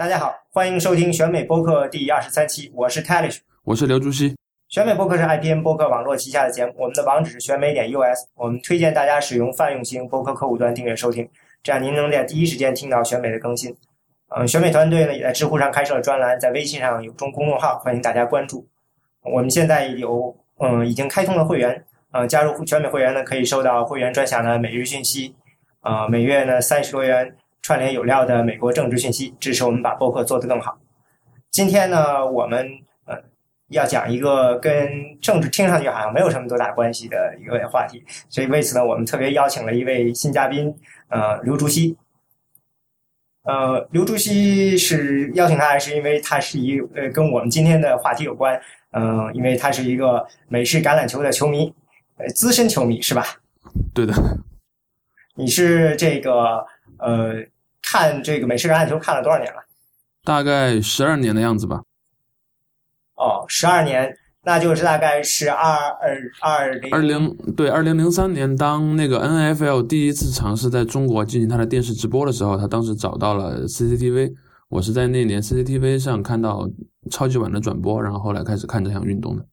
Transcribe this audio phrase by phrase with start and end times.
[0.00, 4.34] 大家好，欢迎收听选美播客第二十三期，我是 Talish，我是刘竹溪。
[4.70, 11.28] 选美播客是 IPN 播客网络旗下的节目，我们的网址是选美点 US，我们推荐大家使用泛用型播客客户端订阅收听，
[11.62, 13.76] 这样您能在第一时间听到选美的更新。
[14.34, 18.66] 嗯，选美团队呢也在知乎上开设了专栏，在微信上有中公众号，欢迎大家关注。
[19.22, 25.34] 我们现在有嗯已经开通了会员，嗯，加入选美会员呢可以收到会员专享的每日讯息，
[25.82, 30.78] 呃，每月呢三十多元串联有料的美国政治讯息，支持我们把播客做得更好。
[31.50, 32.68] 今天呢，我们
[33.06, 33.16] 呃
[33.68, 40.74] 要讲一个跟政治听上去好像没有什么多大关系的一个话题，所以为此呢，我们特别邀请了一位新嘉宾，
[41.08, 41.96] 呃，刘竹溪。
[43.42, 48.60] 呃，刘竹溪是邀请他，是因为他是一呃跟我们今天的话题有关，
[48.92, 51.72] 嗯、因为他是一个美式橄榄球的球迷，
[52.18, 53.24] 呃，资深球迷是吧？
[53.94, 54.12] 对的，
[55.34, 56.64] 你是这个
[57.00, 57.34] 呃
[57.82, 59.58] 看这个美式橄榄球看了多少年了？
[60.24, 61.80] 大概十二年的样子吧。
[63.16, 74.34] 哦，十二年，那就是大概是二二二零二零对二零零三年，当那个 NFL 第一次尝试在中国进行它的电视直播的时候，他当时找到了 CCTV。
[74.68, 76.70] 我是在那年 CCTV 上看到
[77.10, 79.44] 超级碗的转播，然后后来开始看这项运动的。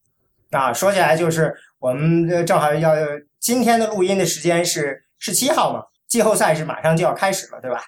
[0.52, 2.94] 啊，说起来就是我们呃正好要
[3.40, 7.84] 今天的录音的时间是十七号嘛，季后赛是马上就要开始了，对吧？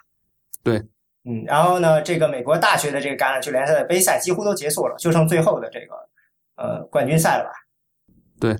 [0.62, 0.76] 对，
[1.24, 5.94] 嗯，然后呢，这个美国大学的这个橄榄球联赛的杯赛几乎都结束了，就剩最后的这个
[6.56, 7.50] 呃冠军赛了吧？
[8.38, 8.52] 对，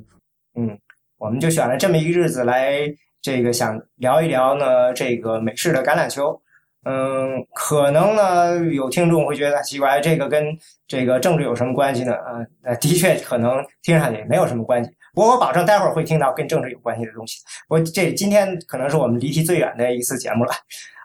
[0.54, 0.78] 嗯，
[1.18, 2.80] 我们就选了这么一个日子来
[3.20, 6.40] 这个想聊一聊呢这个美式的橄榄球。
[6.84, 12.14] 嗯，可能呢有听众会觉得奇怪，这个跟这个政治有什么关系呢？
[12.14, 14.90] 啊、呃，的确可能听上去没有什么关系。
[15.20, 17.40] 不过我保证待会儿会听到跟政治有关系的东西。
[17.68, 20.52] 我这今天可能是我们离题最远的一次节目了。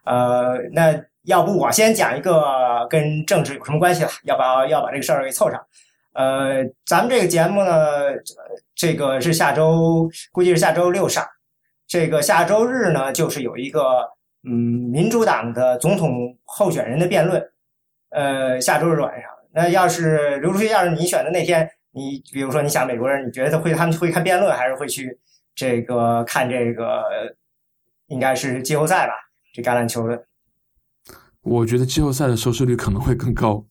[0.06, 4.10] 呃，那要不我先讲一个跟政治有什么关系了？
[4.24, 5.62] 要不要要把这个事儿给凑上？
[6.14, 7.74] 呃，咱们这个节目呢，
[8.74, 11.22] 这个是下周估计是下周六上，
[11.86, 14.00] 这个下周日呢就是有一个
[14.48, 17.46] 嗯民主党的总统候选人的辩论，
[18.12, 19.30] 呃，下周日晚上。
[19.52, 25.18] 那要是刘主席，要是你选的那天，你比如说你想美国人，你觉得会他们会看辩论，还是会去
[25.56, 27.02] 这个看这个
[28.08, 29.14] 应该是季后赛吧？
[29.54, 30.26] 这橄榄球的。
[31.42, 33.66] 我觉得季后赛的收视率可能会更高。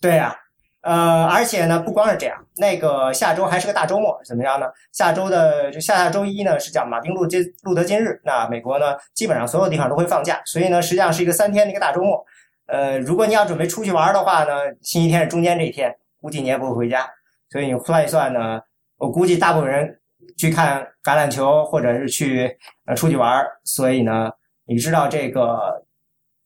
[0.00, 0.36] 对呀、
[0.82, 4.66] 呃，而且呢，不光是这样，那个下周还是个大周末，怎么样呢？
[4.92, 12.24] 下周的就下下周一呢是叫马丁路金路德金日，那美国呢基本上所有地方都会放假，所以呢实际上是一个三天的一个大周末。
[12.66, 17.08] 呃，如果你要准备出去玩的话呢，星期天是中间这一天，估计你也不会回家，
[17.50, 18.60] 所以你算一算呢，
[18.96, 20.00] 我估计大部分人
[20.36, 24.30] 去看橄榄球或者是去呃出去玩，所以呢，
[24.66, 25.86] 你知道这个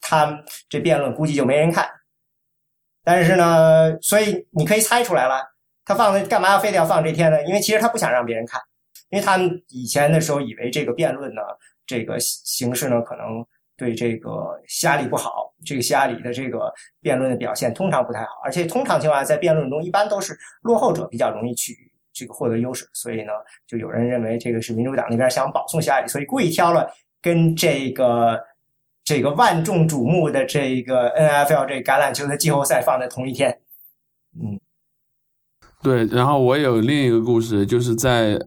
[0.01, 1.89] 他这辩论估计就没人看。
[3.03, 5.43] 但是呢，所以你可以猜出来了，
[5.85, 7.43] 他放的干嘛要非得要放这天呢？
[7.45, 8.61] 因为其实他不想让别人看，
[9.09, 11.41] 因为他们以前的时候以为这个辩论呢，
[11.87, 13.45] 这个形式呢可能
[13.81, 16.71] 对这个希拉里不好，这个希拉里的这个
[17.01, 21.75] 辩论的表现通常不太好，而且通常情况下在辩论中一般都是落后者比较容易去
[22.13, 23.33] 这个获得优势，所以呢，
[23.67, 26.87] 就有人认为这个是民主党那边想保送希拉里，所以故意挑了
[27.23, 28.39] 跟这个。
[29.03, 33.51] 这个万众瞩目的这个 NFL 这橄榄球的季后赛放在同一天，
[34.41, 34.61] 嗯，
[35.83, 38.39] 对，然后我有另一个故事，就是在，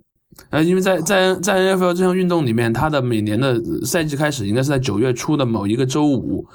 [0.50, 6.48] 呃，因为在在在 NFL 这项运动里面，它的每年的赛季开始应该是在九月初的某一个周五，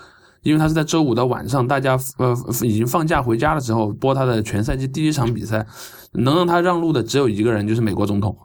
[0.42, 5.66] 因为它是在周五的晚上，大家呃已经放假回家的时候播它的全赛季第一场比赛，
[6.12, 8.36] 能让他让路的只有一个人，就是美国总统。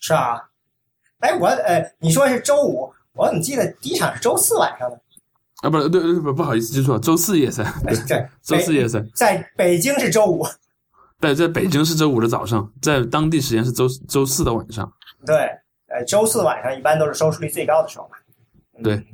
[0.00, 0.40] 是啊。
[1.20, 4.96] 哎，我呃，你说是周五，我怎么记得第一场是周四晚上呢？
[5.62, 7.64] 啊，不是，对对不不好意思，记错了，周四夜赛，
[8.06, 10.44] 对，周四夜赛，在北京是周五，
[11.20, 14.92] 对，在北京是周五的早上，在当地时间是周周四的晚上。
[15.24, 15.36] 对，
[15.88, 18.16] 呃，周四晚上一般都是收视率最高的时候嘛。
[18.78, 19.06] 嗯对，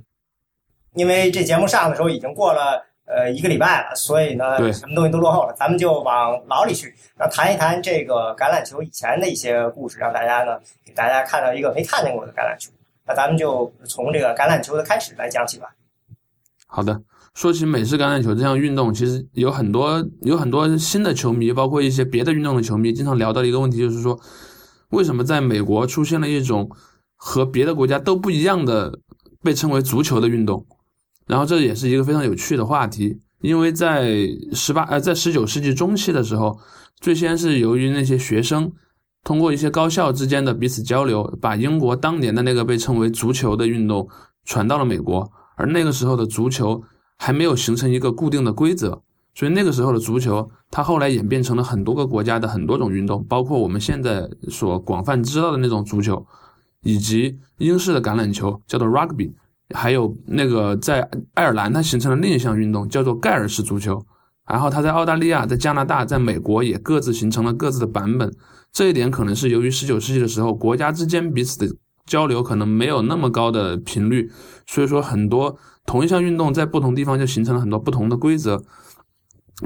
[0.94, 5.54] 因为这节目上的时候已经过了呃一个礼拜了，所以呢，对什么东西都落后了。
[5.56, 12.72] 咱们就往老里去，然后谈一谈这个橄榄球以前的一些故事，让大家呢给大家看到一个没看见过的橄榄球。
[13.06, 15.72] 那咱们就从这个橄榄球的开始来讲起吧。
[16.66, 17.00] 好的，
[17.34, 24.18] 说起美式橄榄球这项运动，其实有很多有很多新的球迷，包括一些别的运动的球迷，经常聊到一个问题，就是说，
[24.90, 26.70] 为什么在美国出现了一种
[27.16, 28.98] 和别的国家都不一样的
[29.42, 30.66] 被称为足球的运动？
[31.26, 36.58] 然后这也是一个非常有趣的话题，因为在十八呃在十九世纪中期的时候，
[37.00, 38.70] 最先是由于那些学生
[39.24, 44.06] 通过一些高校之间的彼此交流，把英国当年的那个被称为足球的运动
[44.44, 45.32] 传到了美国。
[45.56, 46.82] 而那个时候的足球
[47.24, 49.00] 还没有形成一个固定的规则，
[49.32, 56.26] 所以那个时候的足球，它后来演变成了很多个国家的很多种运动，包括我们现在所广泛知道的那种足球，
[56.82, 59.30] 以及英式的橄榄球，叫做 rugby，
[59.72, 64.04] 还有那个在爱尔兰它形成了另一项运动，叫做盖尔式足球。
[64.48, 68.34] 然后它在澳大利亚、在加拿大、在美国也各自形成了各自的版本。
[68.72, 71.72] 这一点可能是由于十九世纪的时候，国家之间彼此的
[72.04, 74.28] 交流可能没有那么高的频率，
[74.66, 75.56] 所以说很多
[75.86, 78.62] 同一项运动在不同地方就形成了很多不同的规则。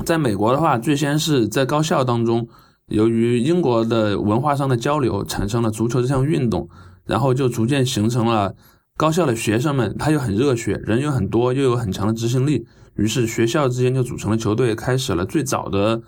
[0.04, 2.48] 在美国的话，最先是在高校当中，
[2.86, 6.68] 由于英国的文化上的交流，产生了足球这项运动，
[7.04, 8.54] 然后就逐渐形成了
[8.96, 12.66] 高校的学生们，他又很热血，人又很多，又有很强的执行力。
[12.96, 15.98] 于是学校之间就组成了球队，开始了最早的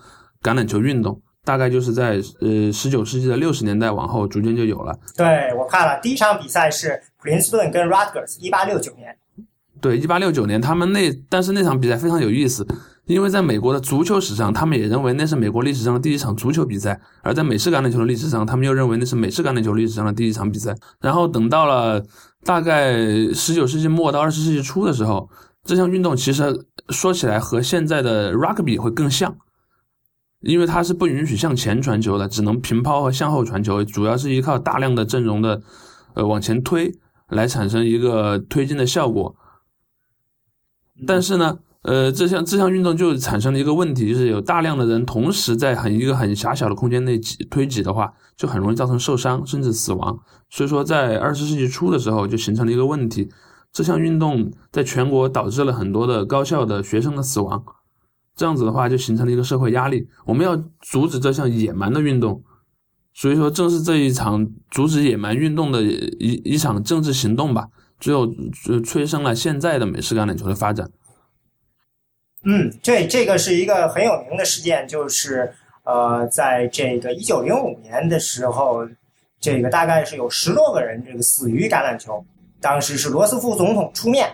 [0.41, 1.21] 橄榄球运动。
[1.45, 4.99] 大概就是在呃十九世纪的六十年代往后，逐渐就有了。
[5.15, 9.15] 对我看了第一场比赛是普林斯顿跟 Rutgers，一八六九年。
[9.81, 12.67] 对，一八六九年他们那，但是那场比赛非常有意思，
[13.05, 16.93] 因为在美国的足球史上，他们也认为那是美国历史上的第一场足球比赛；
[17.23, 20.75] 而在美式橄榄球的历史上，他们又认为那是美式橄榄球历史上的第一场比赛。
[21.01, 22.03] 然后等到了
[22.43, 22.93] 大概
[23.33, 25.29] 十九世纪末到二十世纪初的时候。
[25.65, 29.35] 这项运动其实说起来和现在的 rugby 会更像，
[30.39, 35.61] 因为它是不允许向前传球的，只能平抛和向后传球，主要是依靠大量的阵容的
[36.15, 36.91] 呃往前推
[37.27, 39.35] 来产生一个推进的效果。
[41.07, 50.19] 但是呢，呃，这项这项运动就产生了一个问题，就是有大量的人同时在很一个很狭小的空间内挤推挤的话，就很容易造成受伤甚至死亡。
[50.49, 53.29] 所以说，在二十世纪初的时候就形成了一个问题。
[53.71, 57.63] 这项运动在全国导致了很多的高校的学生的死亡，
[58.35, 60.07] 这样子的话就形成了一个社会压力。
[60.25, 62.43] 我们要阻止这项野蛮的运动，
[63.13, 67.67] 所以说正是这一场阻止野蛮运动的一一场政治行动吧，
[67.99, 68.27] 最后
[68.85, 70.89] 催生了现在的美式橄榄球的发展。
[72.45, 75.53] 嗯，这这个是一个很有名的事件，就是
[75.83, 78.87] 呃，在这个一九零五年的时候，
[79.41, 82.25] 这个大概是有十多个人这个死于橄榄球。
[82.61, 84.29] 当时是罗斯福总统出面，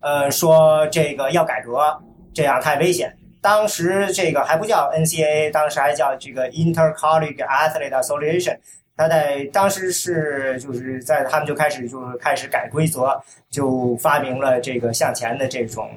[0.00, 2.00] 呃，说这个要改革，
[2.32, 3.16] 这样太危险。
[3.40, 8.58] 当时这个还不叫 NCAA，当时还叫这个 Intercollege Athlete Association。
[8.96, 15.90] 他在当时是就是在他们就开始就是开始改规则，就发明了这个向前的这种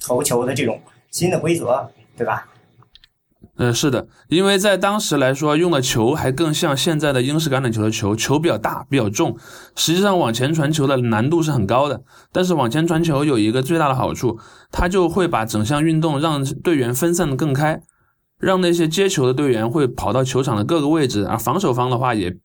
[0.00, 0.80] 投球的这种
[1.10, 2.46] 新的规则，对吧？
[3.60, 9.36] 嗯，是的，因为在当时来说，用的球还更像现在的英式橄榄球的球，球比较大，比较重。
[9.74, 12.00] 实际上，往前传球的难度是很高的。
[12.30, 14.38] 但是，往前传球有一个最大的好处，
[14.70, 17.80] 它就会把整项运动让队员分散的更开，
[18.38, 22.36] 让那些接球的队员会跑到球场的各个位置，而防守方的话也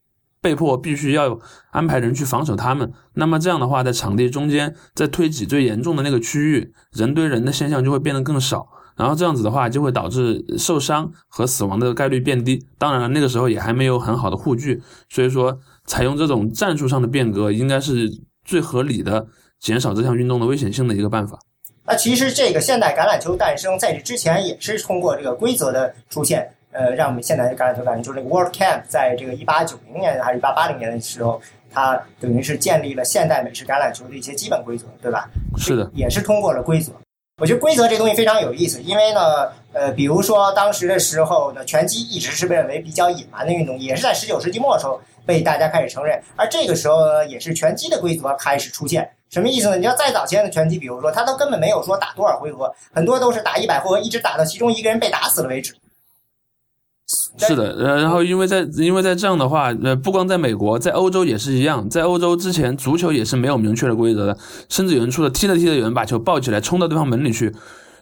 [0.41, 1.39] 被迫必须要
[1.71, 2.91] 安排人去防守他们。
[3.13, 8.67] 那么这样的话，在场地中间，在推挤最严重的那个区域，人对人的现象就会变得更少。
[8.95, 12.63] 然后这样子的话，就会导致受伤和死亡的概率变低。
[12.77, 18.07] 当然了，那个时候也还没有很好的护具，所以说采用这种战术上的变革，应该是
[18.43, 19.25] 最合理的
[19.59, 21.39] 减少这项运动的危险性的一个办法。
[21.85, 28.01] 那其实这个现代橄榄球诞生在这之前也是通过这个规则的出现，呃，让我们现代橄榄球诞生。
[28.01, 31.41] 就是那个 World Camp 在这个一八九零年还是一八八零年的时候，
[31.71, 35.30] 它等于是建立了现代美式橄榄球的一些基本规则，对吧？
[35.57, 36.91] 是的，也是通过了规则。
[37.41, 46.22] 我觉得规则这东西非常有意思，因为呢，呃，比如说当时的时候呢，拳击一直是被认为比较野蛮的运动，也是在十九世纪末的时候被大家开始承认。
[46.38, 49.10] 而这个时候呢，也是拳击的规则开始出现。
[49.33, 49.77] 什么意思呢？
[49.77, 55.73] 你要再早前的拳击，比如说他都根本没有说打多少回合，很多都是打一百回合，一直打到其中一个人被打死了为止。
[57.39, 61.89] 是的，呃，然后因为在因为在这样的话，呃，不光在美国，在欧洲也是一样。
[61.89, 64.37] 在欧洲之前，足球也是没有明确的规则的，
[64.69, 67.51] 甚至有人出了踢着踢着，有人把球抱起来冲到对方门里去。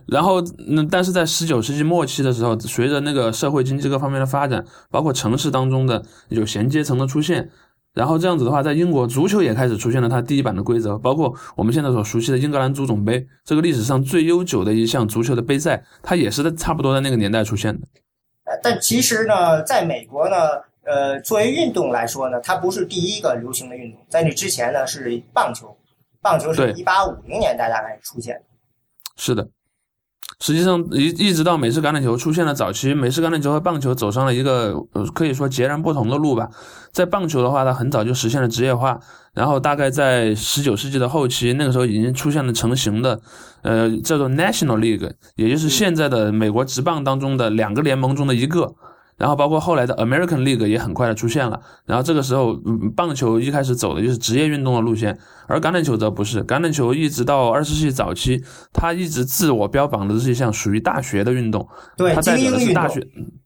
[0.08, 7.50] 然后，那但是在十九世纪末期的时候，随着那个社会经济各方面的发展，包括城市当中的有闲阶层的出现，
[7.94, 17.88] 然后这样子的话，在英国足球也开始出现了它第一版的规则，包括我们现在所熟悉的英格兰足总杯，这个历史上最悠久的一项足球的杯赛，它也是在差不多在那个年代出现的。
[18.64, 20.36] 但其实呢，在美国呢，
[20.84, 24.00] 呃，作为运动来说呢，它不是第一个流行的运动。
[24.10, 25.76] 在那之前呢，是棒球，
[26.22, 28.42] 棒球是一八五零年代大概出现的。
[29.18, 29.48] 是的。
[30.42, 36.50] 实际上，一一直到美式橄榄球出现了早期，美式橄榄球和棒球走上了一个呃可以说截然不同的路吧。
[36.92, 39.00] 在棒球的话，它很早就实现了职业化，
[39.36, 43.22] 然后大概在十九世纪的后期，那个时候已经出现了成型的，
[43.62, 48.74] 呃，叫做 National League，也就是现在的美国职棒当中的两个联盟中的一个。
[49.22, 51.62] 然后包括后来的 American League 也很快的出现了。
[51.86, 55.16] 然后这个时候，嗯，棒球一开始走的就是职业运动的路线，
[55.48, 56.44] 而橄榄球则不是。
[56.44, 63.00] 橄榄球一直到二十世纪早期，它一直自我标榜的是一项属于大学的运动，对，它代表的是大学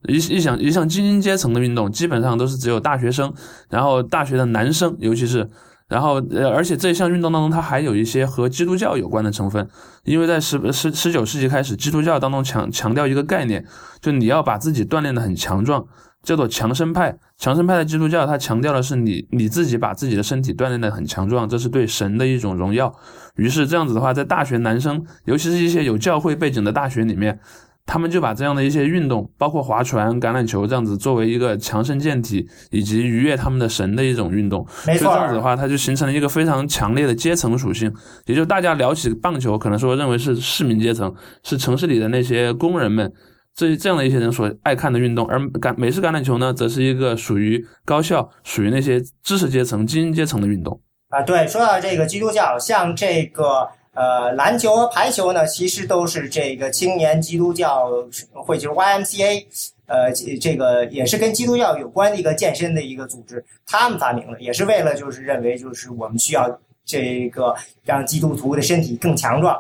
[0.08, 3.34] 一一项一项精英阶层的运动，基本上都是只有大学生，
[3.70, 5.50] 然后大学的男生，尤其是。
[5.88, 9.68] 然后，呃，而且这项运动当中，它还有一些和基督教有关的成分，
[10.04, 13.64] 因为在十十十九世纪开始，基督教当中强强调一个概念，
[14.02, 15.86] 就你要把自己锻炼的很强壮，
[16.24, 17.16] 叫做强身派。
[17.38, 22.92] 强身派的基督教，它强调的是你你自己把自己的身体锻炼的很强壮，这是对神的一种荣耀。
[23.36, 27.40] 于是这样子的话，在大学男生，尤其是一些有教会背景的大学里面。
[27.86, 34.66] 他们就把这样的一些运动，包括划船、橄榄球这样子，作为一个强身健体以及愉悦他们的神的一种运动。
[34.88, 37.94] 没错，所以这样子的话，它就形成了一个非常强烈的阶层属性。
[38.26, 41.14] 也就大家聊起棒球，可能说认为是市民阶层，
[41.44, 43.14] 是城市里的那些工人们
[43.54, 45.28] 这这样的一些人所爱看的运动。
[45.28, 50.82] 而橄美式橄榄球呢，则是一个属于高校、属于那些知识阶层、精英阶层的运动。
[51.10, 53.70] 啊，对，说到这个基督教，像这个。
[53.96, 57.90] 呃，篮球和排球呢，其实都是这个青年基督教
[58.34, 59.46] 会，就是 YMCA，
[59.88, 60.12] 呃，
[60.42, 69.58] 这个也是跟基督教有关的一个健身的一个组织，他们发明的，也是为了就是认为就是我们需要这个让基督徒的身体更强壮。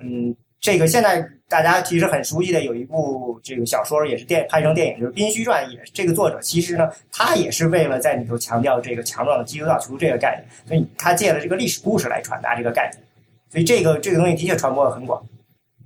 [0.00, 13.04] 嗯，这个现在大家其实很熟悉的有一部这个小说，也是电拍成电影，就是《宾虚传》，也是这个作者其实呢，他也是为了在里头强调这个强壮的基督教徒这个概念，所以他借了这个历史故事来传达这个概念。
[13.50, 15.22] 所以这个这个东西的确传播的很广，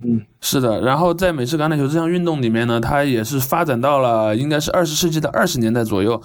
[0.02, 0.80] 嗯，是的。
[0.80, 6.20] 然后在美式橄榄球这项运动里面呢，它也是发展到了应该是二十世纪的二十年代左右，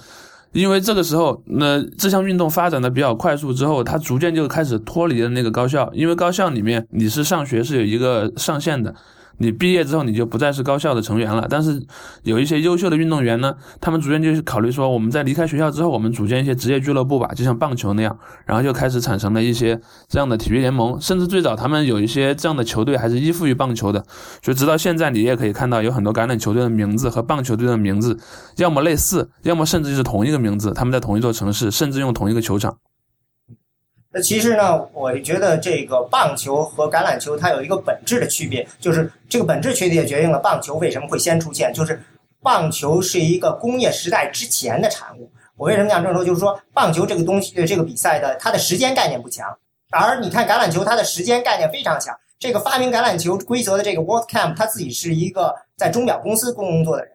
[0.52, 8.94] 因为这个时候，那这项运动发展的比较快速之后，它逐渐就开始脱离了那个高校，因为高校里面你是上学是有一个上限的。
[9.38, 11.46] 你毕业之后，你就不再是高校的成员了。
[11.48, 11.82] 但是
[12.22, 21.00] 有一些优秀的运动员呢，他们逐渐就是考虑说，我们在离开学校之后，我们组建一些职业俱乐部吧，就像棒球那样，然后就开始产生了一些这样的体育联盟。
[21.00, 24.04] 甚至最早他们有一些这样的球队还是依附于棒球的，
[24.40, 28.18] 就直到现在，你也可以看到有很多橄榄球队的名字和棒球队的名字，
[28.56, 32.76] 要么类似，要么甚至就是同一个名字，他们在同一座城市，甚至用同一个球场。
[34.20, 41.72] 其实呢，我觉得这个棒球和橄榄球它有一个本质的区别，就是这个本质区别决定了棒球为什么会先出现。
[41.72, 42.00] 就是
[42.42, 45.30] 棒球是一个工业时代之前的产物。
[45.56, 46.24] 我为什么讲这么说？
[46.24, 49.46] 就是说棒球这个东西的，这个比赛的它的时间概念不强，
[49.90, 52.16] 而你看橄榄球，它的时间概念非常强。
[52.38, 57.12] 这个发明橄榄球规则的这个 World Camp，他自己是一个在钟表公司工作的人。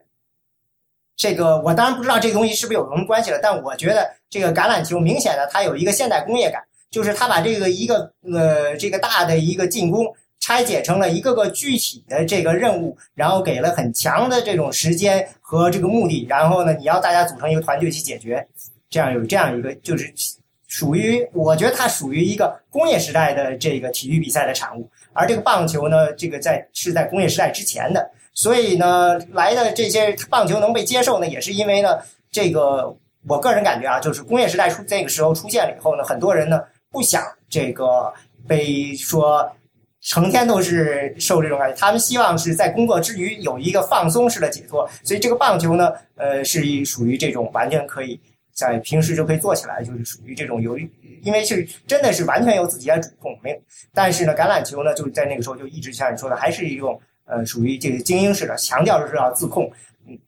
[1.15, 6.62] 这个我当然不知道这个东西是不是有什么关系了，但我觉得这个橄榄球明显的它有一个现代工业感。
[6.93, 10.05] 就是他把这个一个呃这个大的一个进攻
[10.39, 18.45] 拆解成了一个个具体的这个任务，然后给了很强的这种时间和这个目的，然后呢，你要大家组成一个团队去解决，
[18.91, 20.13] 这样有这样一个就是
[20.67, 31.97] 属于我觉得它属于一个工业时代的这个体育比赛的产物，而这个棒球呢，这个在是在工业时代之前的，所以呢来的这些棒球能被接受呢，也是因为呢
[32.29, 32.95] 这个
[33.27, 36.62] 我个人感觉啊，就是工业时代出这个时候出现了以后呢，很多人呢。
[36.93, 38.13] 不想这个
[38.47, 39.51] 被说
[40.00, 44.88] 成天都是受这种感觉，他们希望是在工作之余有一个放松式的解脱。
[45.03, 48.19] 所以这个棒球呢，呃，是属于这种完全可以
[48.53, 50.91] 在平时就可以做起来，就是属于这种由于，
[51.23, 53.35] 因为是真的是完全由自己来主控。
[53.41, 53.57] 没有，
[53.93, 59.71] 但是呢，橄榄球呢，就在那个时候就一直像你说的，还是一种呃，属于这个精英式的，强调的是要自控。
[60.05, 60.19] 嗯，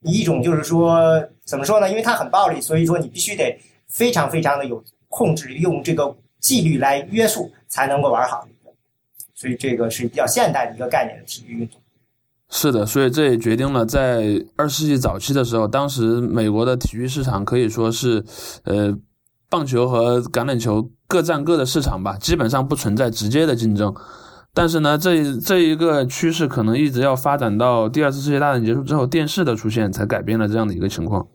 [0.00, 1.90] 一种就是说怎么说呢？
[1.90, 3.56] 因为它很暴力，所以说你必须得
[3.88, 4.82] 非常非常的有。
[5.18, 8.46] 控制用这个纪律来约束才能够玩好，
[9.34, 11.80] 所以这个是比较现代的一个概念的体育运动。
[12.50, 18.24] 是的，所以这也决定了在二十世纪早期的时候，当时美国的体育市场可以说是，
[18.62, 18.96] 呃，
[19.50, 23.92] 棒球和橄榄球各占各的市场吧，基本上不存在直接的竞争。
[24.54, 31.26] 但是呢，这这一个趋势可能一直要发展到第二次世界大战结束之后，电视的出现才改变了这样的一个情况。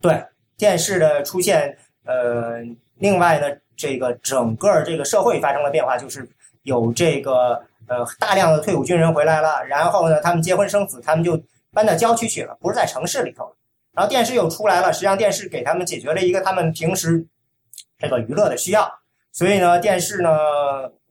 [0.00, 0.22] 对，
[0.58, 1.78] 电视的出现。
[2.04, 2.60] 呃，
[2.96, 6.28] 另外呢，这个整个这个社会发生了变化，就是
[6.62, 11.40] 有这个呃大量的退伍军人回来了，然后呢，他们结婚生子，他们就
[11.72, 13.54] 搬到郊区去了，不是在城市里头。
[13.92, 17.26] 然后电视又出来了，实际上电视给他们解决了一个他们平时
[17.98, 18.90] 这个娱乐的需要。
[19.32, 20.30] 所以呢，电视呢，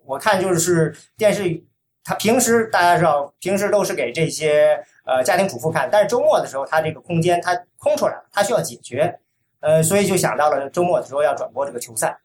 [0.06, 1.64] 我看就是电视，
[2.04, 9.20] 它平时大家知道，平时都是给这些呃家庭主妇看，但是周末的时候，它这个空间它空出来了，它需要解决。
[9.62, 12.18] 呃，所以就想到了周末的时候要转播这个球赛，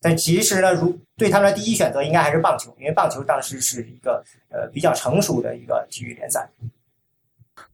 [0.00, 6.48] 但其实呢，如对他们的第一选择应该还是棒球，因为棒球当时是一个呃比较成熟的一个体育联赛。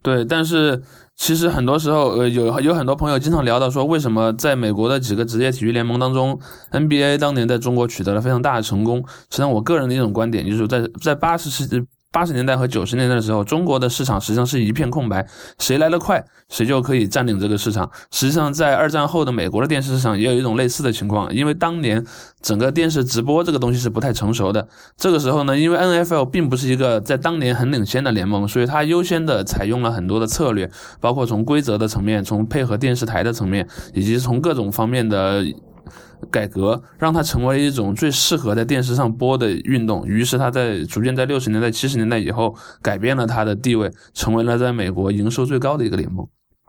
[0.03, 0.83] 对，但是
[1.17, 6.39] 其实很多时候，呃，有有很多朋友经常聊到说，为什么在美国的几个职业体育联盟当中
[6.71, 8.99] ，NBA 当年在中国取得了非常大的成功？
[9.09, 11.85] 实际上，我个人的一种观点就是在在八十世纪。
[12.17, 15.27] 八十年代和九十年代的时候，中国的市场实际上是一片空白，
[15.59, 17.91] 谁来得快，谁就可以占领这个市场。
[18.11, 22.03] 实际上，在二战后的美国的电视市场也有一种类似的情况，因为当年
[22.41, 24.67] 整个电视直播这个东西是不太成熟的。
[24.97, 35.45] 这个时候呢，因为 NFL 并不是一个在当年很领先的联盟，所以它优先的采用了很多的策略，包括从规则的层面，从配合电视台的层面，以及从各种方面的。
[36.31, 46.27] 改革让它成为一种最适合在电视上播的运动，于是它在逐渐在六十年代、七十年代以后改变了它的地位，成为了在美国营收最高的一个联盟。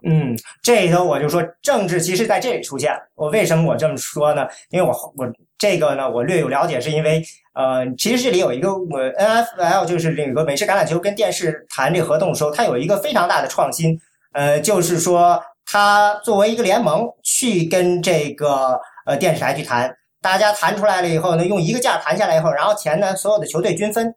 [0.08, 3.00] 嗯，这里头我就说政治其实在这里出现了。
[3.16, 4.46] 我为什么我这么说呢？
[4.70, 7.24] 因为我我这个呢，我略有了解，是因为
[7.56, 14.00] 呃，其实这里有一个我 N F L 就是这个美式橄榄球跟电视谈这合同的时候，它有一个非常大的创新，
[14.34, 18.80] 呃，就是说它作为一个联盟去跟这个。
[19.08, 19.90] 呃，电视台去谈，
[20.22, 24.14] 大家谈出来了以后呢，用一个价谈下来以后，然后钱呢，所有的球队均分。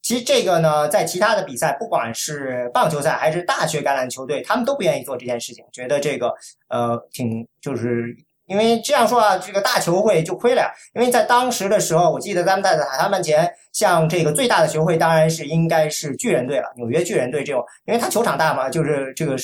[0.00, 6.32] 其实这个呢，在其他的比赛，不管是棒球赛还是大学橄榄球队，他们都不愿意做这件事情，觉得这个
[6.70, 8.16] 呃挺就是
[8.46, 10.62] 因为这样说啊，这个大球会就亏了。
[10.62, 10.70] 呀。
[10.94, 19.36] 因为在当时的时候，我记得咱们在谈判前，像这个最大的球会当然是应该是巨人队了，纽约巨人队这种，因为它球场大嘛，就是这个。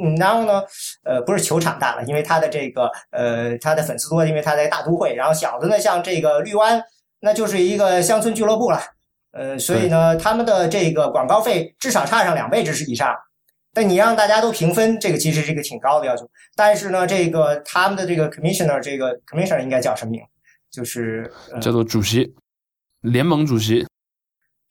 [0.00, 0.62] 嗯，然后呢，
[1.04, 5.14] 呃，不是球场大了，因为他的这个，呃，他的粉丝多，因为他在大都会。
[5.14, 6.82] 然后小的呢，像这个绿湾，
[7.20, 8.80] 那就是一个乡村俱乐部了，
[9.32, 13.14] 呃，所以呢，他们的这个广告费至少差上两倍之是以上。
[13.72, 16.24] 但你让大家都平分，这个其实是一个挺高的要求。
[16.54, 20.22] 但是呢，这个他们的这个 commissioner，这个 commissioner 应该叫什么名？
[20.70, 21.28] 就是
[21.60, 22.32] 叫做主席，
[23.00, 23.84] 联盟主席。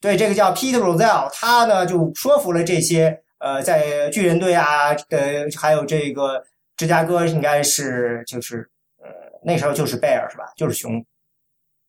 [0.00, 3.23] 对，这个叫 Peter Rozelle，他呢就说服了这些。
[3.38, 6.42] 呃，在巨人队啊，呃，还有这个
[6.76, 8.70] 芝加哥，应该是就是
[9.02, 9.08] 呃，
[9.44, 10.44] 那时候就是贝尔是吧？
[10.56, 11.04] 就是熊，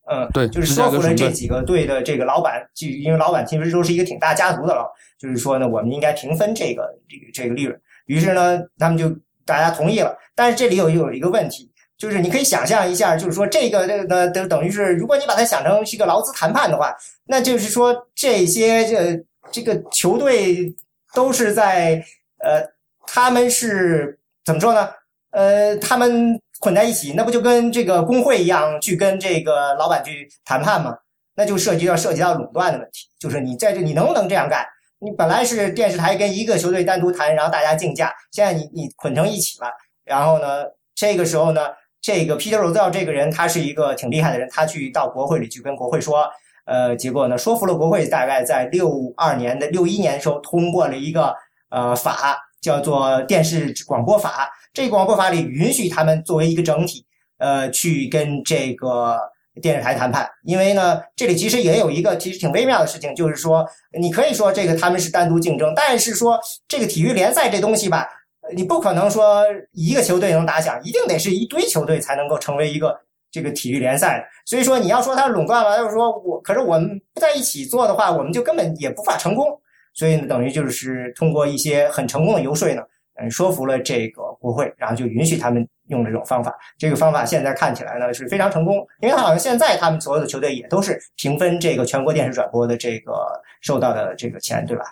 [0.10, 7.80] 嗯，对，就是说服了这几个队的这个老板，就因为老板其实都是一个挺大家族的了，就是说呢，我们应该平分这个这个这个利润。
[8.08, 9.10] 于是呢，他们就
[9.46, 10.18] 大家同意了。
[10.36, 16.94] 但是这里有有一个问题，就是你可以想象一下，就是说这个这个等等于是，如果你把它想成是一个劳资谈判的话，
[17.28, 20.76] 那就是说这些这这个球队。
[21.16, 22.04] 都是在
[22.44, 22.62] 呃，
[23.08, 24.90] 他们是怎么说呢？
[25.32, 30.96] 呃，他们混在一起，那不就跟这个工会一样去跟这个老板去谈判吗？
[31.36, 34.66] 那就涉及到涉及到垄断的问题，就是你在这你能不能这样干？
[35.00, 39.68] 你本来是电视台跟一个球队单独谈，然后大家竞价，现在你你捆成一起了，
[40.04, 41.70] 然后呢，这个时候呢，
[42.02, 46.30] 这个 Peter Ruzel 这个人他是一个挺厉害的人，他去到国会里去跟国会说。
[46.66, 51.36] 呃，结果呢，说服了国会，大概在六二年的六一年的时候通过了一个
[51.70, 54.50] 呃法，叫做电视广播法。
[54.74, 57.06] 这广播法里允许他们作为一个整体，
[57.38, 59.18] 呃，去跟这个
[59.62, 60.28] 电视台谈判。
[60.44, 63.64] 因为呢，这里其实也有一个其实挺微妙的事情，就是说，
[64.00, 68.10] 你可以说这个他们是单独竞争，但是说这个体育联赛这东西吧，
[68.56, 73.00] 你不可能说一个球队能打响，一定得是一堆球队才能够成为一个。
[73.36, 79.46] 这个体育联赛，所以说你要说它垄断了，就是说我，可是我们不在一起做的话，我们就根本也无法成功。
[79.94, 82.82] 所以呢，等于就是通过一些很成功的游说呢，
[83.16, 86.56] 嗯，说服了这个国会，然后就允许他们用这种方法。
[86.78, 93.12] 这个方法现在看起来呢是非常成功，因为好像现在他们所有的球队也都是平分这个全国电视转播的这个
[93.60, 94.86] 受到的这个钱，对吧？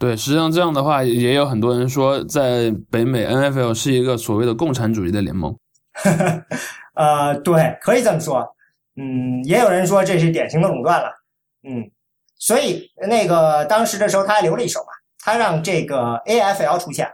[0.00, 5.56] 对，实际上这样的话，也有很多人说，在北美 NFL 是一个所谓的共产主义的联盟。
[6.94, 8.46] 呃，对，可以这么说。
[8.96, 11.10] 嗯，也有人说这是典型的垄断了。
[11.68, 11.90] 嗯，
[12.38, 14.86] 所以那个当时的时候他还留了一手嘛，
[15.22, 17.12] 他让这个 AFL 出现了。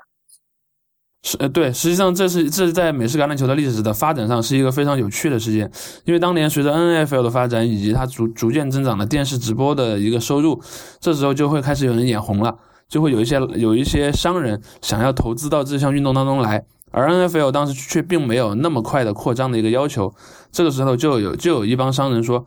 [1.24, 5.70] 是呃，对，实际上这是这是在美式橄榄球的历史的发展上是一个非常有趣的事件，
[6.04, 10.60] 因为当年随着 NFL 的发展以及它逐逐渐增长的电视直播的一个收入，
[11.00, 16.64] 这时候就会开始有人眼红了，就会有一些有一些商人想要投资到这项运动当中来。
[16.92, 20.14] 而 NFL 当时却并没有那么快的扩张的一个要求，
[20.52, 22.44] 这个时候就有就有一帮商人说，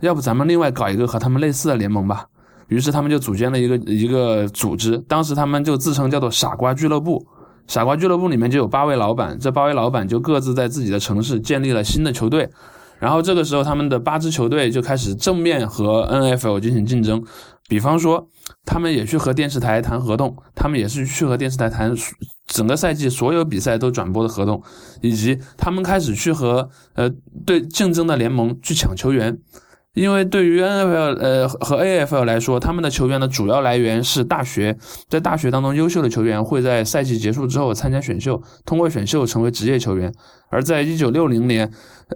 [0.00, 2.26] 要不咱们另外搞一个和他们类似的联盟吧。
[2.68, 7.26] 于是他们就组建了一个一个组织，当时他们就自称叫做傻瓜俱乐部。
[7.66, 12.48] 傻瓜俱乐部里面就有八位老板，这八位老板就各自在自己的城市建立了新的球队。
[12.98, 17.24] 然后这个时候他们的八支球队就开始正面和 NFL 进行竞争，
[17.68, 18.28] 比方说。
[18.64, 21.94] 他们也去和电视台谈合同，他们也是去和电视台谈
[22.46, 24.62] 整个赛季所有比赛都转播的合同，
[25.00, 27.10] 以及他们开始去和呃
[27.44, 29.38] 对竞争的联盟去抢球员。
[29.94, 34.76] 因为对于 NFL 呃和 AFL 来说，他们的球员的主要来源是大学，
[35.08, 40.12] 在大学当中优秀的球员会在赛季结束之后参加选秀，通过选秀成为职业球员。
[40.48, 41.70] 而在一九六零年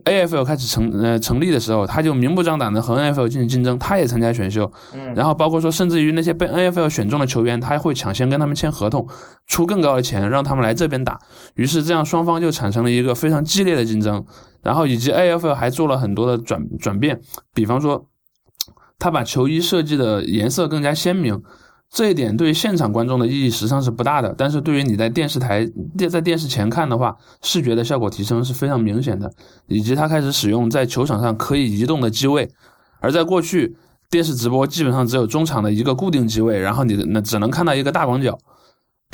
[0.04, 9.06] AFL 开始成呃成立的时候，他就明目张胆的和 NFL 进行竞争，他也参加选秀，嗯，然后包括说甚至于那些被 NFL 选中的球员，他会抢先跟他们签合同，
[9.46, 11.18] 出更高的钱让他们来这边打。
[11.54, 14.24] 于是这样双方就产生了一个非常激烈的竞争。
[14.64, 17.20] 然后以及 AFL 还做了很多的转转变，
[17.52, 18.08] 比方说，
[18.98, 21.42] 他把球衣设计的颜色更加鲜明，
[21.90, 29.30] 这一点对现场观众的意义实际上是不大的，但是对于你在电视台电在电视前看的话，视觉的效果提升是非常明显的。
[29.66, 32.50] 以及他开始使用在球场上可以移动的机位，
[33.00, 33.76] 而在过去
[34.10, 38.38] 电视直播基本上只有中场的一个固定机位，然后你那只能看到一个大广角。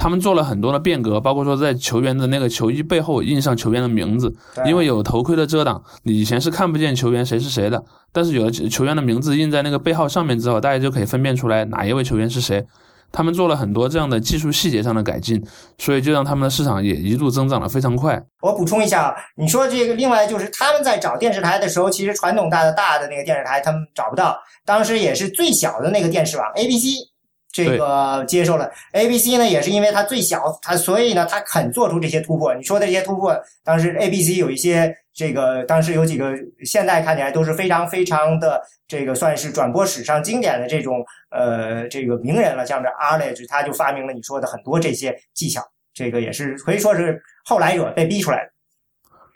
[0.01, 4.35] 他们做了很多的变革，包括说在球员的那个球衣背后印上球员的名字，
[4.65, 7.85] 因为有头盔的遮挡，你以前是看不见球员谁是谁的。
[8.11, 12.67] 但是有了球员的名字印在那个背号上面之后，大家就可以分辨出来哪一位球员是谁。
[13.13, 15.45] 他们做了很多这样的技术细节上的改进，
[15.77, 18.23] 所以就让他们的市场也一度增长的非常快。
[18.41, 27.10] 我补充一下啊，你说这个，另外就是他们在找电视台的时候，其实传统大的大的那个电视台他们找不到，当时也是最小的那个电视网 ABC。
[27.53, 32.55] 这个接受了，A B C 呢也是因为它最小，它所以呢它肯做出这些突破。
[32.55, 36.33] 你说的这些突破，当时 A B C 有一些这个，当时有几个，
[36.65, 45.61] 现在看起来都是非常非常的这个算是转播史上经典的这种呃这个名人了，像这 Arledge，他就发明了你说的很多这些技巧，
[45.93, 48.51] 这个也是可以说是后来者被逼出来的。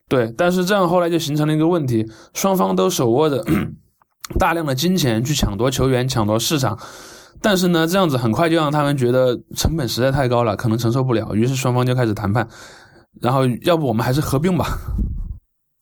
[0.09, 3.45] 对，但是这样后来就形成了一个问题，双方都手握着
[4.39, 6.79] 大量的金钱去抢夺球员、抢夺市场。
[7.45, 12.49] 但是呢，这样子很快就让他们觉得成本实在太高了，可能承受不了，于是双方就开始谈判，
[13.21, 14.65] 然后要不我们还是合并吧？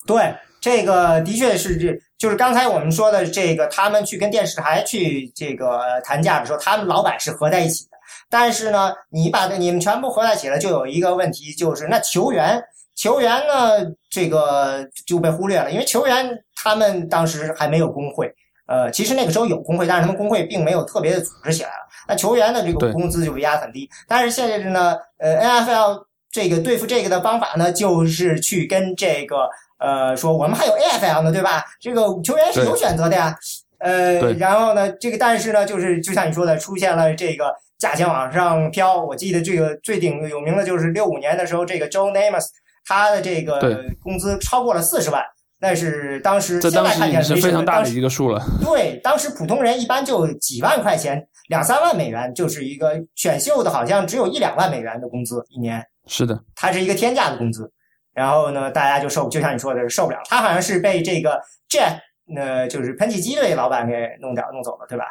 [0.05, 7.91] 对，这个的确是这，就是刚才我们说的这个，他们去跟电视台去这个谈价的时候，他们老板是合在一起的。
[8.29, 12.61] 但是呢，你把你们全部合在一起了，就有一个问题，就是那球员，
[12.97, 18.35] 球员呢，这个就被忽略了，因为球员他们当时还没有工会。
[18.67, 21.89] 呃，其实那个时候有工会，但是他们工会并没有特别的组织起来了。
[22.09, 23.89] 那球员的这个工资就被压很低。
[24.09, 29.49] 但是现在呢，呃，NFL 这个对付这个的方法呢，就是去跟这个
[29.79, 31.65] 呃说，我们还有 AFL 呢，对吧？
[31.81, 33.37] 这个球员是有选择的呀。
[33.79, 39.03] 呃，然后呢，这个但是呢，就是就像你说的，出现了这个价钱往上飘。
[39.03, 42.47] 我记得这个最顶有名的就是六五年的时候，这个 Joe Namath
[42.87, 45.23] 他的这个工资超过了四十万。
[45.63, 48.45] 那是当时现在看起来是非常大的一个数了。
[48.61, 55.81] 对，当时普通人一般就几万块钱，两三万美元就是一个选秀的，好像只有一两万美元的工资一年。
[56.09, 57.71] 是的，它是一个天价的工资。
[58.13, 60.19] 然后呢，大家就受，就像你说的，受不了。
[60.25, 61.97] 他好像是被这个 Jet，
[62.37, 65.05] 呃，就是喷气机的老板给弄掉、弄走了，对吧？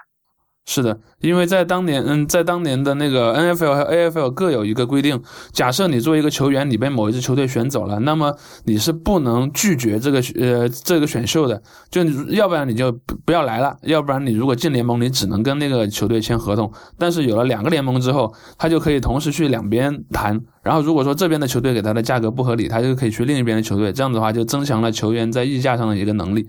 [0.74, 12.90] 是的，因为在当年，嗯，在当年的那个 NFL 和 AFL 各有一个规定，假设你作为一个球员，你被某一支球队选走了，那么你是不能拒绝这个呃这个选秀的，就要不然你就
[13.26, 16.72] 不要来了，要不然你如果进联盟，你只能跟那个球队签合同。
[16.98, 26.48] 但是有了两个联盟之后，他就可以同时去两边谈，然后如果说这边的球队给他的价格不合理，他就可以去另一边的球队，这样子的话就增强了球员在议价上的一个能力。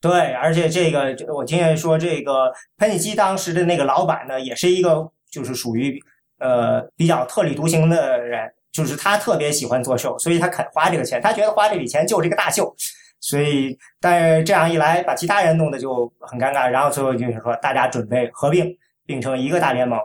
[0.00, 5.98] 对，而且这个我听见说，这个喷气机当时的那个老板呢，也是一个就是属于
[6.38, 12.72] 呃比较特立独行的人，就是他特别喜欢做秀，所以他肯花这个钱，他觉得花这笔钱就是个大秀，
[13.20, 19.98] 所以但是这样一来，把其他人弄得就很尴尬，然后最后就是说大家准备合并，并成一个大联盟。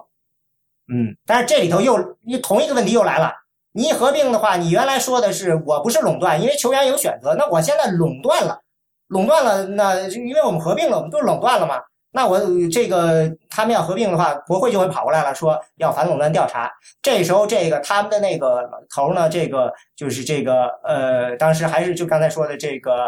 [0.91, 3.31] 嗯，但是这里头又你同一个问题又来了，
[3.73, 8.60] 你一合并的话，你原来说的是我不是垄断，因为球员有选择，那我现在垄断了。
[9.11, 11.75] 垄断了，那因为我们合并了，我们都是垄断了嘛。
[12.13, 12.37] 那我
[12.69, 16.69] 这个他们要合并的话，国会就会跑过来了，说要反垄断调查。
[17.01, 23.07] 这时候，这个他们的那个头呢，这个就是这个呃，当时还是就刚才说的这个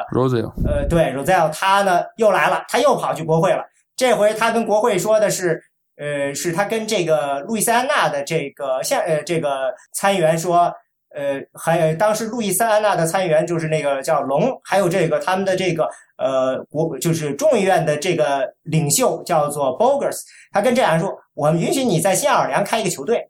[0.66, 3.64] 呃，对 Roselle，他呢又来了，他又跑去国会了。
[3.98, 5.62] 这回他跟国会说的是，
[5.98, 10.74] 呃，是他跟这个路易斯安那的这个现呃这个参议员说。
[11.16, 20.22] 呃，还有当时路易斯安那的参议员就是那个叫龙，还有这个他们的这个呃国就是众议院的这个领袖叫做 Bogers，
[20.52, 23.30] 他跟这俩人说，我们允许你在新奥尔良开一个球队，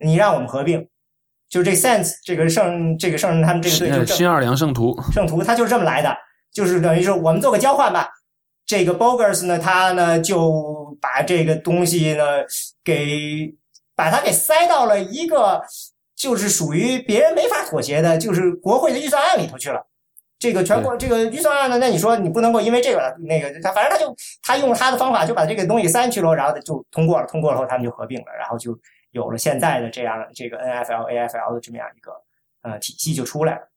[0.00, 0.88] 你让我们合并，
[1.48, 6.12] 就是这 Sense 这个圣这个圣人他们这个队就新奥尔良圣徒圣徒，他就是这么来的，
[6.52, 8.10] 就是等于说我们做个交换吧。
[8.66, 12.24] 这个 Bogers 呢，他呢就把这个东西呢
[12.82, 13.54] 给
[13.94, 15.62] 把它给塞到了一个。
[16.16, 19.86] 就是属于别人没法妥协的，就是国会的预算案里头去了。
[20.38, 28.78] 这个全国这个预算案呢，那你说你不能够因为这个那个他，反正他就他用他的方法就把这个东西塞进去了，然后就通过了，通过了后他们就合并了，然后就
[29.12, 32.12] 有了现在的这样这个 NFL、AFL 的这么样一个
[32.62, 33.68] 呃体系就出来了。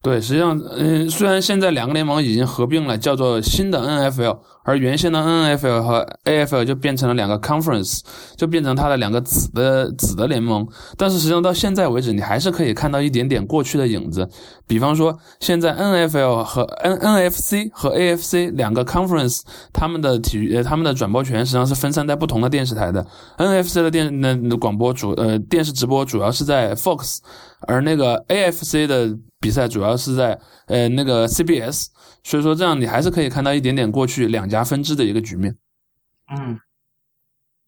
[0.00, 8.02] 对，实际上，嗯，虽然现在两个联盟已经合并了，叫做新的 NFL，而原先的 NFL 和 AFL 就变成了两个 conference，
[8.36, 10.64] 就变成它的两个子的子的联盟。
[10.96, 14.28] 但是实际上到现在为止，你还是可以看到一点点过去的影子。
[14.68, 19.40] 比方说，现在 NFL 和 N NFC 和 AFC 两个 conference，
[19.72, 23.04] 他们的体育呃他们的转播权实际上是分散在不同的电视台的。
[23.38, 27.18] NFC 的电那广播主呃电视直播主要是在 Fox。
[27.66, 29.08] 而那个 AFC 的
[29.40, 31.86] 比赛主要是在呃那个 CBS，
[32.24, 35.56] 所以说这样你还是可以看到一点点过去两家分支的一个局面。
[36.30, 36.58] 嗯，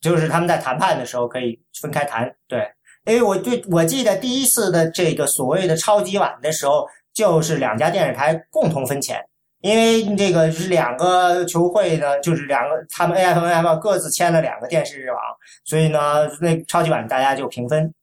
[0.01, 2.69] 就是他们在谈判的时候可以分开谈，对，
[3.07, 9.25] 因为我对我记得第一次的这个所谓的超级碗的时候，就是两家电视台共同分钱，
[9.61, 15.19] 因为这个是两个球会呢，就是两个他们 AFL、NFL 各自签了两个电视网，
[15.65, 17.95] 所以呢，那超级碗大家就平分。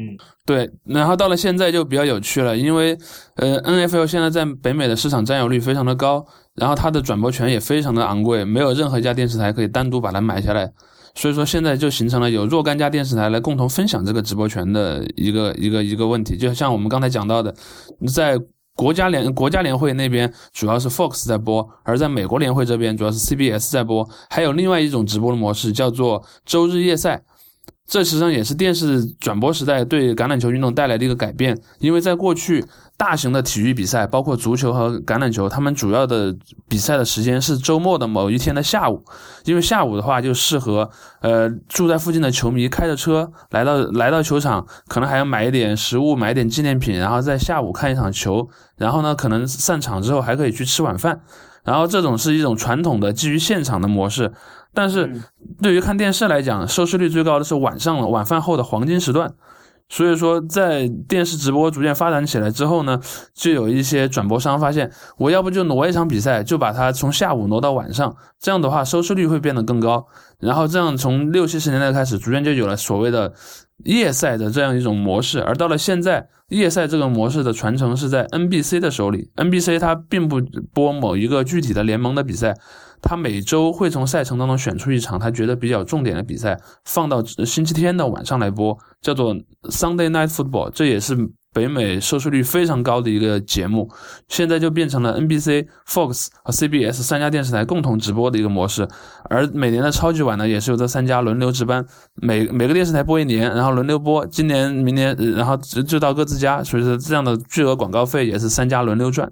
[0.00, 2.96] 嗯，对，然后到了现在就比较有趣了，因为
[3.36, 10.72] 呃，NFL 现在在北美的市场占有率非常的高，然后它的转播权也非常的昂贵，没有任何一家电视台可以单独把它买下来，
[11.14, 17.54] 所以说现在就形成了有若干家电视台来共同分享这个直播权的一个一个一个问题，就像我们刚才讲到的，
[18.10, 18.38] 在
[18.74, 27.22] 国家联国家联会那边主要是 Fox 在播，而在美国联会这边主要是 CBS 在播，还有另外一种直播的模式叫做周日夜赛。
[27.90, 32.64] 这实际上也是电视转播时代对橄榄球运动带来的一个改变，因为在过去，
[32.96, 36.32] 大型的体育比赛，包括足球和橄榄球，他们主要的
[36.68, 39.02] 比赛的时间是周末的某一天的下午，
[39.44, 40.88] 因为下午的话就适合，
[41.20, 51.22] 呃，住在附近的球迷开着车来到来到球场，可能还要买一点食物，买一点纪念品，然后在下午看一场球，然后呢，可能散场之后还可以去吃晚饭，
[51.64, 54.32] 然后这种是一种传统的基于现场的模式。
[54.72, 55.22] 但是
[55.60, 59.32] 对于看电视来讲，收视率最高的是晚上了，晚饭后的黄金时段。
[59.92, 63.00] 所以说，在电视直播逐渐发展起来之后呢，
[63.34, 70.06] 就有一些转播商发现，我要不就挪一场比赛，就把它从下午挪到晚上，这样的话收视率会变得更高。
[70.38, 73.32] 然后这样从六七十年代开始，逐渐就有了所谓的
[73.84, 75.42] 夜赛的这样一种模式。
[75.42, 80.40] 而到了现在，夜赛这个模式的传承是在 NBC 的手里，NBC 它并不
[80.72, 82.56] 播某一个具体的联盟的比赛。
[83.02, 89.34] 他每周会从赛程当中选出一场他觉得比较重点的比赛，放到星期天的晚上来播，叫做
[89.64, 90.70] Sunday Night Football。
[90.70, 91.16] 这也是
[91.52, 93.90] 北美收视率非常高的一个节目。
[94.28, 98.86] 现在就变成了 NBC、Fox 和 CBS 三家电视台共同直播的一个模式。
[99.28, 101.84] 而每年的超级碗呢，也是由这三家轮流值班，
[102.14, 104.24] 每每个电视台播一年，然后轮流播。
[104.26, 109.28] 今年、明年，然后就到各自家，所以说这样的巨额广告费也是三家轮流赚。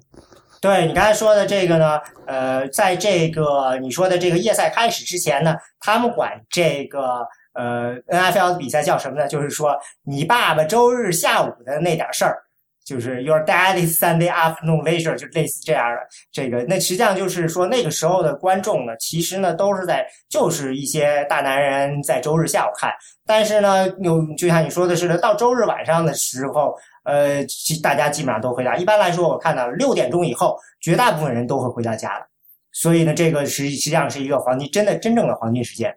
[0.61, 9.25] 对你刚才说的这个呢，呃，在这个你说的这个夜赛开始之前呢，他们管这个呃 NFL 的比赛叫什么呢？
[9.25, 12.37] 就是说你爸爸周日下午的那点事儿，
[12.85, 16.61] 就是 Your Daddy's Sunday Afternoon Leisure，就类似这样的这个。
[16.63, 22.91] 那实际上就是说那个时候的观众呢，其实呢都是在就是一些大男人在周日下午看，
[23.25, 26.75] 但是呢，有就像你说的似的，到周日晚上的时候。
[27.03, 28.75] 呃，其大家基本上都回家。
[28.75, 32.25] 一般来说，我看到六点钟以后，绝大部分人都会回到家了。
[32.71, 35.91] 所以呢，这个实实际上是一个黄金，真的真正的黄金时间。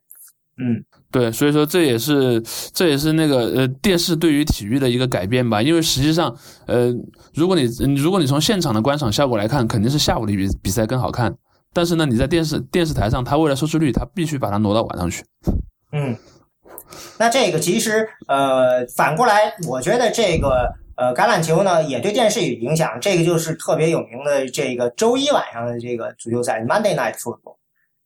[0.56, 5.60] 嗯，对，所以说这也是这也是那个呃电视对于体育的一个改变吧。
[5.60, 6.34] 因为实际上，
[6.66, 6.90] 呃，
[7.34, 7.62] 如果你
[7.94, 11.34] 如果你从现场的观赏效果来看，肯定是下午的比比赛更好看。
[11.74, 15.24] 但是呢，你在电视电视台上，它为了收视率，它必须把它挪到晚上去。
[15.92, 16.16] 嗯，
[17.18, 20.72] 那这个其实呃反过来，我觉得这个。
[21.02, 27.56] 呃，橄榄球呢也对电视有影响，这个就是特别有名的这个周一晚上的这个足球赛，Monday Night Football，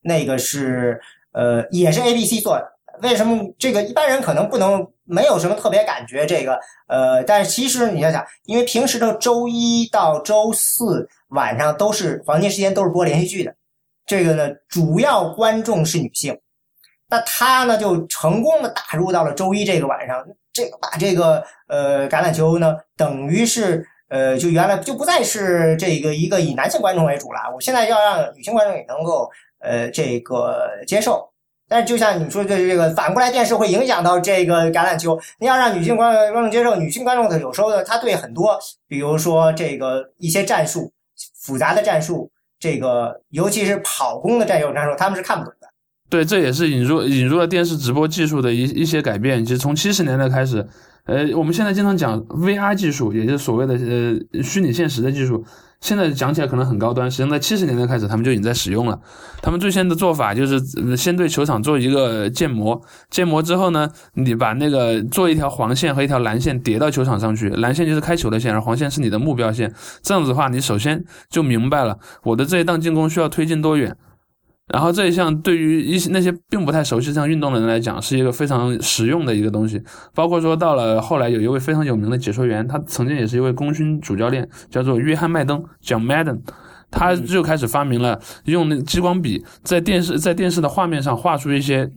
[0.01, 0.99] 那个是
[1.33, 2.73] 呃也是 ABC 做的。
[3.03, 6.25] 为什么这个一般人可能不能没有什么特别感觉？
[6.25, 13.55] 这个呃，但是其实你要想，因为平时的周一到周四晚上都是黄金时间，都是播连续剧的，
[14.07, 16.35] 这个呢主要观众是女性，
[17.11, 20.27] 那她呢就成功的打入到了周一这个晚上。
[20.57, 27.41] 这个把这个呃橄榄球呢，等于是呃就原来就不再是这个一个以男性观众为主了。
[27.55, 31.29] 我现在要让女性观众也能够呃这个接受。
[31.69, 35.19] 但是就像你说的这个反过来，电视会影响到这个橄榄球。
[35.41, 40.93] 你要让女性观观众接受，女性观众的有时候呢，他对很多，比如说这个一些战术
[41.43, 45.66] 复杂的战术，这个尤其是跑攻的战术战术，他们是看不懂的。
[46.09, 49.45] 对，这也是引入引入了电视直播技术的一一些改变。
[49.45, 50.65] 其实从七十年代开始，
[51.05, 55.45] 呃，我们现在经常讲 VR 技术，也就是所谓的呃虚拟现实的技术，
[55.81, 58.97] 现在讲起来可能很高端，实际上在七十年代开始他们就已经在使用了。
[59.43, 60.61] 他们最先的做法就是
[60.97, 69.73] 先对球场做一个建模，建模之后呢，你把那个做一条黄线和一条蓝线叠到球场上去，蓝线就是开球的线，而黄线是你的目标线。
[70.03, 73.97] 这样子的话，你首先就明白了我的这一档进攻需要推进多远。
[74.73, 79.81] 然后这一项对于一些那些并不太熟悉这项运动的人来讲，是一个非常实用的一个东西。
[80.15, 86.41] 包括说到了后来，有一位非常有名的解说员，他曾经也是一位功勋主教练，叫做约翰麦登 （John Madden），
[86.91, 91.91] 他就开始发明了用那激光笔在电视在电视的画面上画出一些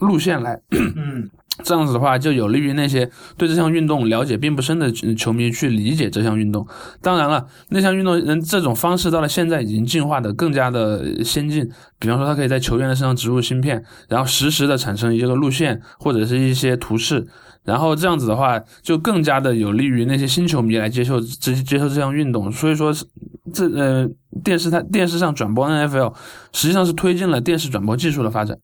[0.00, 0.58] 路线来。
[0.70, 1.28] 嗯。
[1.62, 6.66] 这样子的话，就有利于那些对这项运动了解并不深的球迷去理解这项运动。
[7.00, 11.70] 当然了，那项运动人这种方式到了现在已经进化的更加的先进。
[12.00, 17.24] 比方说，它可以在球员的身上植入芯片，然后实时的产生一个路线或者是一些图示，
[17.62, 22.50] 然后这样子的话，就更加的有利于那些新球迷来接受接接受这项运动。
[22.50, 22.92] 所以说，
[23.52, 24.08] 这呃
[24.42, 26.12] 电视它电视上转播 NFL
[26.52, 28.58] 实际上是推进了电视转播技术的发展。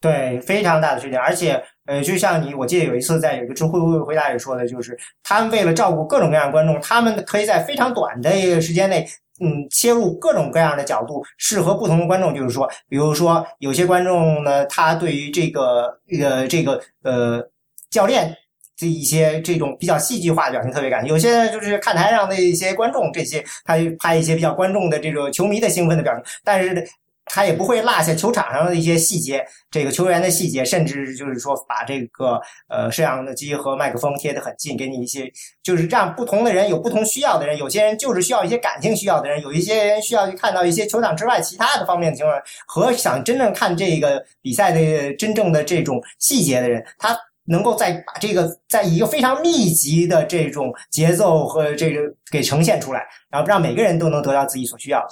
[0.00, 1.62] 对，非常大的推进，而且。
[1.88, 9.08] 呃，就像你，我记得有一次在有一个知乎回答里说的，就是他们为了照顾各种各样的观众，他们可以在非常短的一个时间内，
[9.40, 12.34] 嗯，切入各种各样的角度，适合不同的观众。
[12.34, 17.42] 就是说，比如说有些观众呢，他对于这个呃这个呃
[17.88, 18.36] 教练
[18.76, 26.86] 这一些这种比较戏剧化的表情特别感；有些就是看台上的一些观众，这些他拍一些比较观众的这种球迷的兴奋的表情，但是。
[27.28, 35.30] 他也不会落下球场上的一些细节，这个球员的细节，甚至就是说把这个呃摄像机和麦克风贴得很近，给你一些，
[35.62, 55.08] 就是让不同的人有不同需要的人，有些人就是需要一些感情需要的人，有一些人需要去看到一些球场之外其他的方面的情况，和想真正看这个比赛的真正的这种细节的人，他能够在把这个在一个非常密集的这种节奏和这个给呈现出来，然后让每个人都能得到自己所需要的。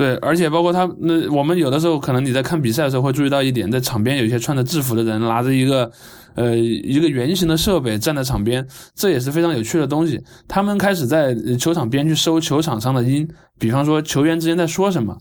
[0.00, 5.92] 对，而且包括他，那我们有的时候可能你在看比赛的时候会注意到一点，在场边有一些穿着制服的人拿着一个，
[6.36, 10.18] 呃，一个圆形的设备站在场边，这也是非常有趣的东西。
[10.48, 15.14] 他们开始在球场边去收球场上的音，比方说球员之间在说什么，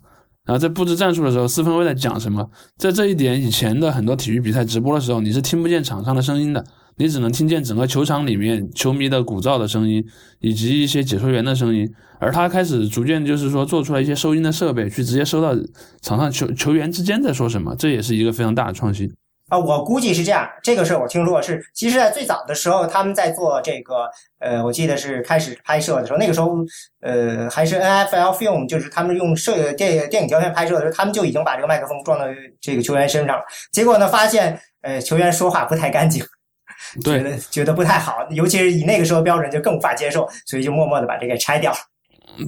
[0.45, 2.49] 然后在布置战术的时候，四分卫在讲什么。
[2.77, 6.63] 在这一点以前的很多体育比赛直播的时候，你是听不见场上的声音的。
[6.99, 10.05] 你只能听见整个球场里面球迷的鼓噪的声音，
[10.39, 15.55] 以及一些解说员的声音，而他开始逐渐就是说做出来一些收音的设备，去直接收到
[16.01, 19.09] 场上球球员之间在说什么，这也是一个非常大的创新
[19.47, 19.57] 啊！
[19.57, 24.09] 我估计是这样，这个事儿我听说是，其实在最早的时候，他们在做这个，
[24.39, 26.57] 呃，我记得是开始拍摄的时候，那个时候，
[26.99, 32.25] 呃，还是 NFL film，就是他们用摄电电影胶片拍摄的时候，他们就已经把这个麦克风装到
[32.59, 36.21] 这个球员身上了，结果呢，发现，呃，球员说话不太干净。
[37.03, 41.73] 觉得觉得不太好，尤其是以那个时候标准就更无法接受，所以就默默的把这个拆掉。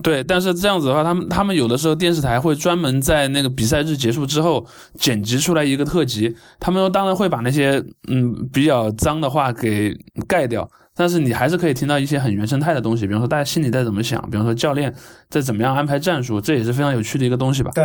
[0.04, 9.94] 对，但是这样子的话，他们他们有的时候电视台会专门在那个比赛日结束之后剪辑出来一个特辑，他们当然会把那些嗯比较脏的话给
[10.28, 14.94] 盖掉，但是你还是可以听到一些很原生态的东西，比方说大家心里在怎么想，比方说教练
[15.30, 17.72] 在怎么样安排战术，这也是非常有趣的一个东西吧？
[17.74, 17.84] 对，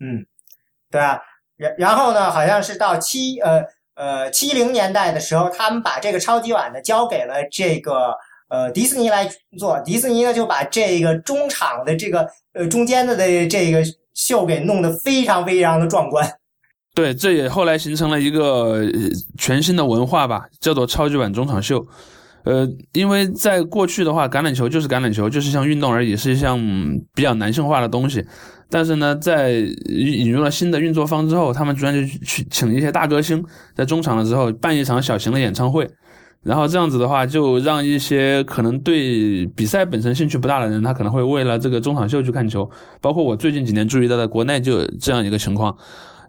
[0.00, 0.26] 嗯，
[0.90, 1.18] 对啊，
[1.56, 3.62] 然然后呢，好像是到七呃。
[4.02, 8.12] 呃，七零年代的时候，他们把这个超级碗呢交给了这个
[8.48, 13.80] 呃迪士尼来做，迪士尼呢就把这个中场的这个呃中间的的这个
[14.12, 16.28] 秀给弄得非常非常的壮观。
[16.96, 18.80] 对，这也后来形成了一个
[19.38, 21.86] 全新的文化吧，叫做超级碗中场秀。
[22.44, 26.58] 呃，因为在过去的话，橄榄球就是橄榄球，就是一项运动而已，是一项
[27.14, 28.24] 比较男性化的东西。
[28.68, 29.52] 但是呢，在
[29.86, 35.88] 引入了新的运作方之后，他们居然就去请一些大歌星在中场的时候办一场小型的演唱会，
[36.42, 42.68] 然后这样子的话，就让一些可能对比赛本身兴趣不大的人，他可能会为了这个中场秀去看球。
[43.00, 45.76] 包括我最近几年注意到的国内就有这样一个情况。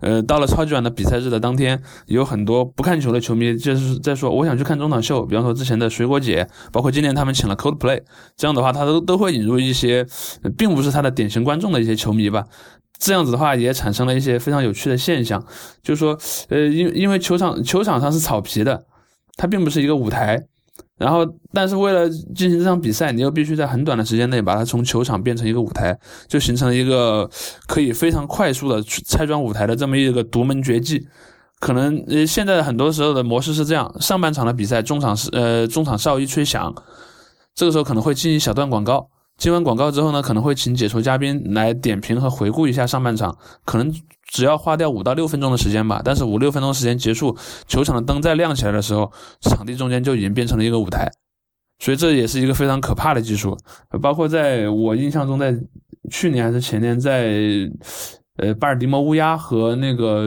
[0.04, 5.26] 呃，到了超级碗的比赛日的当天，有很多不看球的球迷就是在说，我想去看中场秀。
[5.26, 8.02] 比方说之前的水果姐，包括今年他们请了 Coldplay，
[8.36, 10.06] 这样的话，他都都会引入一些
[10.58, 12.44] 并不是他的典型观众的一些球迷吧。
[13.00, 15.44] 这样子的话，也产生了一些非常有趣的现象，
[15.82, 16.18] 就是说，
[16.50, 18.86] 呃，因因为球场球场上是草皮的，
[19.38, 20.44] 它并不是一个舞台。
[21.04, 26.00] 然后，但是为了进行这场比赛，你又必须在很短的时间内把它从球场变成一个舞台，
[26.30, 27.30] 就形成了一个
[27.68, 31.06] 可以非常快速的拆装舞台的这么一个独门绝技。
[31.60, 36.74] 可能呃，现在很多时候的模式是这样：上半场的比赛，中场是呃中场哨一吹响，
[37.54, 39.10] 这个时候可能会进行小段广告。
[39.44, 46.02] 接完广告之后呢，可能会请解说嘉宾来点评和回顾一下上半场，可能只要花掉五到六分钟的时间吧。
[46.02, 47.36] 但是五六分钟时间结束，
[47.68, 51.12] 球场的灯再亮起来的时候，场地中间就已经变成了一个舞台。
[51.80, 53.58] 所以这也是一个非常可怕的技术。
[54.02, 55.54] 包括在我印象中，在
[56.10, 57.34] 去年还是前年，在
[58.38, 60.26] 呃巴尔的摩乌鸦和那个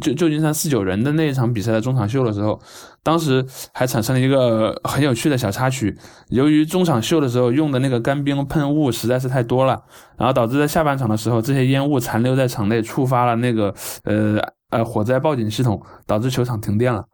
[0.00, 2.60] 旧旧金山四九人的那一场比赛的中场秀的时候，
[3.02, 5.96] 当时还产生了一个很有趣的小插曲。
[6.28, 9.82] 由于中场秀的时候用的那个干冰喷雾实在是太多了，
[10.18, 14.38] 然后导致在下半场的时候，这些烟雾残留在场内，触发了那个呃
[14.70, 17.04] 呃火灾报警系统，导致球场停电了。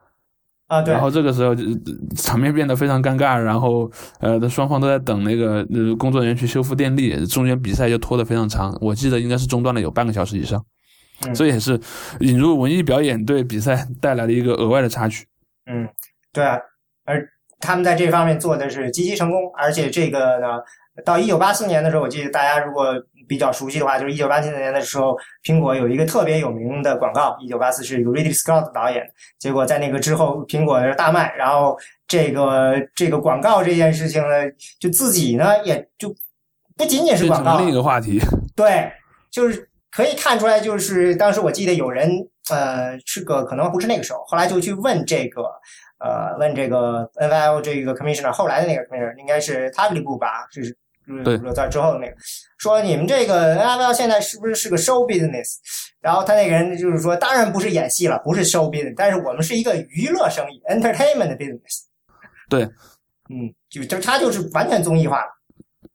[0.69, 0.93] 啊，对。
[0.93, 1.65] 然后这个时候就
[2.17, 3.91] 场面变得非常尴尬，然后
[4.21, 10.65] 呃，双方都在等那个呃工作人员去修复电力，中间比赛就拖得非常长，我记得应该是中断了有半个小时以上。
[11.35, 11.79] 这也是
[12.21, 15.27] 引入文艺表演对比赛带来的一个额外的插曲。
[15.67, 15.89] 嗯，
[16.33, 16.59] 对啊，
[17.05, 17.23] 而
[17.61, 20.47] 他们在这方面做的是极其成功，而且这个呢，
[21.05, 22.95] 到一九八四年的时候，我记得大家如果。
[23.29, 27.37] 比较熟悉的话，就是一九八七年的时候，苹果有一个特别有名的广告。
[27.41, 29.05] 一九八四是一个 Ridley Scott 导演，
[29.39, 31.35] 结果在那个之后，苹果大卖。
[31.37, 36.15] 然后这个这个广告这件事情呢，就自己呢也就
[36.77, 38.21] 不仅仅是广告，另一个话题。
[38.55, 38.93] 对，
[39.31, 42.11] 就是可以看出来，就是当时我记得有人
[42.51, 45.43] 呃是个可能不是那个时候，后来就去问这个
[45.99, 50.77] 呃问这个 NIL 这个 Commissioner，后来的那个 Commissioner 应该是 t a g l i b u 吧，就是。
[51.25, 52.15] 对，在之后的那个
[52.59, 55.57] 说你们这个 NFL 现在是不是是个 show business？
[56.01, 61.85] 然后他那个人就是说，当然不是演戏了，不是 show business，但是我们是一个娱乐生意，entertainment business。
[62.49, 62.65] 对，
[63.31, 65.27] 嗯，就就他就是完全综艺化了。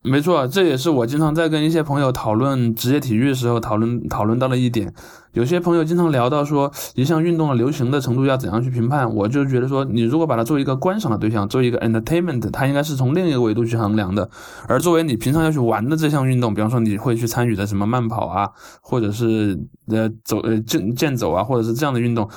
[0.10, 4.93] 没错，这也是我经常在跟一些朋友讨论职业体育的时候讨论讨论到的一点。
[5.34, 9.14] 有些朋友经常聊到说，一项运动的流行的程度要怎样去评判？
[9.14, 14.28] 我就觉得说，你如果把它作为一个观赏的对象，作为一个 entertainment，它应该是从另一个维度去衡量的。
[14.68, 18.49] 而作为你平常要去玩的这项运动，比方说你会去参与的什么慢跑啊，
[18.82, 22.28] 或者是呃走呃健健走啊，或者是这样的运动。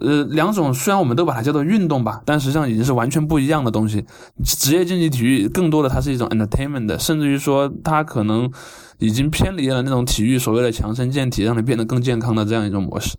[0.00, 4.04] 呃，两种虽然我们都把它叫做运动吧，但实际上已经是完全不一样的东西。
[4.42, 8.50] 职业竞技体育更多的它是一种 entertainment，甚至于说它可能
[8.98, 13.16] 已经偏离了那种体育所谓的强身健体，让你变得更健康的这样一种模式。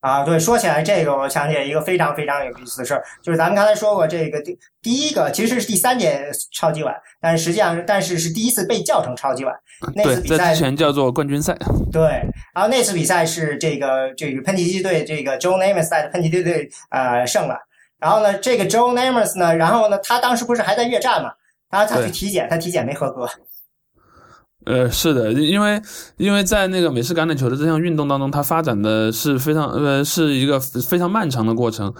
[0.00, 9.54] 啊，对，说起来这个，我想起来一个非常非常有意思的事儿，就是咱们刚才说过，这个第第一个其实是第三届超级碗，但是实际上，但是是第一次被叫成超级碗。
[9.94, 11.56] 那次比赛之前叫做冠军赛。
[11.90, 12.02] 对，
[12.54, 17.58] 然后那次比赛是这个这个喷气机队这个 Joe Namath 带的喷气机队呃胜了。
[17.98, 21.32] 然后呢，这个 Joe Namath 呢，然后呢，他当时不是还在越战嘛？
[21.70, 23.28] 然后他去体检，他体检没合格。
[24.68, 25.80] 呃，是的，因为
[26.18, 31.90] 因为在那个美式橄榄球的这项运动当中，它发展的是非常呃，是一个非常漫长的过程。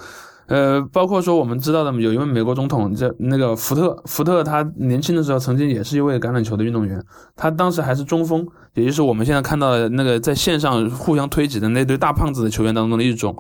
[0.49, 7.03] 呃，包括说我们知道的有一位美国总统叫那个福特，福特他年轻的时候曾经也是一位橄榄球的运动员，
[7.35, 13.35] 他当时还是中锋，也就是我们现在看到的那个在线上互相推挤的那堆大胖子的球员当中的一种。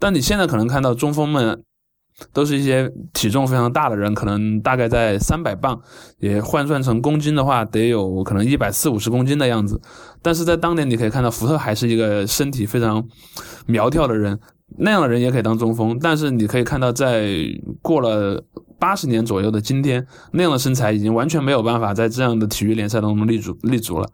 [0.00, 1.62] 但你现在可能看到中锋们。
[2.32, 5.80] 都是一些体重非常大的人，可能大概在三百磅，
[6.18, 9.80] 也换算成公斤的话，得有可能一百四五十公斤的样子。
[10.20, 13.04] 但是在当年，你可以看到福特还是一个身体非常
[13.66, 14.38] 苗条的人，
[14.78, 15.98] 那样的人也可以当中锋。
[16.00, 17.28] 但是你可以看到，在
[17.80, 18.44] 过了
[18.78, 24.08] 八十年左右的今天，那样的身材已经完全没有办法在这样的体育联赛当中立足立足了。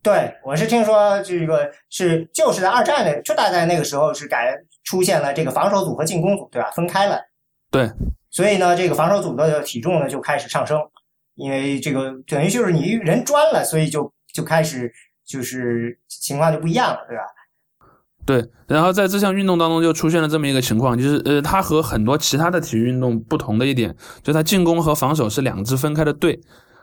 [0.00, 6.70] 对，我是听说这个是就是在二战的，就大概那个时候是改出现了这个防守组和进攻组，对吧？
[6.70, 7.20] 分开了。
[7.70, 7.90] 对，
[8.30, 10.78] 所以呢，这个防守组的体重呢就开始上升，
[11.34, 14.92] 因为这个等于就是你人专了，所以就就开始
[15.26, 17.22] 就是情况就不一样了，对吧？
[18.24, 26.38] 对，然后在这项运动当中就出现了这么一个情况，就是呃，它和很多其他的体育运动不同的一点，就它进攻和防守是两支分开的队。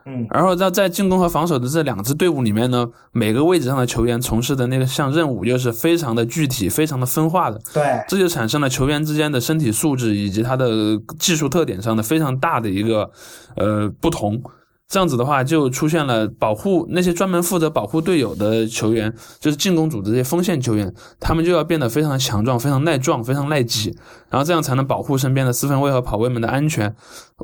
[0.07, 7.59] 嗯，然后在在进攻和防守的这两支队伍里面呢，每个位置上的球员从事的那个项任务又是非常的具体、非常的分化的。
[7.73, 10.69] 对，这就产生了球员之间的身体素质以及他的
[11.17, 13.09] 技术特点上的非常大的一个
[13.55, 14.41] 呃不同。
[14.87, 23.97] 这样子的话，就出现了保护那些专门负责保护队友的球员，就是进攻组这些锋线球员，他们就要变得非常强壮、非常耐撞、非常耐挤，
[24.35, 26.93] 然后这样才能保护身边的四分卫和跑卫们的安全。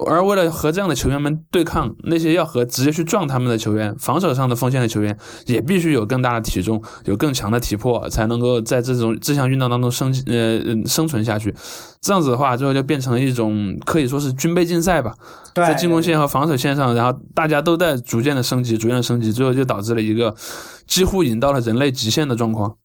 [0.10, 11.56] 而为了和这样的球员们对抗，那些要和直接去撞他们的球员，防守上的锋线的球员也必须有更大的体重，有更强的体魄，才能够在这种这项运动当中生呃生存下去。
[12.02, 15.16] 这样子的话，最后就变成了一种可以说是军备竞赛吧，
[15.56, 20.36] 在进攻线和防守线上，然后大家都在逐渐的升级，逐渐的升级，最后就导致了一个
[20.86, 22.76] 几乎引到了人类极限的状况。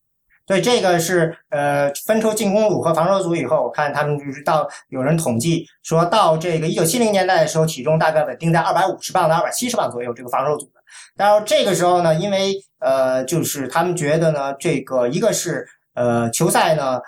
[0.46, 10.72] 对，这个是呃，分出进攻组和防守组以后，我看他们就是到有人统计说到这个一九七零年代的时候，体重大概稳定在二百五十磅到二百七十磅左右，这个防守组的。
[11.16, 17.00] 然后这个时候呢，因为呃，就是他们觉得呢，这个一个是呃，球赛呢，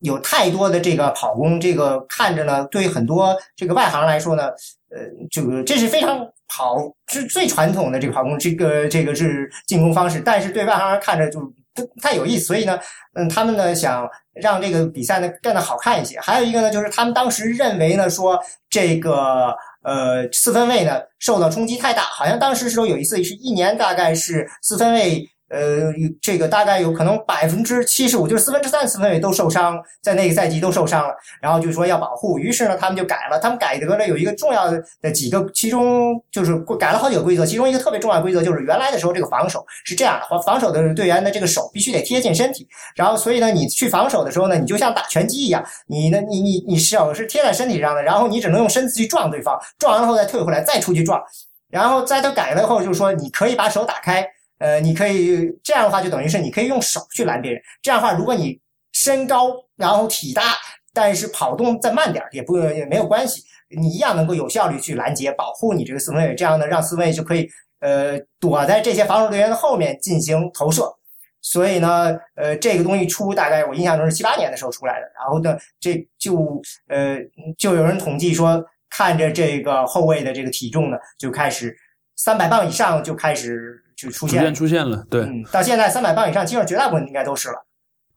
[0.00, 4.48] 有太多的这个跑攻，这个看着呢，对很多这个外行来说呢，
[4.90, 4.98] 呃，
[5.30, 6.76] 这个这是非常跑
[7.06, 11.40] 是最传统的这个跑攻，这个这个是进攻方式，但是对外行人看着就
[11.74, 12.78] 不太有意思，所以呢，
[13.14, 16.20] 嗯，他们呢想让这个比赛呢变得好看一些。
[16.20, 18.38] 还有一个呢，就是他们当时认为呢说
[18.70, 19.54] 这个。
[19.84, 25.28] 呃，四分卫呢受到冲击太大，好像当时时候有一次是一年大概是四分卫。
[25.52, 25.92] 呃，
[26.22, 31.14] 这个大概有可能百分之七十五，就是四分之三四分卫都受伤，在那个赛季都受伤了。
[31.42, 33.38] 然后就说要保护，于是呢，他们就改了。
[33.38, 37.44] 他们改得了有一个重要的几个，其中就是改了好几个规则。
[37.44, 42.66] 其中一个特别重要的规则就是，原来的时候这个防守是这样的：防守的队员的这个手必须得贴近身体。
[42.96, 51.22] 然后，所以呢，你去防守的时候呢，你就像打拳击一样，你呢，你你你手是贴在身体上的，然后你只能用身子去撞对方，撞完了后再退回来，再出去撞。
[51.68, 54.26] 然后在他改了以后，就是说你可以把手打开。
[54.62, 57.60] 呃，你可以这样的话，就等于是你可以用手去拦别人。
[57.82, 58.60] 这样的话，如果你
[58.92, 60.54] 身高然后体大，
[60.94, 63.42] 但是跑动再慢点也不也没有关系，
[63.76, 66.32] 你一样能够有效率去拦截，保护你这个四分卫。
[66.36, 67.48] 这样呢，让四分卫就可以
[67.80, 70.96] 呃躲在这些防守队员的后面进行投射。
[71.40, 75.06] 所以呢，呃，这个东西出大概我印象中是七八年的时候出来的。
[75.18, 77.18] 然后呢，这就呃
[77.58, 81.76] 就有人统计说，看着这个后卫的这个体重呢，就开始
[82.14, 83.81] 三百磅以上就开始。
[84.02, 87.64] 就出现逐渐出现了，对，到现在三百磅以上，基本上绝大部分应该都是了。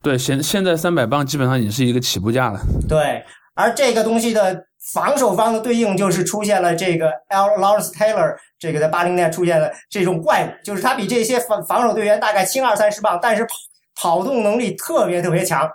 [0.02, 2.60] 对，现现在三百磅基本上已经是一个起步价了。
[2.88, 3.24] 对，
[3.54, 15.70] 而这个东西的防守方的对应就是出现了这个 L Lawrence Taylor，这个在八零年出现的这种怪物，就是他比这些防防守队员大概轻二三十磅，但是跑跑动能力特别特别强，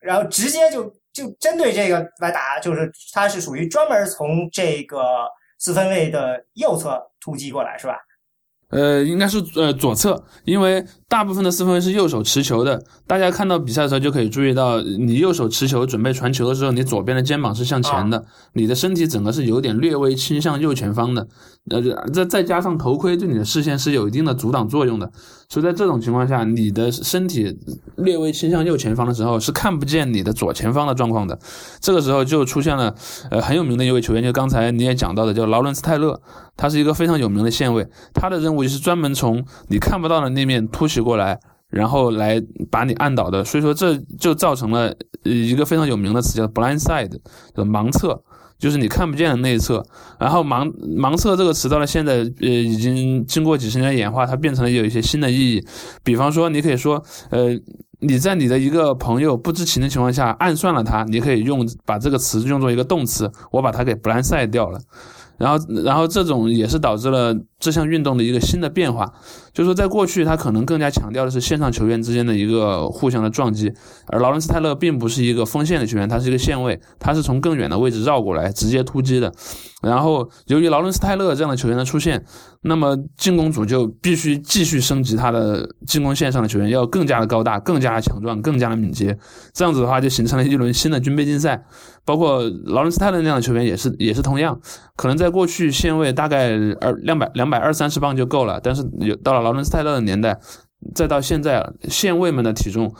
[0.00, 5.28] 然后直接就就针对这个来打，就是他是属于专门从这个
[5.58, 7.98] 四分卫的右侧突击过来，是吧？
[8.70, 12.82] 呃，应该是呃左侧，因为大部分的四分卫是右手持球的。
[13.06, 21.26] 大家看到比赛的时候就可以注意到，你右手持球准备传球的时候，你左边的肩膀是向前的，你的身体整个是有点略微倾向右前方的。
[21.70, 21.82] 呃，
[22.12, 25.10] 再再加上头盔对你的视线是有一定的阻挡作用的，
[25.48, 27.58] 所以在这种情况下，你的身体
[27.96, 31.38] 略微倾向右前方的时候是看不见你的左前方的状况的。
[31.80, 32.94] 这个时候就出现了
[33.30, 36.20] 呃很有名的一位球员，就刚才你也讲到的，叫劳伦斯泰勒。
[36.56, 41.38] 他是一个非常有名的线位，他的任务就是专门从你看不到的那面突袭过来，
[41.68, 43.44] 然后来把你按倒的。
[43.44, 44.92] 所以说这就造成了
[45.22, 47.16] 一个非常有名的词叫 blind side，
[47.54, 48.20] 盲侧，
[48.58, 49.84] 就是你看不见的那一侧。
[50.18, 55.64] 然后盲盲测这个词到了现在，呃，已经经过几十年演化，它变成了有一些新的意义。
[56.02, 57.48] 比方说，你可以说，呃，
[58.00, 64.80] 你在你的一个朋友不知情的情况下暗算了他，你可以用把这个词用作一个动词，我把它给 blind side 掉了。
[65.38, 69.12] 然后，然后这种也是导致了这项运动的一个新的变化，
[69.58, 73.72] 就是说，在过去，他可能更加强调的是线上球员之间的一个互相的撞击，
[74.06, 79.32] 而劳伦斯泰勒并不是一个锋线的球员，他是一个线位，他是从更远的位置绕过来直接突击的。
[79.82, 82.24] 然后，由于劳伦斯泰勒这样的球员的出现，
[82.62, 89.18] 那么进攻组就必须继续升级他的进攻线上的球员，要更加的高大、更加强壮、更加的敏捷。
[89.52, 91.64] 这样子的话，就形成了一轮新的军备竞赛。
[92.04, 94.58] 包括劳伦斯泰勒那样的球员也是也是同样，
[94.96, 100.38] 可能在过去线位大概二两百两百二三十磅就够了，但是有到了劳伦斯泰勒的年代，
[100.94, 102.94] 再到现在线位们的体重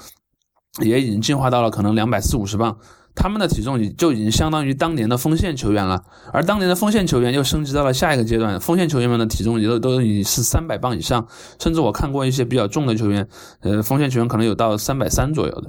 [0.83, 2.79] 也已经进化到了可能两百四五十磅。
[3.15, 11.27] 他们的体重就已经相当于当年的锋线球员了，而当年的锋线球员又升级到了下一个阶段，锋线球员们的体重也都都已经是三百磅以上，
[11.59, 13.29] 甚至我看过一些比较重的球员，
[13.61, 15.69] 呃，锋线球员可能有到三百三左右的。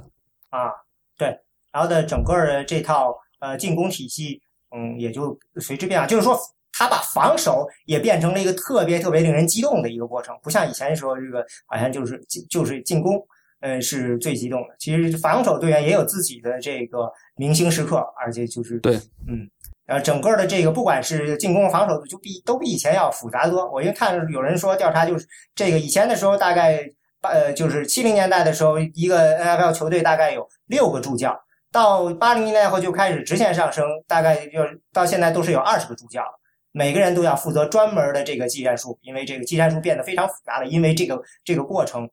[0.50, 0.70] 啊，
[1.18, 1.36] 对，
[1.72, 6.38] 然后的整个的这套呃进攻体系，嗯，也就随之变化，就是说
[6.80, 12.18] 他把防守也变成了一个特别特别令人激动的一个过程，不像以前说这个好像就是
[12.48, 13.22] 就是进攻。
[13.62, 14.68] 嗯，是最激动的。
[14.78, 18.96] 其实防守队员也有自己的这个明星时刻，而且就是对，
[19.28, 19.46] 嗯，
[19.86, 23.70] 呃，整个的这个不管是进攻防守，就比都比以前要复杂多。
[23.70, 26.82] 我因为看有人说调查，就是这个以前的时候，大概
[27.20, 31.38] 八呃，就是七零年代的时候，一个 NFL 球队大概有六个助教，
[31.70, 34.60] 到八零年代后就开始直线上升，大概就
[34.90, 36.39] 到现在都是有二十个助教了。
[36.72, 42.08] 每个人都要负责专门的这个技战术，因为这个技战术变得非常复杂了，因为这个这个过程。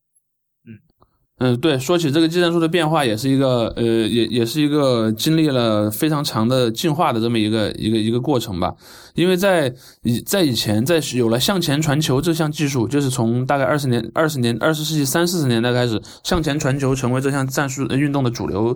[1.39, 8.73] 嗯，对，说起这个技战术的变化，也是一个呃，也也是一个经历了非常长的进化的这么一个一个一个过程吧。
[9.13, 18.75] 因为在以在以前，在有了向前传球这项技术，就是从大概二十年、二十年、二十世纪三四十年代开始，向前传球成为这项战术运动的主流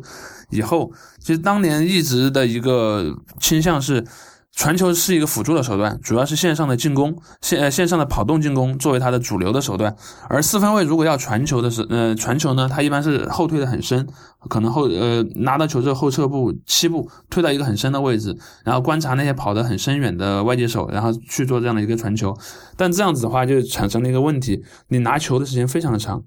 [0.51, 4.05] 以后，其实当年一直的一个倾向是。
[4.54, 9.95] 传球是一个辅助的手段，主要是线上的进攻，线呃线上的跑动进攻作为它的主流的手段。
[10.30, 14.06] 而四分卫如果要传球的时，呃传球呢，他一般是后退的很深，
[14.49, 22.38] 可能后呃拿到球之后后撤步七步，退到一个很深的位置，然后观察那些跑得很深远的外接手，然后去做这样的一个传球。
[22.78, 26.22] 但这样子的话，就产生了一个问题，你拿球的时间非常的长。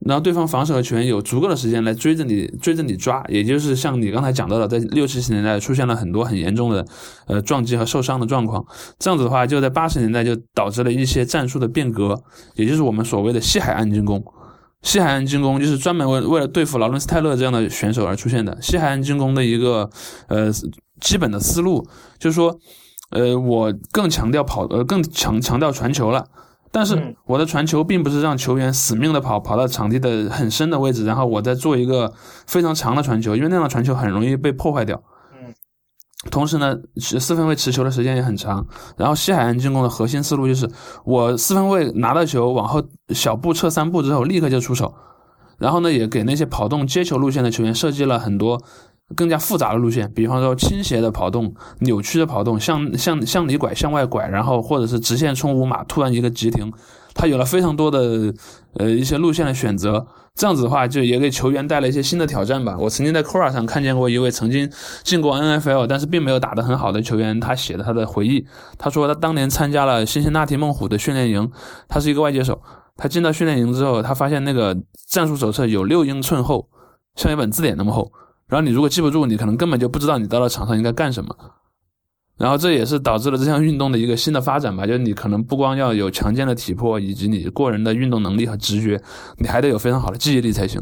[0.00, 6.86] 然后对方防守的球员有足够的时间来追着你追着你抓，也就是像你刚才讲到的，在六七十年代出现了很多很严重的
[7.26, 8.64] 呃撞击和受伤的状况。
[8.98, 12.22] 这样子的话，就在八十年代就导致了一些战术的变革，
[12.56, 14.22] 也就是我们所谓的西海岸进攻。
[14.82, 18.56] 西海岸进攻就是专门为为了对付劳伦斯泰勒这样的选手而出现的。
[18.60, 19.88] 西海岸进攻的一个
[20.28, 20.52] 呃
[21.00, 21.88] 基本的思路
[22.18, 22.56] 就是说，
[23.10, 26.26] 呃我更强调跑呃更强强调传球了。
[26.76, 32.12] 但是我的传球并不是让球员死命的跑，跑到场地的很深的位置，然后我再做一个
[32.46, 35.02] 非常长的传球，因为那样的传球很容易被破坏掉。
[35.32, 35.54] 嗯，
[36.30, 38.66] 同时呢，四分卫持球的时间也很长。
[38.98, 40.70] 然后西海岸进攻的核心思路就是，
[41.06, 44.94] 我四分卫拿到球往后小步撤三步之后，立刻就出手。
[45.56, 48.62] 然后呢，也给那些跑动接球路线的球员设计了很多。
[49.14, 56.72] 更加复杂的路线，比方说倾斜的跑动、扭曲的跑动，向向向里拐、向外拐，然后或者是直线冲五码，突然一个急停，
[57.14, 58.34] 他有了非常多的
[58.74, 60.06] 呃一些路线的选择。
[60.34, 62.76] 这样子的话，就也给球员带来一些新的挑战吧。
[62.78, 64.70] 我曾经在 Quora 上看见过一位曾经
[65.02, 68.46] 进过 NFL，但是并没有打得很好的球员，他写的他的回忆。
[68.76, 71.50] 他说他当年参加了辛辛那提猛虎的训练营，
[71.88, 72.60] 他是一个外接手。
[72.98, 74.76] 他进到训练营之后，他发现那个
[75.08, 76.68] 战术手册有六英寸厚，
[77.14, 78.12] 像一本字典那么厚。
[78.48, 81.34] 然后你如果记不住，你可能根本就不知道你到了场上应该干什么。
[82.38, 89.00] 然后这也是导致了这项运动的一个新的发展吧，就是你可能不光要有强健的体魄以及你过人的运动能力和直觉，
[89.38, 90.80] 你还得有非常好的记忆力才行。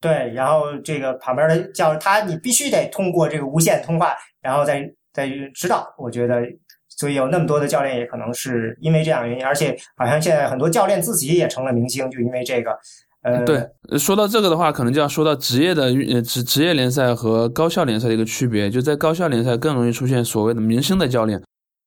[0.00, 4.82] 对，然后这个旁边的教他，你必须得通过这个无线通话，然后再
[5.12, 5.86] 再指导。
[5.96, 6.42] 我觉得，
[6.88, 12.76] 所以有那么多的教练也可能是因为这样原因，而且好像现在很多教练自己也成了明星，就因为这个。
[13.22, 18.68] 呃，对，说到这个的话，可能就要说到职业的呃职职业联赛和高校联赛的一个区别。
[18.68, 21.40] 就在高校联赛更容易出现所谓的明星的教练，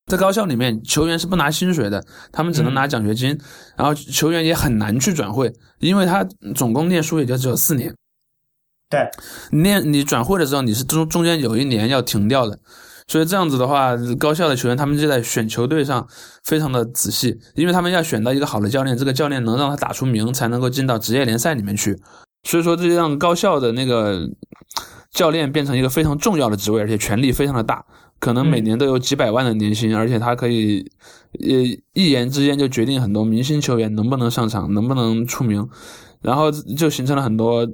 [0.06, 3.38] 在高校里面，球员是不拿薪水的，他们只能拿奖学金，
[3.76, 6.24] 然后球员也很难去转会，因为他
[6.54, 7.94] 总共念书也就只有四年。
[8.88, 9.10] 对，
[9.50, 12.58] 念你转会的时候，你是中中间有一年要停掉的。
[13.08, 16.06] 所以这样子的话，高校的球员他们就在选球队上
[16.42, 21.96] 非常的仔细，因为他们要选到一个好的教练，这个教练能让他打出名，才能够进到职业联赛里面去。
[22.42, 24.28] 所以说，这就让高校的那个
[25.12, 27.84] 教练变成一个非常重要的职位，而且权力非常的大，
[28.18, 30.90] 可能每年都有几百万的年薪，而且他可以
[31.38, 31.48] 呃
[31.92, 35.68] 一言之间就决定很多明星球员能不能上场，能不能出名，
[36.22, 37.68] 然后就形成了很多。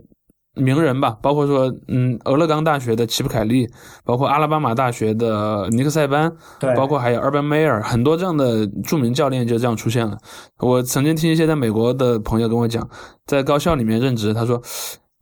[0.55, 3.67] 名人吧，包括说，嗯，俄勒冈大学的齐普凯利，
[4.05, 6.31] 包括阿拉巴马大学的尼克塞班，
[6.61, 10.19] 对，包括还有 Urban Meyer，很多这样的著名教练就这样出现了。
[10.59, 12.87] 我曾经听一些在美国的朋友跟我讲，
[13.25, 14.61] 在高校里面任职，他说：“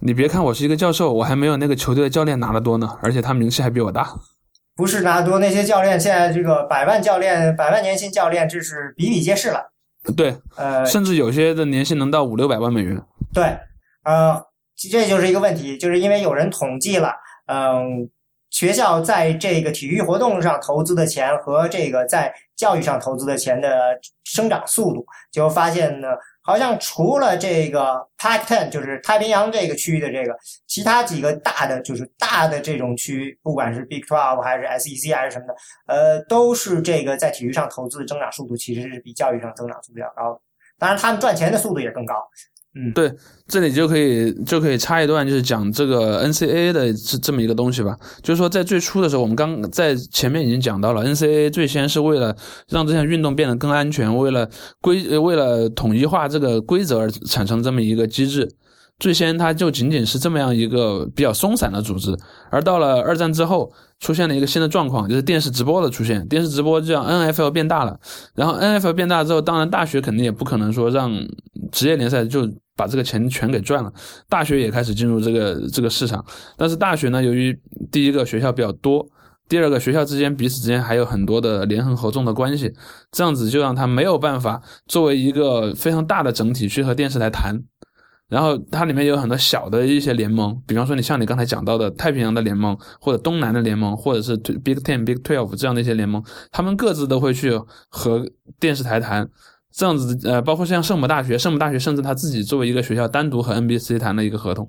[0.02, 4.12] 你别看我是一个教授，我还没有那个球队的教练拿得多呢，而且他名气还比我大。”
[4.74, 9.70] 不是拿得多，那些教练现在这个百万教练、百万年薪教练，这是比比皆是了。
[10.16, 13.00] 对，呃，甚至有些的年薪能到五六百万美元。
[13.32, 13.44] 对，
[14.04, 14.49] 呃。
[14.88, 17.12] 这就是一个问题，就是因为有人统计了，
[17.46, 18.08] 嗯，
[18.50, 26.08] 学校在这个体育活动上投资的钱和这个在教育上投资的钱的生长速度，就发现呢，
[26.42, 30.34] 好像除了这个 Pac-10，就是太平洋这个区域的这个，
[30.66, 35.54] 其他几个大的就是大的这种区，不管是 Big Twelve 还是 SEC 还是什么的，
[35.86, 40.40] 呃，都是这个在体育上投资的增长速度其实是比教育上增长速度要高的，
[40.78, 42.14] 当然他们赚钱的速度也更高。
[42.72, 43.12] 嗯，对，
[43.48, 47.96] 这里就可以就可以插一段，就是讲这个 NCAA 的这这么一个东西吧。
[48.22, 52.36] 就是说，在最初的时候，我们刚在前面已经讲到了，NCAA 最先是为了
[52.68, 54.48] 让这项运动变得更安全，为了
[54.80, 58.48] 规为了统一化这个规则而产生这么一个机制。
[59.00, 62.16] 最先它就仅仅是这么样一个比较松散的组织，
[62.50, 66.26] 而到了二战之后，出现了一个新的状况，就是电视直播的出现。
[66.28, 67.98] 电视直播就让 NFL 变大了，
[68.34, 71.10] 然后 NFL 变大之后，当然大学肯定也不可能说让
[71.72, 72.46] 职业联赛就
[72.76, 73.90] 把这个钱全给赚了，
[74.28, 76.22] 大学也开始进入这个这个市场。
[76.58, 77.58] 但是大学呢，由于
[77.90, 79.06] 第一个学校比较多，
[79.48, 82.70] 第二个学校之间彼此之间还有很多的联合合纵的关系，
[83.12, 87.62] 这样子就让他没有办法作为一个非常大的整体去和电视台谈。
[88.30, 96.22] 然后它里面有很多小的一些联盟，比方说你像你刚才讲到的太平洋的联盟，或者东南的联盟，或者是 Big Ten、Big Twelve 这样的一些联盟，
[96.52, 98.24] 他们各自都会去和
[98.60, 99.28] 电视台谈，
[99.72, 104.68] 这样子呃，包括像圣母大学，圣母大学甚至他自己作为一个学校单独和 NBC 谈了一个合同，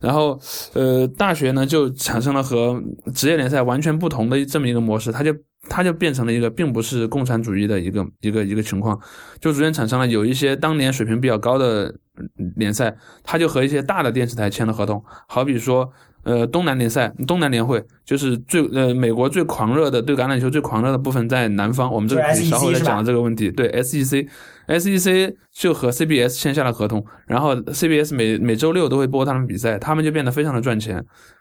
[0.00, 0.38] 然后
[0.74, 2.80] 呃，大学呢就产生了和
[3.12, 5.34] 职业联赛完全不同的这么一个模式，它就
[5.68, 8.96] 它就变成了一个并不是共产主义的一个一个一个情况，
[9.40, 11.92] 就逐渐产生了有一些当年水平比较高的
[12.56, 15.92] 联赛，他就和一些大的电视台签了合同，好比说。
[16.24, 23.50] 呃，东南联赛、东南联会就是最呃美国最狂热的对橄榄球最狂热的部分在南方，我们这个可以稍后再讲这个问题。
[23.50, 30.94] 对 SEC，SEC 就和 CBS 签下了合同，然后 CBS 每每周六都会播他们比赛，他们就变得非常的赚钱。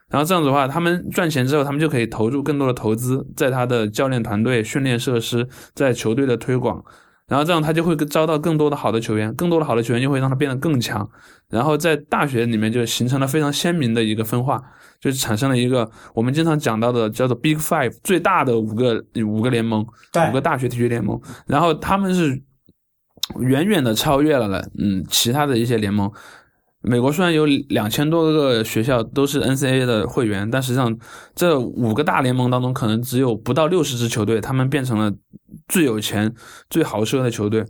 [0.10, 6.84] 然后这样子的话，他们赚钱之后，他们就可以投入更多的投资在他的教练团队、训练设施、在球队的推广。
[7.28, 11.10] 然后这样他就会招到更多的好的球员，更多的好的球员就会让他变得更强。
[11.50, 14.62] 然后在大学里面就形成了非常鲜明的一个分化，
[15.00, 19.86] 就产生了一个我们经常讲到的叫做 Big Five 最大的五个五个联盟，
[20.30, 21.20] 五个大学体育联盟。
[21.48, 22.42] 然后他们是
[23.40, 26.12] 远远的超越了了嗯其他的一些联盟。
[26.84, 30.96] 美国虽然有两千多个学校都是 NCAA 的会员，但实际上
[31.34, 35.12] 这五个大联盟当中可能只有不到六十支球队，他们变成了。
[35.68, 36.34] 最有钱、
[36.68, 37.64] 最豪奢的球队，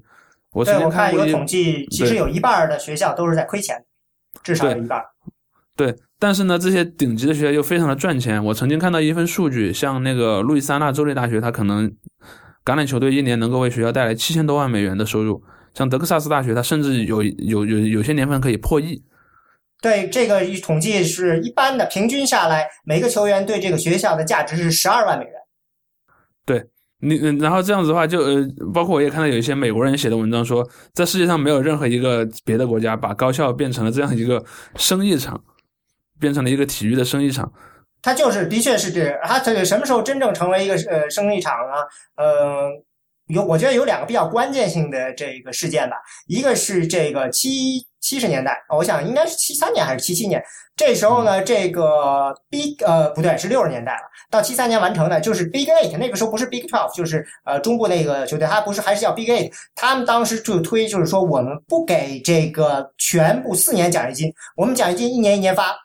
[0.53, 3.83] 我对我看一个统计，其实有一半的学校都是在亏钱，
[4.41, 5.01] 至少有一半。
[5.75, 8.43] 对，但是呢，这些顶级的学校又非常的赚钱。
[8.45, 11.87] 我曾经看到一份数据，像那个路易斯安那州立大学，它可能
[12.63, 15.43] 橄榄球队一年能够为学校带来七千多万美元的收入。
[15.73, 19.03] 像德克萨斯大学，它甚至有有有有些年份可以破亿。
[19.81, 25.33] 对，这个一统计是一般的，平均下来，每个球员对这个学校的价值是十二万美元。
[26.45, 26.65] 对。
[27.05, 34.41] 你然后这样子的话，就呃，包括我也看到有一些美国人写的文章说，在世界上没有任何一个别的国家把高校变成了这样一个
[34.77, 35.43] 生意场，
[36.17, 37.51] 变成了一个体育的生意场。
[38.01, 41.73] 它就是，的确是这，它这个什么时候真正成为一个呃生意场呢？
[42.15, 42.69] 呃，
[43.27, 45.95] 有我觉得有两个比较关键性的这个事件吧，
[46.27, 50.43] 一个是这个七七十年代，我想应该是七三年还是七七年。
[50.75, 53.99] 这时候呢，这个 Big 呃不对，是六十年代了。
[54.31, 55.95] 到七三年完成的，就是 Big Eight。
[55.97, 59.53] 那个时候不是 Big Twelve，就是呃中部那个球队，它不是还是叫 Big Eight。
[59.75, 65.75] 他们当时就推，就是说我们不给这个全部四年奖学金，我们奖学金一年一年发。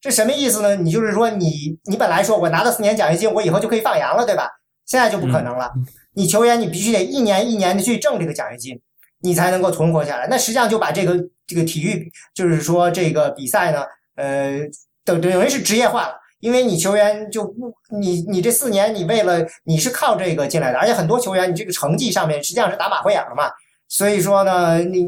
[0.00, 0.74] 这什么意思呢？
[0.76, 4.48] 你就是说你你本来说我拿到四年奖学金，我以后就可以放羊了，对吧？
[4.86, 5.70] 现在就不可能了。
[6.14, 8.80] 你球员你必须得一年一年的去挣这个奖学金，
[9.22, 10.26] 你才能够存活下来。
[10.28, 11.14] 那实际上就把这个
[11.46, 13.84] 这个体育，就是说这个比赛呢。
[14.14, 14.58] 呃，
[15.06, 23.44] 等等于是职业化了，因为你球员就不，你你这四年你为了你是靠这个进来的，而且很多球员你这个成绩上面实际上是打马虎眼了嘛，
[23.88, 25.06] 所以说呢，你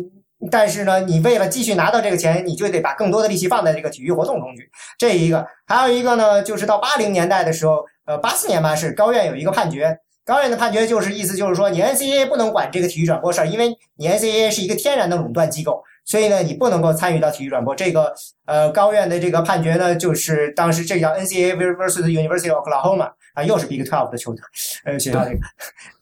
[0.51, 4.71] 但是呢，你为了继续拿到这个钱，你就得把更多的力气放在这个体育活动中去。
[4.99, 15.83] 这一个，还有一个呢，就是到八零年代的时候，呃，八四年吧，是高院有一个判决，高院的判决就是意思就是说，你 NCAA 不能管这个体育转播事儿，因为你 NCAA 是一个天然的垄断机构。
[16.07, 17.75] 所以呢，你不能够参与到体育转播。
[17.75, 18.13] 这个
[18.45, 24.43] 呃，高院的这个判决呢，就是当时这叫 NCAA versus University of Oklahoma 啊，又是 Big Twelve 的球队
[24.85, 25.39] 呃学校这个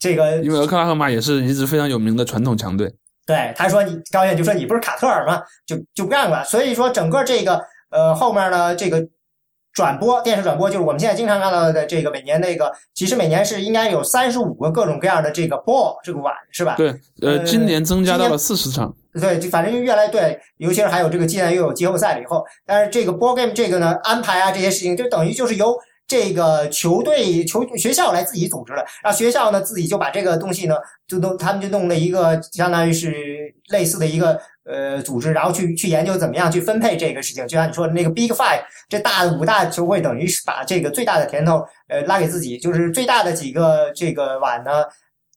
[0.01, 2.93] 这个，因为俄克拉荷马也是一支非常有名的传统强队。
[3.25, 5.41] 对，他说你高院就说你不是卡特尔吗？
[5.65, 6.45] 就就不干了。
[6.45, 9.09] 所以说整个这个呃后面呢这个。
[9.73, 16.75] 转播电视转播就是我们现在经常看到的这个每年那个，其实每年是应该有三十五个各种各样的这个 ball 这个碗是吧？
[16.77, 18.95] 对，呃，今年增加到了四十场。
[19.21, 25.75] 对，就反正越来对，尤其是还有这个既然又有季后赛了以后，但是这个 ball game 这个呢安排啊这些事情就等于就是由
[26.07, 34.39] 这个球队球学校来自己组织了，然后学校呢自己就把这个东西呢就弄他们就弄了一个相当于是类似的一个。
[34.65, 44.85] 呃，组织然后去去研究怎么样去分配这个事情，就像你说的那个 Big Five，这大五大球会等于是把这个最大的甜头呃拉给自己，就是最大的几个这个碗呢，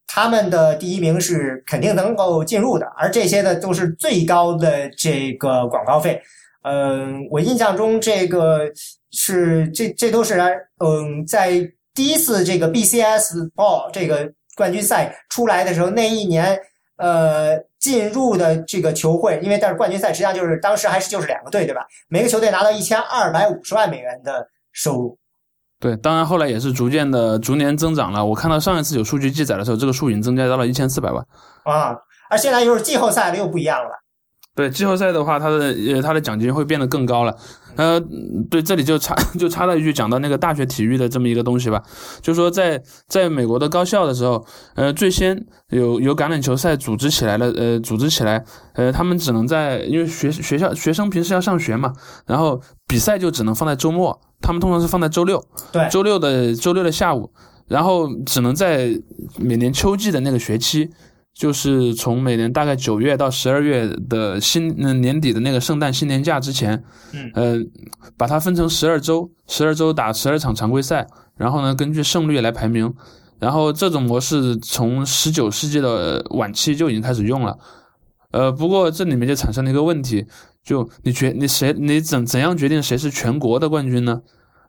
[0.05, 6.21] 他们的第一名是肯定能够进入的，而这些呢都是最高的这个广告费。
[6.61, 8.71] 嗯，我印象中这个
[9.11, 10.39] 是这这都是
[10.77, 16.59] 嗯在第一次这个 BCS Ball 这个冠军赛出来的时候那一年。
[16.97, 21.85] 呃，进入的这个球会，因为但是冠军赛实际上就是当时还是就是两个队，对吧？
[22.09, 25.15] 每个球队拿到一千二百五十万美元的收入。
[25.79, 28.25] 对，当然后来也是逐渐的逐年增长了。
[28.25, 31.23] 我看到上一次有数据记载的时候，这个数已经增加到了一千四百万。
[31.65, 31.95] 啊，
[32.27, 33.91] 而现在又是季后赛了，又不一样了。
[34.55, 37.35] 对季后赛的话，他的呃他的奖金会变得更高了。
[37.75, 38.01] 呃，
[38.49, 41.83] 对，这里就插就插了一句，讲到那个大学体育的这么一个东西吧，
[42.21, 44.45] 就是说在在美国的高校的时候，
[44.75, 48.41] 呃，最先有有橄榄球赛组织起来了，呃，组织起来，
[48.75, 51.91] 呃，他们只能在因为学学校学生平时要上学嘛，
[52.25, 57.29] 然后比赛就只能放在周末，他们通常是放在周六，对，周六的周六的下午，
[57.67, 58.97] 然后只能在
[59.37, 60.89] 每年秋季的那个学期。
[61.35, 66.81] 就是从每年大概九月到十二月的新嗯年底的那个圣诞新年假之前，
[67.11, 67.59] 嗯，呃，
[68.15, 71.05] 把它分成十二周，十二周打十二场常规赛，
[71.35, 72.93] 然后呢，根据胜率来排名，
[73.37, 77.57] 然后这种模式从十九世纪的晚期就已经开始用了。
[78.31, 80.25] 呃，不过这里面就产生了一个问题，
[80.63, 84.21] 就你决你谁你怎怎样决定谁是全国的冠军呢？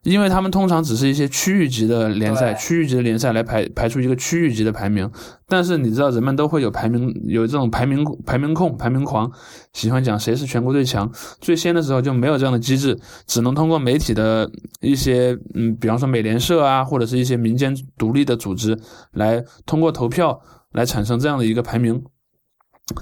[0.07, 5.11] 因为他们通常只是一些区域级的联赛，区域级的联赛来排排出一个区域级的排名。
[5.49, 9.29] 但是你知道，人们都会有排名，有这种排名排名控、排名狂，
[9.73, 11.11] 喜欢讲谁是全国最强。
[11.41, 12.97] 最先的时候就没有这样的机制，
[13.27, 14.49] 只能通过媒体的
[14.81, 18.79] 一些，嗯，比方说美联社啊，或者是一些民间独立的组织
[19.11, 20.41] 来通过投票
[20.71, 22.01] 来产生这样的一个排名。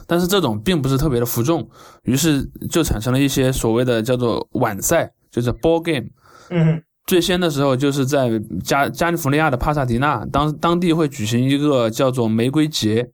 [0.07, 1.69] 但是这种并不是特别的服众，
[2.05, 6.09] 于是就产生了一些所谓的叫做晚赛，就是 ball game。
[6.49, 6.83] 嗯。
[7.07, 8.31] 最先的时候，就是在
[8.63, 13.11] 加加利福尼亚的帕萨迪纳，当当地会举行一个叫做玫瑰节，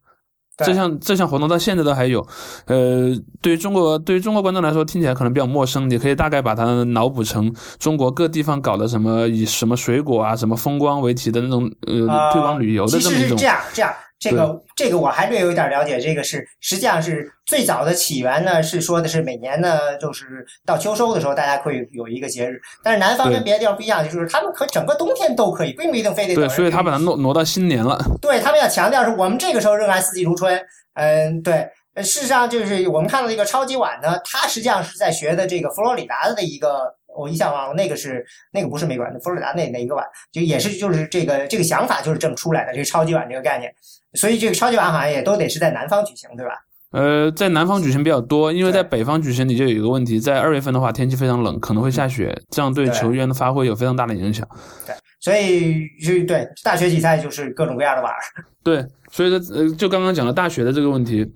[0.58, 2.24] 这项这项活动到现在都还有。
[2.66, 3.12] 呃，
[3.42, 13.36] 对于中国对于中国观众来说，听起来可能比较陌生，你可以大概把它脑补成中国各地方搞的什么以什么水果啊、什么风光为题的那种呃推广旅游的这么一种。
[13.36, 13.90] 这样这样。
[14.20, 22.60] 这个这个我还略有一点了解，这个是实际上是最早的起源呢，是说的是每年呢，就是到秋收的时候，大家会有一个节日。
[22.84, 27.98] 但是南方跟别的地方不一样，就是他们可整个冬天都可以，并不一定非得对，所以他把它挪挪到新年了。
[28.20, 30.60] 对他们要强调是我们这个时候仍然四季如春。
[30.94, 31.66] 嗯，对。
[31.96, 36.94] 事实上就是我们看到一个超级碗呢，它实际上是在学的这个佛罗里达的一个。
[37.16, 43.72] 我一下忘了，那个是那个不是美国碗，佛罗里达那哪一个碗，就也是就是这个这个想法就是这么出来的，这个超级碗这个概念。
[44.14, 46.52] 所以这个超级碗好像也都得是在南方举行，对吧？
[46.90, 54.44] 呃，在南方举行比较多，因为在北方举行你就有一个问题，在二月份的话天气非常冷，可能会下雪，这样对球员的发挥有非常大的影响。
[54.84, 58.12] 对，所以就对大学比赛就是各种各样的碗。
[58.64, 61.32] 对，所以说呃，就刚刚讲了大学的这个问题，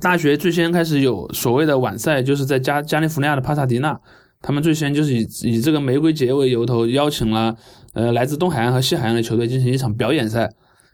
[0.00, 3.98] 大学最先开始有所谓的晚赛，就是在加加利福尼亚的帕萨迪纳。
[4.42, 7.54] 他们最先就是以以这个玫瑰节为由头，邀请了
[7.92, 10.50] 呃来自东海岸和西海岸的球队进行一场表演赛，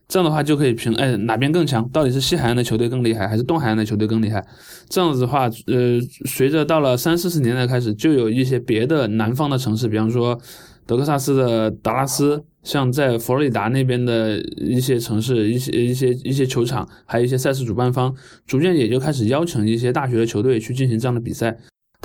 [0.08, 4.44] 这样的话就可以评哎哪边更强，到底是西海岸的球队更厉害，还是东海岸的球队更厉害？
[4.88, 10.36] 这样子的话，呃，随着到了三四十年代开始，就有一些别的南方的城市，比方说
[10.84, 18.12] 德克萨斯的达拉斯，像在佛罗里达那边的一些城市，一些一些一些球场，还有一些赛事主办方，
[18.44, 21.56] 逐渐也就开始邀请一些大学的球队去进行这样的比赛。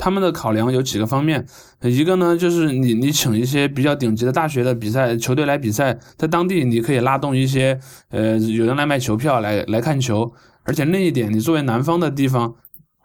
[0.02, 1.46] 他们的考量有几个方面，
[1.82, 7.78] 一个呢就是你你请一些比较顶级的大学的比赛球队来比赛，在当地你可以拉动一些
[8.10, 10.32] 呃有人来买球票来来看球，
[10.64, 12.52] 而且那一点，你作为南方的地方，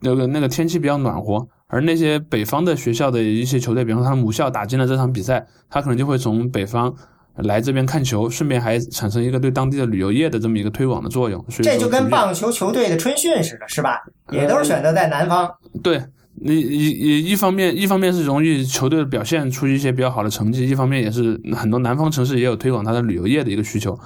[0.01, 6.91] 那个那个天气比较暖和，而那些北方的学校的一些球队，比方说他母校打进了这场比赛，他可能就会从北方
[7.35, 11.45] 来这边看球，顺便还产生一个对当地的旅游业的这么一个推广的作用。
[11.61, 14.01] 这就跟棒球球队的春训似的，是吧？
[14.31, 15.47] 也都是选择在南方。
[15.83, 16.01] 对。
[16.39, 23.97] 你一一一方面，一方面是容易球队表现出一些比较好的成绩，一方面也是很多南方城市也有推广它的旅游业的一个需求。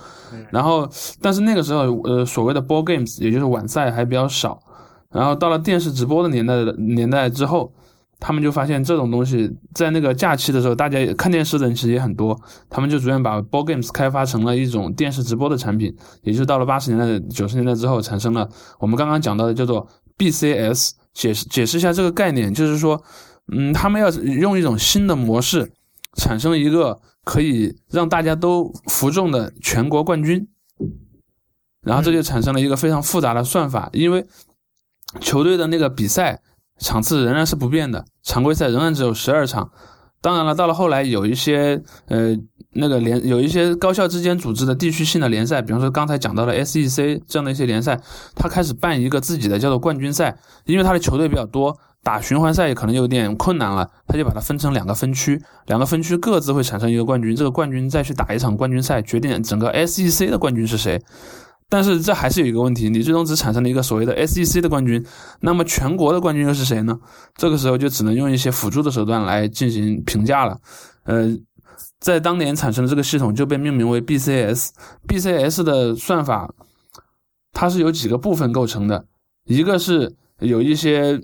[0.50, 0.90] 然后，
[1.22, 4.58] 但是那个时候，呃，所谓的 ball games，也就是晚赛还比较少。
[5.12, 7.74] 然后到了电视直播的年代年代之后，
[8.18, 15.94] 他们就发现这种东西在那个假期的时候，大家看电视的人其实也很多，他们就逐渐把 ball games 开发成了一种电视直播的产品。
[16.24, 18.48] 也就到了八十年代、九十年代之后，产生了
[18.80, 19.86] 我们刚刚讲到的叫做
[20.18, 20.92] BCS。
[21.14, 23.04] 解释解释一下这个概念，就是说，
[23.52, 25.72] 嗯，他们要用一种新的模式，
[26.18, 30.48] 产生一个可以让大家都服众的全国冠军，
[31.82, 34.26] 然后这就产生了一个非常复杂的算法，因为
[35.20, 36.42] 球队的那个比赛
[36.80, 39.72] 场次仍然是不变的，常规赛仍然只有十二场。
[40.22, 42.38] 当然了，到了后来有一些呃
[42.74, 48.00] 那个联有一些高校之间组织的地区性的联赛，比方说刚才讲到的 SEC 这样的一些联赛，
[48.36, 61.02] 他开始办一个自己的叫做冠军赛，因为他的球队比较多，打循环赛也可能有点困难了，他就把它分成两个分区，两个分区各自会产生一个冠军，这个冠军再去打一场冠军赛，决定整个 SEC 的冠军是谁。
[61.72, 65.02] 但是这还是有一个问题，你最终只产生了一个所谓的 SEC 的冠军，
[65.40, 67.00] 那么全国的冠军又是谁呢？
[67.38, 70.60] 这个时候就只能用一些辅助的手段来进行评价了。
[71.06, 71.34] 呃，
[72.02, 74.72] 在当年产生的这个系统就被命名为 BCS。
[75.08, 76.54] BCS 的算法，
[77.54, 79.06] 它是由几个部分构成的，
[79.46, 81.22] 一个是有一些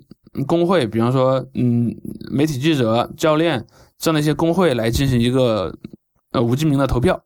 [0.47, 1.93] 工会，比方说，嗯，
[2.31, 3.67] 媒体记者、教练
[3.97, 5.77] 这样的一些工会来进行一个
[6.31, 7.21] 呃无记名的投票。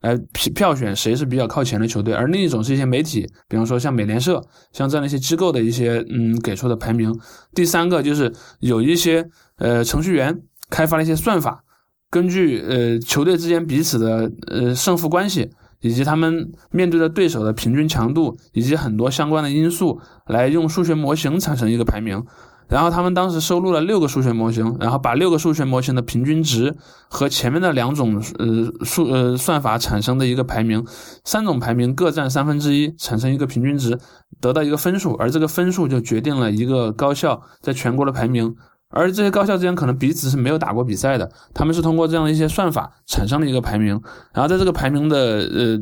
[0.00, 0.16] 来
[0.54, 4.42] 票选谁是比较靠前的球队，而另一种是一些媒体，比方说像美联社，
[4.72, 7.14] 像这样的一些机构的一些嗯给出的排名。
[7.54, 9.28] 第三个就是有一些
[9.58, 10.40] 呃程序员
[10.70, 11.64] 开发了一些算法，
[12.10, 22.24] 根据呃球队之间彼此的呃胜负关系，以及他们面对的对手的平均强度，以及很多相关的因素，来用数学模型产生一个排名。
[22.70, 26.76] 然后他们当时收录了六个数学模型，然后把六个数学模型的平均值
[27.08, 30.86] 和前面的两种呃数呃算法产生的一个排名，
[31.24, 33.98] 三种排名各占三分之一，产生一个平均值，
[34.40, 38.54] 得到一个分数，而这个分数就决定了一个高校在全国的排名。
[38.90, 44.00] 而这些高校之间可能彼此是没有打过比赛的，他们是通过这样的一些算法产生了一个排名，
[44.32, 45.80] 然后在这个排名的呃。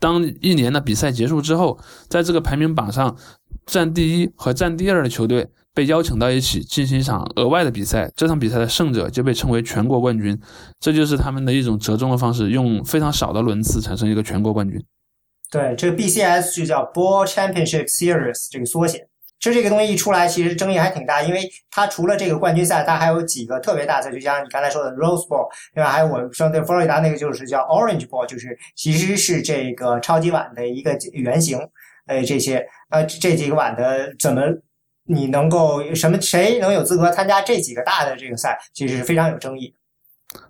[0.00, 1.76] 当一年的比赛结束之后，
[2.08, 3.16] 在这个排名榜上
[3.66, 5.48] 占第一和占第二的球队
[5.78, 10.36] 被邀请到一起进行一场额外的比赛，这场比赛的胜者就被称为全国冠军。
[10.80, 14.84] 这就是他们的一种折中的方式，用非常少的轮次产生一个全国冠军。
[15.52, 19.06] 对，这个 BCS 就叫 Ball Championship Series 这个缩写。
[19.38, 31.56] 其实这个东西一出来，其实争议还挺大，因为它除了这个冠军赛，它还有几个特别大赛，就像你刚才说的 Rose Bowl，另外还有我说的佛罗里达那个就是叫 Orange Bowl，就是其实是这个超级碗的一个原型。
[32.08, 34.40] 呃，这些呃这几个碗的怎么
[35.08, 39.74] 你能够什么谁能有资格参加这几个大的这个赛，其实是非常有争议。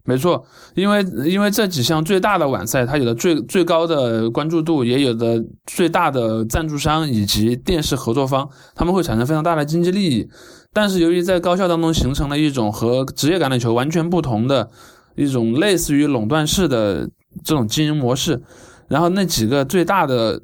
[0.03, 0.45] 没错，
[0.75, 10.29] 因为因为这几项最大的晚赛，它有的最最高的关注度，也有的最大的赞助商以及电视合作方，他们会产生非常大的经济利益。
[10.73, 14.69] 但是由于在高校当中形成了一种和职业橄榄球完全不同的
[15.15, 17.09] 一种类似于垄断式的
[17.45, 18.43] 这种经营模式，
[18.89, 20.41] 然后那几个最大的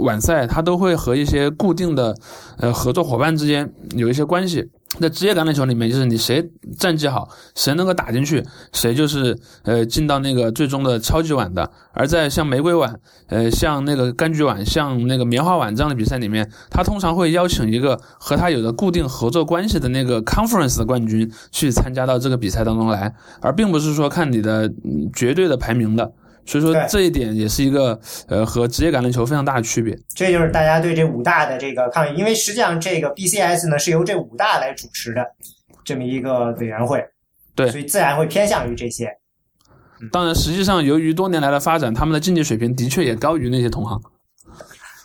[0.00, 2.16] 晚赛，它都会和一些固定的
[2.58, 4.70] 呃合作伙伴之间有一些关系。
[5.00, 11.70] 在职业橄榄球里面，就是你谁战绩好，谁能够打进去，谁就是呃进到那个最终的超级碗的。
[11.94, 24.70] 而在像玫瑰碗、呃像那个柑橘碗、像那个棉花碗这样的比赛里面，他通常会邀请一个和他有着固定合作关系的那个 conference 的冠军去参加到这个比赛当中来，而并不是说看你的
[25.14, 26.12] 绝对的排名的。
[26.44, 29.96] 所以说这一点也是一个呃和职业橄榄球非常大的区别。
[30.14, 35.24] 这就是大家对这五大的这个抗议，因为实际上这个 BCS 呢是由这五大来主持的
[35.84, 37.04] 这么一个委员会，
[37.54, 39.08] 对，所以自然会偏向于这些。
[40.10, 44.00] 当然，实际上由于多年来的发展，他们的竞技水平的确也高于那些同行。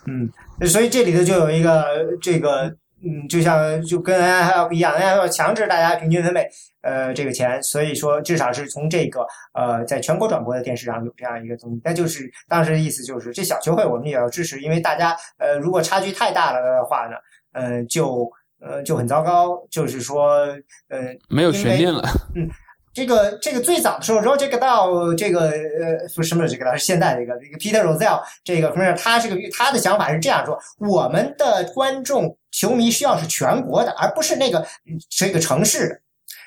[0.08, 1.84] 嗯，所以这里头就有一个
[2.22, 2.76] 这个。
[3.04, 6.48] 嗯，就像就跟 NFL 不一样，NFL 强制大家平均分配
[6.82, 11.82] 呃这个钱，所以说至少是从这个呃在全国转播的电视上有这样一个东西。
[11.84, 17.16] 那就是当时的意思就是这小球会我们也要支持，因为大家呃如果差距太大了的话呢，
[17.54, 18.28] 呃就
[18.60, 20.48] 呃就很糟糕，就是说
[20.90, 22.02] 呃没有悬念了。
[22.36, 22.50] 嗯。
[22.98, 34.66] 这个这个最早的时候，Roger 到这个呃不是什么这个是现在这个这个 Peter Rozell 这个不是他是个他的想法是这样说：我们的观众球迷需要是全国的，而不是那个
[35.12, 36.00] 这个城市的。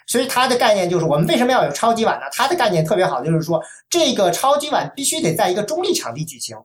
[0.09, 2.27] 所以他的概念就是我们为什么要有超级碗呢？
[2.33, 6.57] 他的概念特别好，就是说这个超级碗必须得在一个中立场地举行，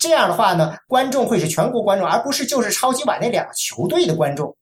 [0.00, 4.52] 这样的话呢，观众会是全国观众，而不是就是超级碗那两个球队的观众。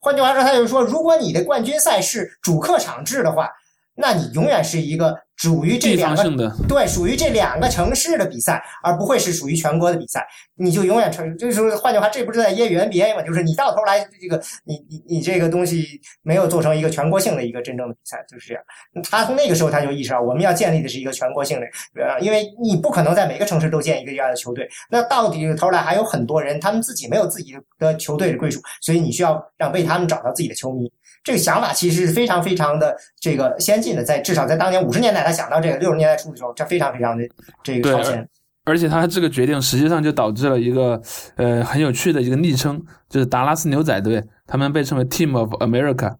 [0.00, 3.48] 换句话说，他就是说，如果你的冠军赛是主客场制的话。
[3.96, 6.22] 那你永远是一个属于这两个
[6.68, 10.26] 对属于这两个城市的比赛，而不会是属于全国的比赛。
[10.56, 13.22] 你就永远成就是换句话，这不是在揶揄 NBA 吗？
[13.22, 18.62] 就是你到头来这个你你你这个东西没有做成一个全国性的一个真正的比赛，就是这样。
[19.02, 21.66] 他从那个时候他就意识到，我们要建立的是一个全国性的，
[22.00, 24.68] 呃，因为你不可能在每个城市都建一个这样的球队。
[24.90, 30.90] 那到底头来还有很多人，他们自己没有自己的球队的归属，所以你需要让为他们找到自己的球迷。
[31.24, 37.24] 这个想法其实是非常非常的这个先进的，在至少在当年五十年代，他想到这个六十年代初的时候，这非常非常的
[37.62, 38.28] 这个超前。
[38.66, 41.00] 而且他这个决定实际上就导致了一个
[41.36, 46.14] 呃很有趣的一个昵称，就是达拉斯牛仔队，他们被称为 Team of America，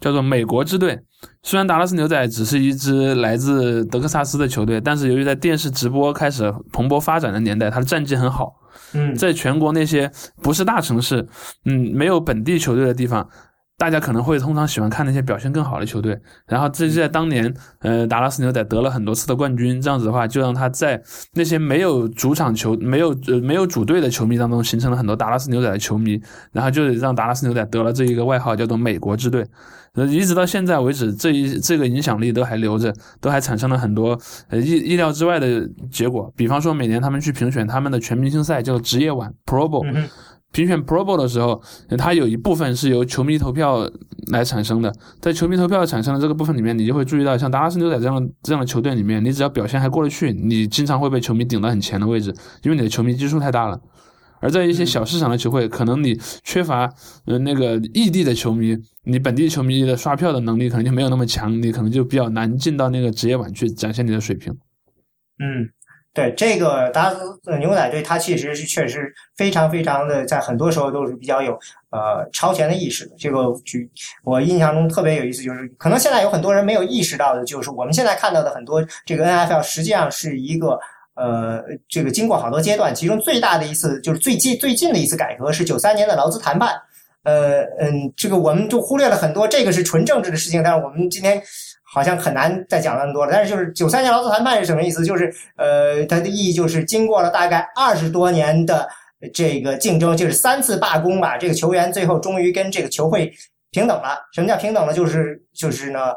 [0.00, 0.98] 叫做美国之队。
[1.42, 8.54] 虽然达拉斯牛仔只是一支来自德克萨斯的球队，但是由于在电视直播开始蓬勃发展的年代，他的战绩很好。
[8.94, 10.10] 嗯，在全国那些
[10.42, 11.26] 不是大城市，
[11.66, 13.28] 嗯，没有本地球队的地方。
[13.78, 16.16] 大家可能会通常喜欢看那些表现更好的球队，
[16.46, 21.02] 然后这就在当年，呃，达拉斯牛仔得了很多次的冠军，这样子的话，就让他在
[21.34, 26.20] 那些没有主场球、没有呃没有主队的球迷当中，形成了很多达拉斯牛仔的球迷，
[26.52, 29.44] 然后就让达拉斯牛仔得了这一个外号，叫做“美国之队”。
[29.94, 34.18] 呃，一直到现在为止，这一这个影响力都还留着，都还产生了很多
[34.48, 36.32] 呃意意料之外的结果。
[36.34, 39.84] 比方说，每年他们去评选他们的全明星赛，叫职业碗 （Pro Bowl）。
[40.52, 41.60] 评选 Pro Bowl 的时候，
[41.98, 43.90] 它有一部分是由球迷投票
[44.30, 44.92] 来产生的。
[45.20, 52.32] 在球迷投票产生的这个部分里面，你就会注意到，像达拉斯牛仔这样这样的球队里面，你只要表现还过得去，你经常会被球迷顶到很前的位置，
[52.62, 53.80] 因为你的球迷基数太大了。
[54.40, 56.92] 而在一些小市场的球会，可能你缺乏
[57.26, 64.52] 呃那个异地的球迷，你本地球迷的刷票的能力可能就没有那么强，你可能就比较难进到那个职业碗去展现你的水平。
[64.52, 65.70] 嗯。
[66.14, 71.58] 对这个达拉斯牛仔队，他其实是确实非常非常的，在很多时候都是比较有
[71.90, 73.14] 呃超前的意识的。
[73.18, 73.90] 这个举
[74.22, 80.78] 我印象中特别有意思，就是可能现在有很多人没有意识到的，就是我们现在看到的很多这个 NFL 实际上是一个
[81.14, 86.74] 呃这个经过好多阶段，其中最大的一次就是最近最近的一次改革是九三年的劳资谈判。
[87.24, 91.42] 呃嗯，这个我们就忽略了很多，这个是纯政治的事情，但是我们今天。
[91.92, 95.04] 好像很难再讲那么多了，但是就是九三年劳资谈判是什么意思？
[95.04, 98.88] 就是呃，它的意义就是经过了大概二十多年的
[99.34, 103.30] 这个竞争，就是三次罢工吧，这个球员最后终于跟这个球会
[103.72, 104.18] 平等了。
[104.32, 104.94] 什么叫平等呢？
[104.94, 106.14] 就是就是呢，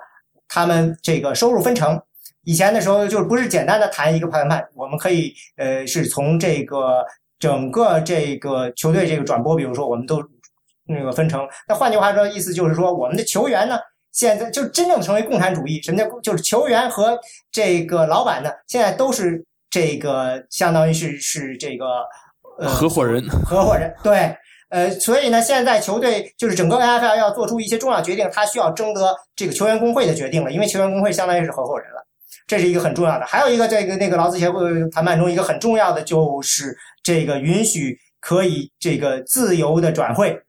[0.48, 2.02] 他们这个收入分成。
[2.46, 7.06] 以前的时候就是不是简单的谈一个谈判，我们可以呃是从这个
[7.38, 10.24] 整个这个球队这个转播，比如说我们都
[10.88, 11.46] 那个分成。
[11.68, 13.78] 那换句话说，意思就是说我们的球员呢。
[14.16, 17.20] 现在就真正成为共产主义，什么叫就是球员和
[17.52, 18.50] 这个老板呢？
[18.66, 21.86] 现在都是这个相当于是是这个
[22.58, 24.34] 呃合伙人，合伙人对，
[24.70, 32.08] 呃，所以呢，现在球队就是整个 NFL 要做出一些重要决定，他需要征得这个球员工会的决定了，因为球员工会相当于是合伙人了，
[32.48, 33.26] 这是一个很重要的。
[33.26, 34.62] 还有一个这个那个劳资协会
[34.92, 40.40] 谈判中一个很重要的就是这个允许可以这个自由的转会。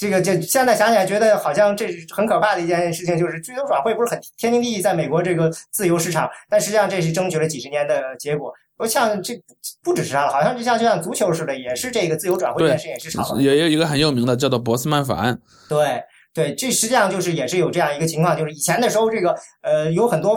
[0.00, 8.50] 这个这现在想起来，觉得好像这是很可怕的一件事情，就是自由转会不是很天经地义，在美国这个自由市场，但实际上这是争取了几十年的结果。
[8.78, 9.38] 不像这
[9.82, 13.38] 不只是他了，好像就像就像足球似的，也是这个自由转会这件事也是炒。
[13.38, 15.38] 也有一个很有名的叫做博斯曼法案。
[15.68, 20.34] 对对，这实际上就是也是有这样一个情况，就是以前的时候，这个呃有很多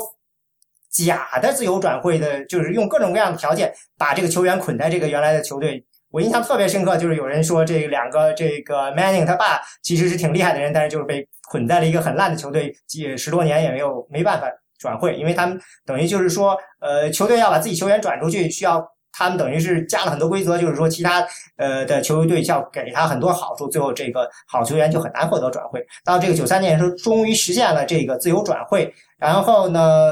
[0.91, 5.85] 假的自由转会的，就是用各种各样的条件把这个球员捆在这个原来的球队。
[6.13, 14.47] 我印象特别深刻，就是有人说这两个这个 Manning 他爸其实是挺厉害的人，但是就是被捆在了一个很烂的球队，几十多年也没有没办法
[14.77, 21.25] 转会，因为他们等于就是说，呃，球队要把自己球员转出去，需要他们等于是加了很多规则，就是说其他
[21.57, 25.83] 呃的球队要给他很多好处，最后这个好球员就很难获得转会。
[26.05, 30.11] 到这个九三年的时候，终于实现了这个自由转会，然后呢，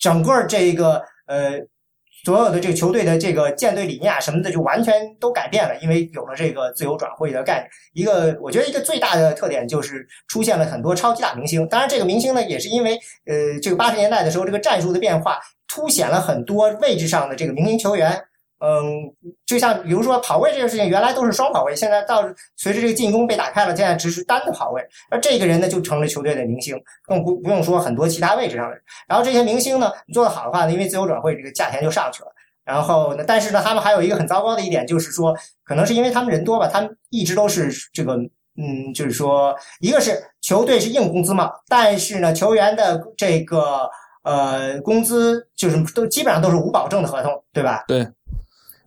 [0.00, 1.60] 整个这个呃。
[2.24, 7.68] 所有的这个球队的这个建队理念啊什么的就完全都改变了，因为有了这个自由转会的概念。
[7.94, 11.66] 一个我觉得一个最大的特点就是出现了很多超级大明星。
[11.68, 12.94] 当然，这个明星呢也是因为
[13.26, 18.20] 呃这个八十年代的时候这个战术的变化，凸显了很多位置上的这个明星球员。
[18.60, 19.10] 嗯，
[19.46, 22.22] 就像比如说跑位这个事情，原来都是双跑位，现在到
[22.56, 24.86] 随着这个进攻被打开了，现在只是单的跑位。
[25.10, 28.82] 而这个人呢，就成了球队的明星，更不不用说很多其他位置上的人。
[29.08, 32.28] 然后这些明星呢，做得好的话呢，因为自由转会，这个价钱就上去了。
[32.62, 35.34] 然后呢，但是呢，他们还有一个很糟糕的一点，就是说，
[35.64, 43.88] 可能是因为他们人多吧，他们一直都是这个，嗯，就是说，一个是球队是硬工资嘛，但是呢，球员的这个
[44.22, 47.84] 呃工资就是都基本上都是无保证的合同，对吧？
[47.88, 48.06] 对。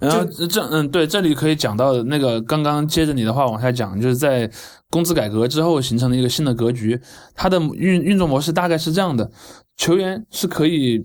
[0.04, 4.49] 然后这嗯对，这里可以讲到那个刚刚接着你的话往下讲，就是在
[4.89, 6.99] 工资改革之后形成了一个新的格局，
[7.36, 9.32] 它的运运作模式大概是这样的：
[9.78, 11.04] 球员是可以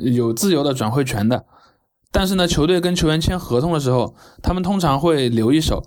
[0.00, 1.44] 有自由的转会权的，
[2.10, 5.82] 但是呢，球队跟球员签合同的时候，他们通常会留一手。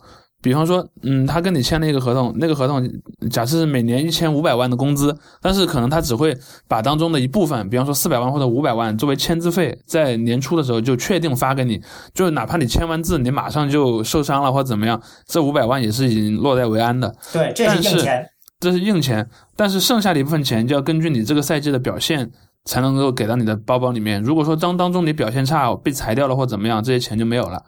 [0.45, 2.87] 比方说，嗯，他跟你签了一个合同，那个合同
[3.31, 6.37] 假设是每年一千五百万的工资，但是可能他只会
[6.67, 11.81] 把当中的一部分，比方说四百万或者五百万作为签字费，在年初的时候就确定发给你，
[12.13, 17.11] 就哪怕你签完字，你马上就受伤了或者怎么样，这五百万也是已经落袋为安的。
[17.33, 18.29] 对，这是硬钱，
[18.59, 22.29] 这是硬钱，但是剩下的一部分钱就要根据你这个赛季的表现
[22.65, 24.21] 才能够给到你的包包里面。
[24.21, 27.63] 如果说当当中你表现差，被裁掉了或怎么样，这些钱就没有了。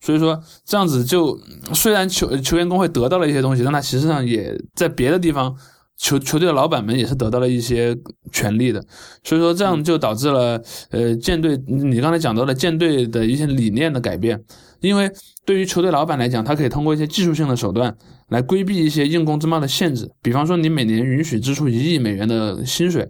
[0.00, 1.38] 所以说这样子就
[1.74, 5.54] 虽然球球员工会得到了一些东西，但他其实上也在别的地方
[5.96, 7.96] 球球队的老板们也是得到了一些
[8.30, 8.84] 权利的。
[9.24, 14.40] 所以说这样就导致了呃舰队你刚才讲到的舰队的一些理念的改变，
[14.80, 15.10] 因为
[15.44, 17.96] 对于球队老板来讲，他可以通过一些技术性的手段
[18.28, 23.08] 来规避一些硬工资帽的限制，比方说你每年允许支出一亿美元的薪水。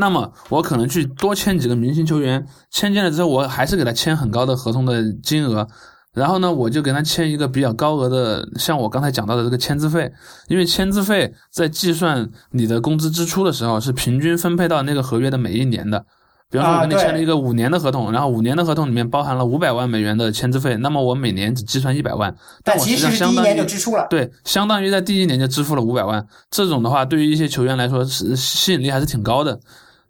[0.00, 5.68] 那么我可能去多签几个明星球员，签进来之后，我还是给他签很高的合同的金额，
[6.14, 10.10] 然后呢，我就给他签一个比较高额的，像我刚才讲到的这个签字费，
[10.48, 16.06] 因为签字费在计算你的工资支出的时候是平均分配到那个合约的每一年的。
[16.52, 22.34] 比方说，我跟你签了一个五年的合同，然后五年的合同里面包含了五百万美元的签字费，那么我每年只计算一百万，
[22.64, 24.08] 但其实第一年就支出了。
[24.10, 26.26] 对，相当于在第一年就支付了五百万。
[26.50, 29.60] 这种的话，对于一些球员来说是吸引力还是挺高的。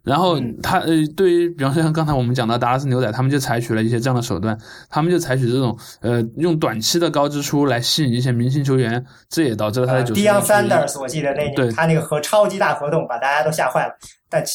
[0.03, 4.57] 然后他呃，对于比方说像刚才我们讲到达拉斯牛仔，他们就采取了一些这样的手段，
[4.89, 10.15] 他们就采取这种呃用短期的高支出来吸引一些明星球员，这也导致了他的九。
[10.15, 13.93] Dion Sanders，我记得那年他那个和超级大合同把大家都吓坏了，
[14.29, 14.53] 但其。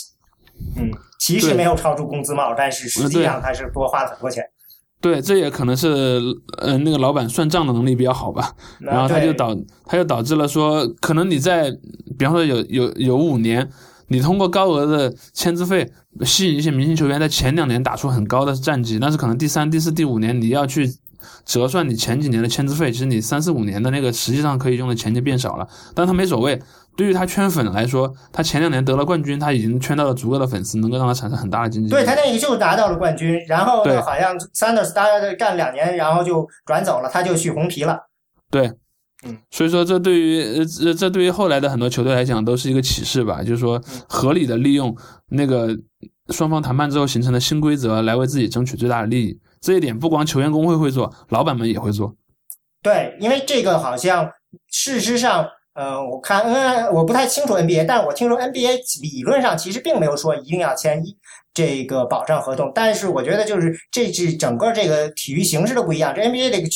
[0.75, 4.43] 嗯，其实没有超出工资帽，但是实际上他是多花了很多钱。
[5.03, 6.19] 对，这也可能是
[6.57, 8.51] 呃那个老板算账的能力比较好吧，
[8.81, 9.55] 然后他就导
[9.85, 11.71] 他就导致了说，可能你在
[12.19, 13.69] 比方说有有有五年，
[14.09, 15.91] 你通过高额的签字费
[16.25, 20.89] 吸引一些明星球员在前两年打出很高的战绩，但是可能第三、第四、第五年你要去
[21.45, 26.61] 折算你前几年的签字费，其实你三四五年的那个实际上可以用的钱就变少了，但他没所谓。
[26.97, 31.91] 对于他圈粉来说，他前两年得了冠军，他已经圈到了足够的粉丝，能够让他产生很大的经济。
[31.91, 37.99] 对他那个就拿到了冠军，然后呢，好像 Sanders 大概干两年，然后就转走了，他就去红皮了。
[38.51, 38.73] 对，
[39.27, 44.97] 嗯，所以说这对于呃这对于后来的很多球队来讲都是一个启示吧，就是说合理的利用
[45.31, 45.77] 那个
[46.31, 49.39] 双方谈判之后形成的新规则来为自己争取最大的利益。
[49.61, 52.15] 这一点不光球员工会会做，老板们也会做。
[52.83, 54.31] 对，因为这个好像
[54.71, 55.49] 事实上。
[55.77, 61.15] 呃，我看 N 我不太清楚 NBA，但我听说 NBA 理论上其实并没有说一定要签一
[61.53, 66.69] 这个保障合同，但是我觉得就是这是整个这个体育形式都不一样，这 NBA 这个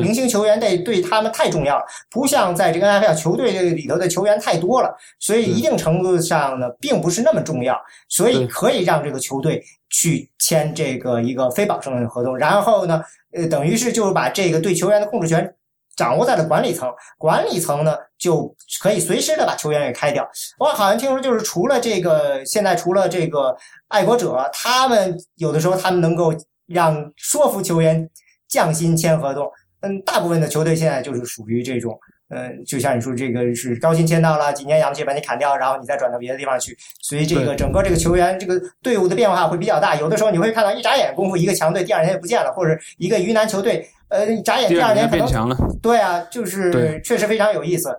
[0.00, 13.02] 明星球员得对他们太重要了，不像在这个 NFL 球队里头的球员太多了，所以一定程度上呢并不是那么重要，所以可以让这个球队去签这个一个非保证的合同，然后呢，
[13.32, 15.54] 呃，等于是就是把这个对球员的控制权。
[15.96, 18.52] 掌握在了管理层，管理层呢就
[18.82, 20.28] 可以随时的把球员给开掉。
[20.58, 23.56] 我好像听说，就是除了这个，现在除了这个
[23.86, 26.34] 爱国者，他们有的时候他们能够
[26.66, 28.10] 让说服球员
[28.48, 29.48] 降薪签合同。
[29.84, 31.98] 嗯，大部分的球队现在就是属于这种。
[32.30, 39.94] 嗯，就像你说，这个是高薪签到了，几年养不起把你砍掉，然后你再转到别的地方去，所以这个整个这个球员这个队伍的变化会比较大。
[39.96, 45.56] 有的时候你会看到一眨眼功夫，一个强队第二天就不见了，或者一个鱼腩球队，呃，一眨眼第二年变强了。
[45.82, 47.90] 对啊，就是确实非常有意思。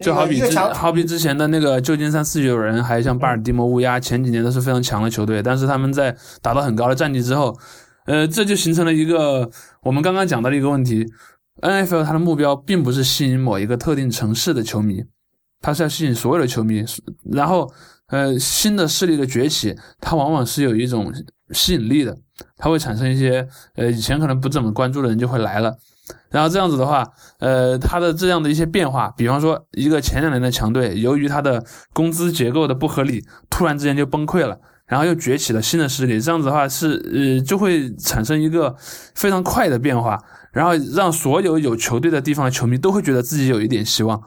[0.00, 7.54] 就好比之好比之前的那个旧金山四九人，还像巴尔的摩乌鸦，前几年都是非常强的球队，但是他们在达到很高的战绩之后，
[8.06, 9.48] 呃，这就形成了一个
[9.82, 11.06] 我们刚刚讲到的一个问题。
[11.60, 12.04] N.F.L.
[12.04, 15.04] 它的目标并不是吸引某一个特定城市的球迷，
[15.60, 16.84] 它是要吸引所有的球迷。
[17.32, 17.72] 然后，
[18.08, 21.12] 呃，新的势力的崛起，它往往是有一种
[21.50, 22.16] 吸引力的，
[22.56, 25.74] 它会产生一些呃以前可能不怎么关注的人就会来了。
[26.28, 27.06] 然后这样子的话，
[27.38, 31.64] 呃，它的这样的一些变化，比方说一个前两年的强队，由于它的
[31.94, 38.74] 工资结构的不合理，突然之间就崩溃了，然后又崛起了新的势力，这样子的话是呃就会产生一个
[39.14, 40.18] 非常快的变化。
[40.54, 44.18] 然后让所有有球队的地方的球迷都会觉得自己有一点希望，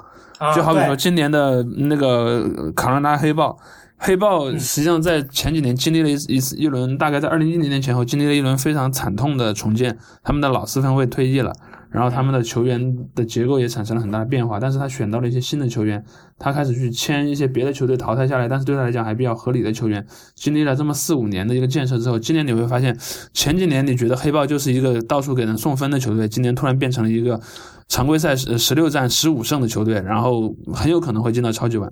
[0.54, 3.58] 就好比说今年的那个卡罗拉黑豹，
[3.98, 11.54] 黑豹实际上在前几年经历了一一次一轮，大概在二零一零年前后经历了一轮非常惨痛的重建，他们的老四分卫退役了。
[11.90, 16.04] 然后他们的球员的结构也产生了很大的变化，但是他选到了一些新的球员，
[16.38, 20.06] 他开始去签一些别的球队淘汰下来，但是对他来讲还比较合理的球员。
[20.36, 22.98] 经历了这么四五年的一个建设之后，今年你会发现，
[23.34, 27.40] 前几年你觉得黑豹就是一个到处给人送分的球队，今年突然变成了一个
[27.88, 31.92] 常规赛十十六战十五胜的球队，然后很有可能会进到超级碗。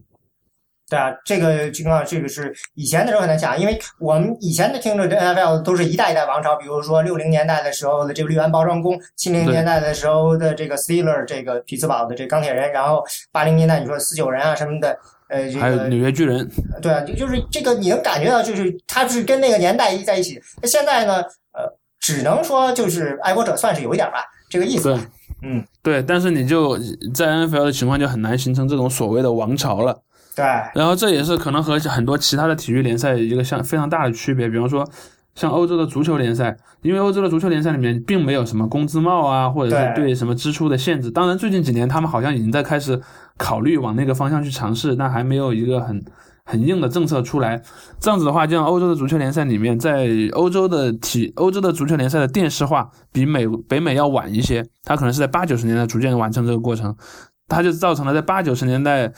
[0.87, 14.95] 对啊，这个情况，这个是以前的时候很难讲，因为我们以前的听着这 NFL 都是一代一代王朝，比如说六零年代的时候的这个绿湾包装工，七零年代的时候的这个 Steeler 这个匹兹堡的这钢铁人，然后八零年代你说四九人啊什么的，
[15.27, 16.47] 呃，还有纽约巨人，
[16.83, 20.39] 对啊，就是这个你能感觉到，就是他是跟那个年代一在一起。
[20.61, 21.15] 那现在呢，
[21.51, 21.67] 呃，
[21.99, 24.95] 只能说就是爱国者算是有一点吧，这个意思。
[25.41, 26.77] 嗯，对，但是你就
[27.13, 29.99] 在 NFL 的情况就很难形成这种所谓的王朝了。
[30.35, 34.85] 对，然后这也是可能和很多其他的体育联赛一个像非常大的区别，比方说
[35.33, 41.09] 像欧洲的足球联赛，因为欧洲的足球联赛里面并没有什么工资帽啊，或者是对什么支出的限制。
[41.09, 42.99] 当然，最近几年他们好像已经在开始
[43.37, 46.03] 考虑往那个方向去尝试，但还没有一个很
[46.43, 47.61] 很硬的政策出来。
[47.99, 56.93] 这样子的话，就像欧洲的足球联赛里面，在欧洲的体欧洲的足球联赛的电视化比美北美要晚一些，它可能是在八九十年代逐渐完成这个过程，
[57.47, 59.13] 它就造成了在八九十年代。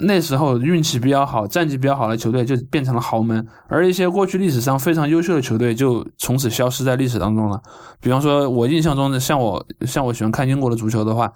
[0.00, 7.60] 那时候运气比较好、战绩比较好的球队就变成了豪门，而一些过去历史上非常优秀的球队就从此消失在历史当中了。
[8.00, 11.32] 比方说，我印象中的，像我像我喜欢看英国的足球的话，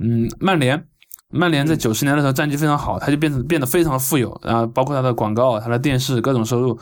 [0.00, 0.84] 嗯，曼联，
[1.30, 6.76] 曼联在九十年的时候战绩非常好，他就变成变得非常富有，然后包括他的广告、他的电视各种收入，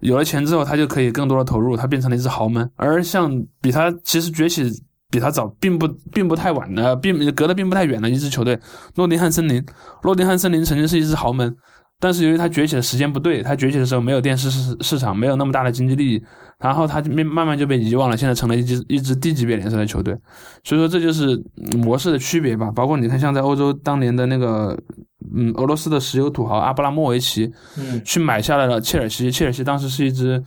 [0.00, 2.68] 有了钱之后，他就可以更多的投入，他变成了一支豪门。
[2.76, 4.70] 而像比他其实崛起。
[5.10, 8.58] 比他早，并不并不太晚的，并隔得并不太远的一支球队，
[8.94, 9.64] 诺丁汉森林。
[10.04, 11.54] 诺丁汉森林曾经是一支豪门，
[11.98, 16.22] 但是由于他崛起的时间不对，他崛起的时候没有电视市市场，没有那么大的经济利益，
[16.58, 20.16] 然后他就慢慢慢就被遗忘了，现在成了一支一支低级别联赛的球队。
[20.62, 21.36] 所以说这就是
[21.78, 22.70] 模式的区别吧。
[22.70, 24.78] 包括你看，像在欧洲当年的那个，
[25.34, 29.30] 嗯，俄罗斯的石油土豪阿布拉莫维奇，嗯，去买下来了切尔西。
[29.30, 30.42] 切尔西当时是一支，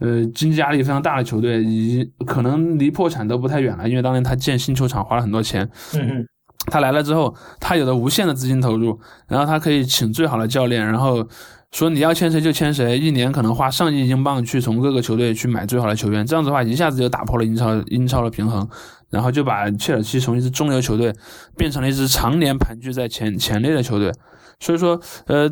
[0.00, 5.68] 呃，经济压力非常大的球队，以可能离破产都不太远了，因为当年他建新球场花了很多钱。
[5.94, 6.26] 嗯嗯。
[6.70, 11.26] 他来了之后，他有了无限的资金投入，然后他可以请最好的教练，然后
[11.72, 18.68] 说你要签谁就签谁，一年可能花上亿英镑去从各个球队去买最好的球员，这样子的话一下子就打破了英超英超的平衡，
[19.08, 21.14] 然后就把切尔西从一支中游球队
[21.56, 24.12] 变成了一支常年盘踞在前前列的球队，
[24.60, 25.50] 所以说，呃。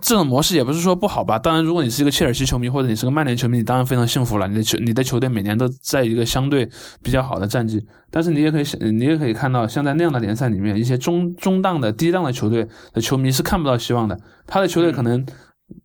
[0.00, 1.38] 这种模式也不是说不好吧。
[1.38, 4.46] 当然，如果你是一个切尔西球迷或者你是个曼联球迷，你当然非常幸福了。
[4.48, 6.68] 你的球，你的球队每年都在一个相对
[7.02, 7.84] 比较好的战绩。
[8.10, 14.18] 但是你也可以，你也可以看到，像在那样的联赛里面，一些中中档的低档的球队的球迷是看不到希望的。
[14.46, 15.24] 他的球队可能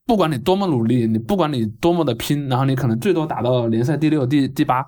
[0.05, 4.85] 不管你多么努力，你不管你多么的拼，然后你可能最多打到联赛第六、第第八，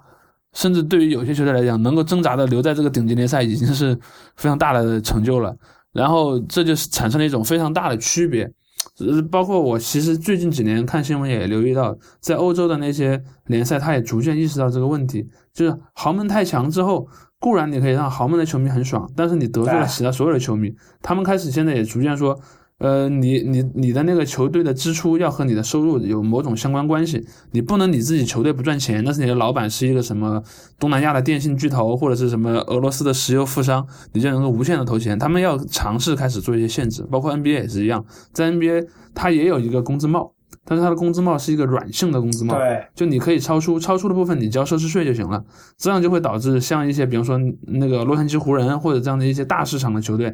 [0.53, 3.95] 甚至对于有些球队来讲，能够挣扎的留在这个顶级联赛已经是
[4.35, 5.55] 非常大的成就了。
[5.91, 8.51] 然后这就是产生了一种非常大的区别。
[8.99, 17.07] 呃，包括我其实最近几年看新闻也留意到，在欧洲的那些联赛，他也逐渐意识到这个问题，就是豪门太强之后，
[17.39, 22.39] 固然你可以让豪门的球迷很爽，但是你得罪了其他所有的球迷，他们开始现在也逐渐说。
[22.79, 30.41] 呃，你你你的那个球队的支出要和你的收入有某种相关关系，你不能你自己球队不赚钱，但是你的老板是一个什么
[30.79, 35.19] 东南亚的电信巨头或者是什么俄罗斯的石油富商，你就能够无限的投钱。
[35.19, 40.31] 他们要尝试开始做一些限制，包括 NBA 也是一样，在 NBA 它也有一个工资帽，
[40.63, 45.43] 但是它的工资帽是一个软性的工资帽，对，就你可以超出超出的部分你交奢侈税就行了，
[45.77, 47.37] 这样就会导致像一些比方说
[47.67, 50.33] 那个洛杉矶湖人或者这样的一些大市场的球队。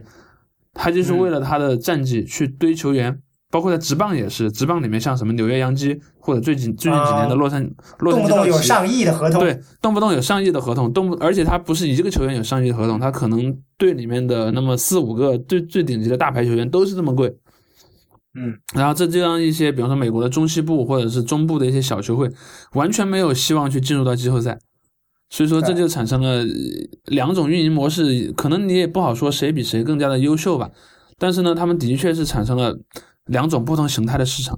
[0.75, 3.17] 他就是为了他的战绩去堆球员，
[3.49, 7.67] 包括在职棒也是，职棒里面像什么纽约洋基或者最近最近几年的洛杉
[7.99, 17.33] 洛杉矶动不动有上亿的合同，对，动不动有上亿的合同，动不而且他不是一个球员有上亿的合同，他可能队里面的那么四五个最最顶级的大牌球员都是这么贵，
[18.35, 22.29] 嗯，然后这就让一些，比方说美国的中西部或者是中部的一些小球会，
[22.73, 24.59] 完全没有希望去进入到季后赛。
[25.35, 26.45] 所以说，这就产生了
[27.07, 30.71] 两种运营模式，可能你也不好说谁比谁更加的优秀吧。
[31.19, 32.73] 但是呢，他们的确是产生了
[33.25, 34.57] 两种不同形态的市场。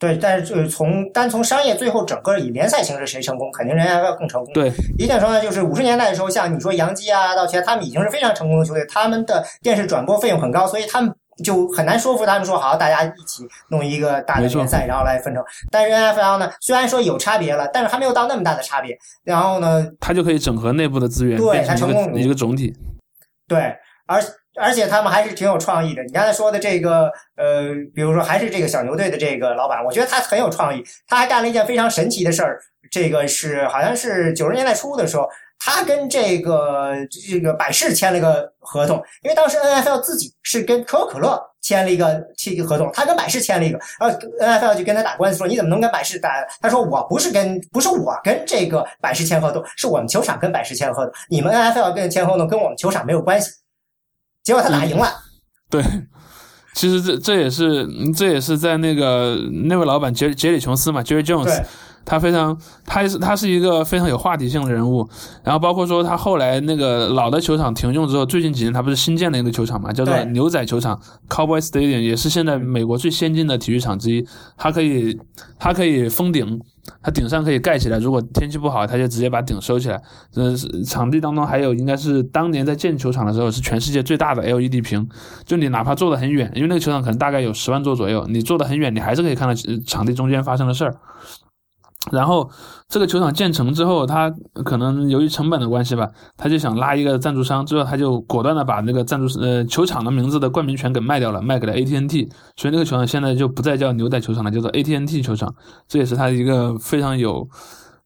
[0.00, 4.52] 对，但是就是从单从商业，最后整个以联赛形式谁成功，肯定人家要更成功。
[4.52, 11.14] 对，一点说呢，就是五十年代的时候，像你说杨基啊、道奇，他们已经是非常成功的球队，他们的电视转播费用很高，所以他们。
[11.44, 15.44] 就很难说服他们说好，大家一起弄一个大的联赛，然后来分成。
[15.70, 18.96] 但是 NFL 呢，虽然说有差别了，但是还没有到那么大的差别。
[19.22, 22.74] 然后呢，它就可以整合内部的资源，对，它成功一个总体。
[23.46, 23.76] 对，
[24.06, 24.22] 而
[24.58, 26.02] 而且他们还是挺有创意的。
[26.04, 30.82] 你刚才说的这个，呃，比如说还是这个小牛队的这个老板，我觉得他很有创意。
[31.06, 32.58] 他还干了一件非常神奇的事儿，
[32.90, 35.28] 这个是好像是九十年代初的时候。
[35.66, 46.30] 他跟这个这个百事签了一个合同，因为当时 N F L 自己是跟可口可乐签了一个签一个合同，他跟百事签了一个，然后 N F L 就跟他打官司说你怎么能跟百事打？
[46.60, 53.50] 他说我不是跟不是我跟这个百事签合同，是我们球场跟百事签合同，你们 N F L 跟签合同跟我们球场没有关系。
[54.44, 55.12] 结果他打赢了。
[55.68, 55.82] 对，
[56.74, 61.64] 其实这这也是这也是在那个那位老板杰杰里琼斯嘛，Jerry Jones。
[62.06, 62.56] 他非常，
[62.86, 65.06] 他是他是一个非常有话题性的人物，
[65.42, 74.24] 然后包括说他后来那个老的球场停用之后，最近几年他不是新建了一个球场嘛，叫做牛仔球场 （Cowboy Stadium），也是现在美国最先进的体育场之一。
[74.56, 75.18] 它可以，
[75.58, 76.60] 它可以封顶，
[77.02, 77.98] 它顶上可以盖起来。
[77.98, 80.00] 如果天气不好，他就直接把顶收起来。
[80.36, 80.54] 呃，
[80.86, 85.08] 场地当中还有应该是当年在建球场的时候是全世界最大的 LED 屏，
[85.44, 89.54] 就你哪怕坐得很远，因为那个球场可能大概有十万座左右，你坐得很远，你还是可以看到
[89.84, 90.94] 场地中间发生的事儿。
[92.12, 92.48] 然后
[92.88, 94.32] 这个球场建成之后，他
[94.64, 105.52] 可能由于成本的关系吧，他就想拉一个赞助商，之后他就果断的把那个赞助呃球场的名字的冠名权给卖掉了，卖给了 AT&T，所以那个球场现在就不再叫牛仔球场了，叫做 AT&T 球场。
[105.88, 107.48] 这也是他一个非常有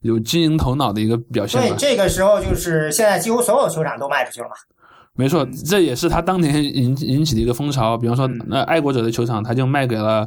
[0.00, 1.60] 有经营头脑的一个表现。
[1.60, 4.54] 对，这个时候就是现在几乎所有球场都卖出去了嘛。
[5.14, 7.98] 没错，这也是他当年引引起的一个风潮。
[7.98, 10.24] 比方说，那爱国者的球场，他就卖给了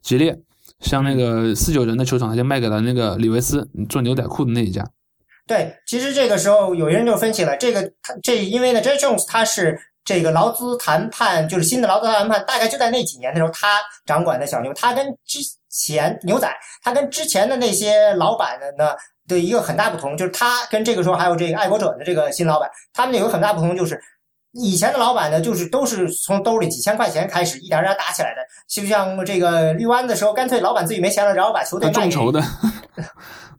[0.00, 0.40] 吉列。
[0.80, 4.84] 像那个四九人的球场，他就卖给了那个李维斯做牛仔裤的那一家。
[5.46, 16.48] 对，其实这个时候有些人就分析了，这个他这因为呢，J Jones 他是这个劳资谈判，就是新的劳资谈判，大概就在那几年的时候，他掌管的小牛，他跟之前牛仔，
[16.82, 18.92] 他跟之前的那些老板的呢
[19.26, 24.00] 的一个很大不同，就是他跟这个时候还有这个爱国者的这个新老板，他们有个很大不同，就是
[24.52, 28.40] 以前的老板呢，就是都是从兜里几千块钱开始，一点点打起来的。
[28.68, 32.42] 就像这个绿湾的时候，干脆老板自己没钱了，然后把球队卖众筹的。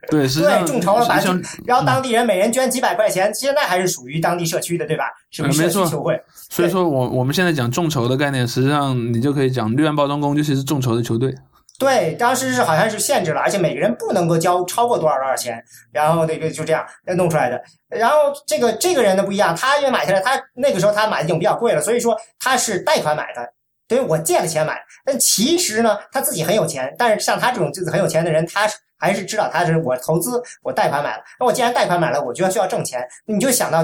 [0.09, 1.19] 对，对，众筹了，把
[1.65, 5.05] 然后当地人每人捐几百块钱，现在还是属于当地社区的，对吧？
[5.29, 6.19] 是不是社区球会？
[6.49, 11.33] 所以说我我们现在讲众筹的概念，实际上你就可以讲绿湾包装工就是是众筹的球队。
[11.81, 15.59] 对，当时是好像是限制了，而且每个人不能够交超过多少多少钱，
[15.91, 16.85] 然后那个就这样
[17.17, 17.59] 弄出来的。
[17.89, 23.51] 然后这个这个人呢不一样，他因为买下来，他那个时候他买的已经比较贵了，所以说他是贷款买的，
[23.87, 24.79] 等于我借了钱买。
[25.03, 31.23] 但其实呢，他自己很有钱，但是像他这种就是很有钱的人，他还是知道他是我投资，我贷款买了。
[31.39, 33.79] 那我既然贷款买了，我就要需要挣钱，你就想到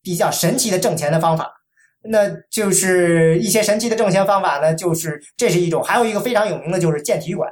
[0.00, 1.52] 比较神奇的挣钱的方法。
[2.04, 7.48] 那就是一些神奇的挣钱方法呢，就是这是一种，还有一个非常有名的就是建体育馆。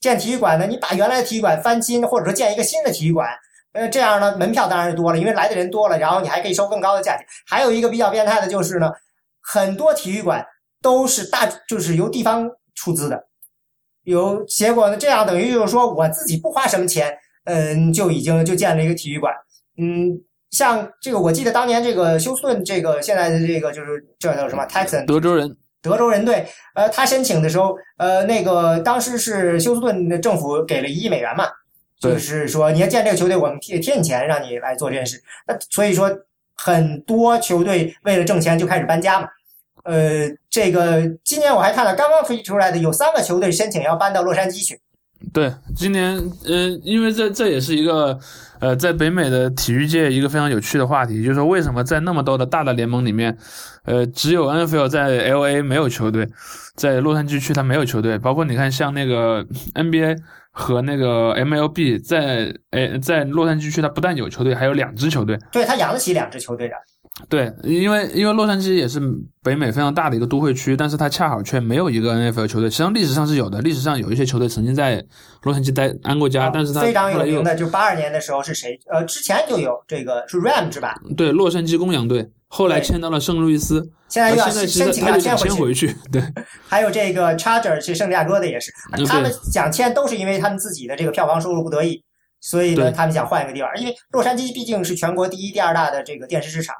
[0.00, 3.28] 建体育馆呢，你把原来的体育馆翻新，或者说建一个新的体育馆，
[3.72, 7.26] 呃，这样呢，门票当然是多了，因为来的人多了，然后你还可以收更高的价钱。
[7.46, 8.90] 还有一个比较变态的就是呢，
[9.40, 10.46] 很多体育馆
[10.80, 13.26] 都是大，就是由地方出资的，
[14.04, 19.34] 有结果呢，这样等于就是说我自己不花什么钱，嗯，就已经就建了一个体育馆，
[19.76, 20.22] 嗯。
[20.52, 26.46] 像这个，我记得当年这个休斯顿，这个现在的这个就是这叫什么？Texan 德州人，德州人队。
[26.74, 31.46] 呃，他申请的时候，呃，那个当时是休斯顿的政府给了一亿美元嘛，
[31.98, 35.20] 就是说你要建这个球队，我们贴贴你钱，让你来做这件事。
[35.46, 36.10] 那所以说，
[36.54, 39.28] 很多球队为了挣钱就开始搬家嘛。
[39.84, 44.78] 呃，这个今年我还看到刚刚推出来的有三个球队申请要搬到洛杉矶去。
[45.32, 46.16] 对，今年，
[46.46, 48.18] 嗯，因为这这也是一个。
[48.62, 53.36] 呃，在北美的体育界，一个非常有趣的话题，就是说为什么在那么多的大的联盟里面，
[53.82, 56.28] 呃，只有 NFL 在 LA 没有球队，
[56.76, 58.16] 在洛杉矶区它没有球队。
[58.20, 59.44] 包括你看，像那个
[59.74, 60.16] NBA
[60.52, 65.36] 和那个 MLB 在诶在洛杉矶区，它不但有球队，还有两支球队。
[65.50, 66.74] 对，它养得起两支球队的。
[67.28, 69.00] 对，因为因为洛杉矶也是
[69.42, 72.68] 北美非常大的一个都会区，但是它恰好却没有一个 NFL 球队。
[72.68, 75.04] 实际上历史上是有的，历史上有一些球队曾经在
[75.42, 78.78] 洛杉矶待安过家，但是它非常有名的，就八二年的时候是谁？
[78.90, 80.94] 呃，之前就有这个是 RAM 是吧？
[81.16, 85.96] 对，洛杉矶公羊队，后来迁到了圣路易斯，现在又要申请要迁回去。
[86.12, 86.22] 对，
[86.68, 88.72] 还有这个 Charger 去圣地亚哥的也是，
[89.06, 92.02] 他们想迁都是因为他们自己的这个票房收入不得已，
[92.40, 96.74] 所以呢，他们想换一个地方，因为洛杉矶毕竟是全国第一、第二大的这个电视市场。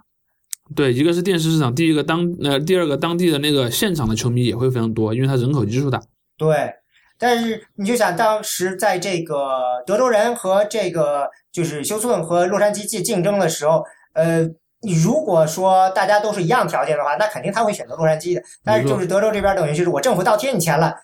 [0.75, 6.01] 对，一个是电视市场，第一个当呃，第二个当地的那个现场的球迷也会非常多，因为它人口基数大。
[6.37, 6.73] 对，
[7.19, 13.85] 但是你就想当时在这个德州人和这个就是休斯顿和洛杉矶竞竞争的时候，
[14.15, 14.43] 呃，
[14.83, 18.43] 你如果说大家都是一样条件的话，那肯定他会选择洛杉矶的。
[18.65, 20.97] 但是就是德州这边等于就是我政府倒贴你钱了，就。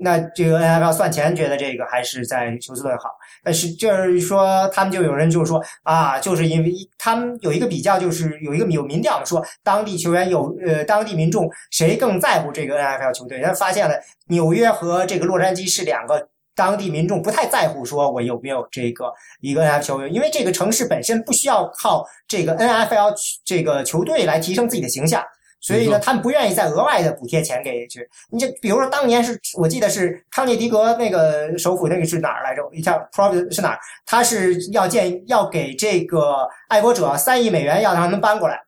[0.00, 3.10] 那这个 NFL 算钱，觉得这个还是在休斯顿好。
[3.42, 13.40] 但是就是说，他们就有人就是说啊，就是因为他们有一个比较，就是有一个有民调的说，当地球员有呃，当地民众谁更在乎这个 NFL 球队？
[13.40, 13.94] 他发现了
[14.28, 23.14] 纽约和这个洛杉矶是两个当地民众不太在乎，说我有没有这个一个 NFL 球员，因为这个城市本身不需要靠这个 NFL
[23.44, 25.24] 这个球队来提升自己的形象。
[25.60, 28.08] 所以呢，他们不愿意再额外的补贴钱给去。
[28.30, 32.62] 你就比如说，当年是我记得是康涅狄格那个首府，那个是哪儿来着？
[32.72, 33.78] 一下 Providence 是哪儿？
[34.06, 38.58] 他是要建要给这个爱国者三亿美元，要让他们搬过来。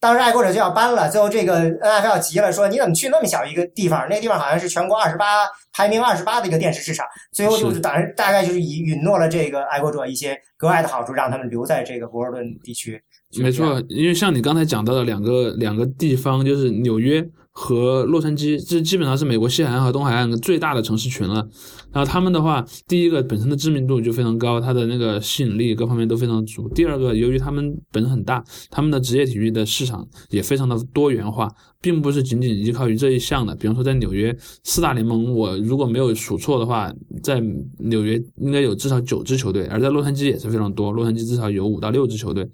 [0.00, 4.06] 当时爱国者就要搬了，最后这个 NFL 急了，说你怎么去那么小一个地方？
[4.08, 7.04] 那个地方好像是全国二十八排名二十八的一个电视市场。
[7.32, 13.02] 最后就是当大概就是以允诺了这个爱国者一些格外的好处，让他们留在这个博尔顿地区。
[13.36, 17.22] 没错，因为像你刚才讲到的两个两个地方，就是纽约
[17.52, 21.46] 和洛杉矶，这基本上是美国西海岸和东海岸最大的城市群了。
[21.92, 26.68] 然后他们的话，第一个本身的知名度就非常高，它的那个吸引力各方面都非常足。
[26.70, 31.50] 第二个，由于他们本身很大，他们的职业体育的市场也非常的多元化，
[31.82, 33.54] 并不是仅仅依靠于这一项的。
[33.56, 34.34] 比方说，在纽约
[34.64, 36.90] 四大联盟，我如果没有数错的话，
[37.22, 37.42] 在
[37.78, 42.48] 纽约应该有至少九支球队，而在洛杉矶也是非常多，洛杉矶至少有五到六支球队。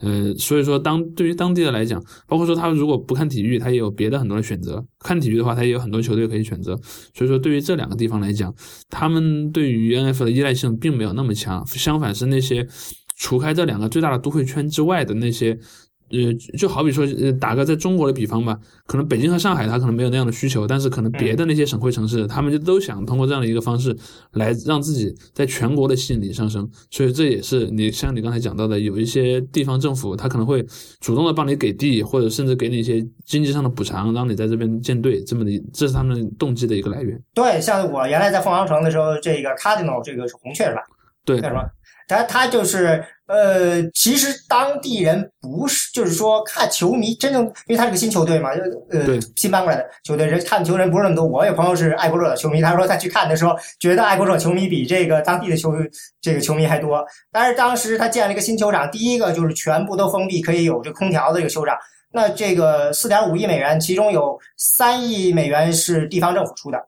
[0.00, 6.76] 呃，所以说当对于当地的来讲，包括说他如果不看体育，他也有别的很多的选择；看体育的话，他也有很多球队可以选择。
[7.14, 8.54] 所以说，对于这两个地方来讲，
[8.88, 12.66] 他们对于 N F 的依赖性并没有那么强，相反是那些
[13.16, 15.58] 除开这两个最大的都会圈之外的那些。
[16.10, 23.96] 呃，就好比说，呃，打个在中国的比方吧，可能北京和上海它可能没有那样的需求，但是可能别的那些省会城市，他们就都想通过这样的一个方式
[24.32, 26.68] 来让自己在全国的吸引力上升。
[26.90, 30.64] 所以这也是你像你刚才讲到的，有一些地方政府他可能会
[31.00, 37.20] 主动的帮你给地，或者甚至给你一些经济上的补偿，让你在这边建队，这么的，这是他们动机的一个来源。
[37.34, 40.82] 对，像我原来在凤凰城的时候，这个 Cardinal 这个是红雀是吧？
[41.24, 41.62] 对叫什么？
[42.08, 51.26] 他他就是呃，其实当地人不是，就是说看球迷真正，因为他是个新球队嘛，就呃新搬过来的球队，人看球人不是那么多。
[51.26, 55.74] 我有朋友是爱国者的球迷，他说他去看的时候，觉得爱国者球迷比这个当地的球
[56.22, 57.04] 这个球迷还多。
[57.30, 61.76] 但是当时他建了一个新球场，第一个就是全部都封闭，可以有这空调的这个球场。
[62.10, 66.78] 那这个四点五亿美元，其中有三亿美元是地方政府出的。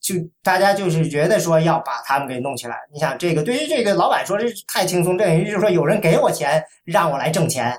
[0.00, 7.76] 就大家就是觉得说要把他们给弄起来，你想这个对于这个老板说这太轻松，等于就是说有人给我钱让我来挣钱，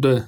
[0.00, 0.22] 对，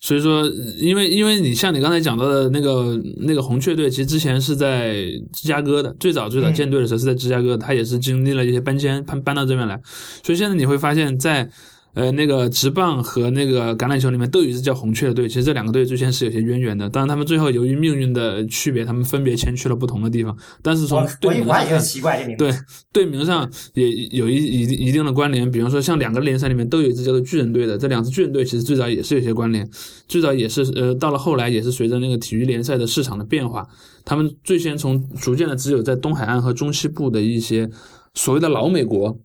[0.00, 0.46] 所以说，
[0.78, 4.94] 因为因为你像你刚才讲到的那个那个红雀队，其实之前是在
[5.32, 6.54] 芝加哥的，最早最早嗯。
[6.54, 9.80] 建队的时候是在芝加哥，他也是经历了一些搬迁，搬搬到这边来，
[10.24, 11.50] 所以现在你会发现在。
[11.94, 16.88] 呃，那个职棒和那个橄榄球里面都有一支叫红雀的队，其实这两个队之间是有些渊源的。
[16.88, 20.36] 当然，他们最后由于命运的区别，他们分别迁去了不同的地方。
[20.62, 22.44] 但是从队名我还觉得上，奇怪这名字。
[22.44, 22.54] 对
[22.92, 25.50] 队名上也有一一一定的关联。
[25.50, 29.68] 比方说，像两个联赛里面都有一支叫做巨人队的，这两支巨人队其实最早也是有些关联。
[30.06, 33.66] 最早也是呃，到了后来也是随着那个体育联赛的市场的变化，
[34.04, 37.68] 他们最先从逐渐的只有在东海岸和中西部的一些
[38.14, 39.18] 所谓的老美国，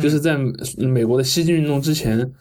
[0.00, 0.38] 就是在
[0.78, 2.32] 美国的西进运动之前。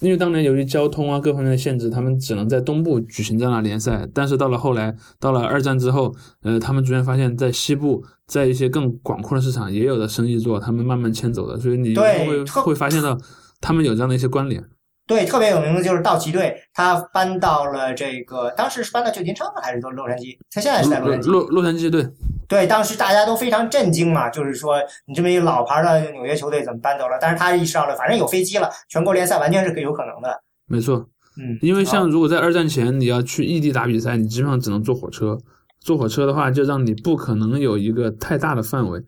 [0.00, 4.08] 因为当年由于交通啊各方面的限制，他们只能在东部举行这样的联赛。
[4.14, 11.58] 但是到了后来，到了二战之后，呃，他们逐渐发现，在西部，在一些更广阔的市场也有的生意做，他们慢慢迁走的。
[11.58, 13.18] 所以你会会发现到
[13.60, 14.62] 他们有这样的一些关联。
[15.04, 20.38] 对，特别有名的就是道奇队，他搬到了这个，当时是搬到旧金山了还是到洛杉矶？
[20.52, 21.26] 他现在是在洛杉矶。
[21.26, 22.06] 洛洛杉矶队，
[22.48, 24.76] 对，当时大家都非常震惊嘛，就是说
[25.06, 27.18] 你这么一个老牌的纽约球队怎么搬走了？
[27.20, 30.40] 但是他意识到了，反正有飞机了，全国联赛完全是可有可能的。
[30.66, 30.96] 没错，
[31.38, 35.38] 嗯，因为像如果在二战前你要去异地打比赛，你基本上只能坐火车。
[35.80, 38.98] 坐火车的话，就让你不可能有一个太大的范围。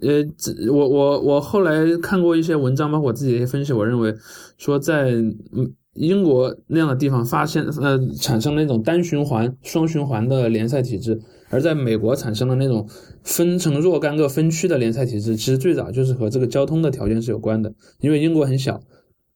[0.00, 4.14] 呃，这我我我后来看过一些文章，包括我自己的一些分析，我认为
[4.58, 11.20] 说在嗯英国那样的地方发现呃产生那种单循环、双循环的联赛体制，
[11.50, 12.88] 而在美国产生的那种
[13.22, 18.80] 分成若干个分区的联赛体制，其实最早就是和这个交通的条件是有关的，因为英国很小，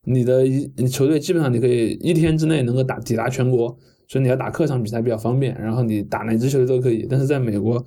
[0.05, 3.77] 你的一你球队基本上你可以一天之内能够打抵达全国，
[4.09, 7.07] 所以你要打客场比赛比较方便，然后你打哪支球队都可以。
[7.09, 7.85] 但是在美国，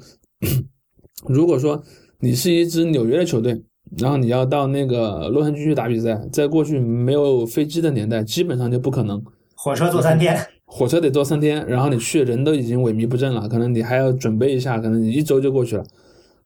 [1.27, 1.83] 如果说
[2.19, 3.63] 你是一支纽约的球队，
[3.97, 9.23] 然后你要到那个洛杉矶去打比赛，在过去没有飞机的年代，基本上就不可能。
[9.55, 10.37] 火车坐三天，
[10.75, 15.85] 火车得坐三天，然后你去人都已经萎靡不振了，可能你还要准备一下，可能你一周就过去了。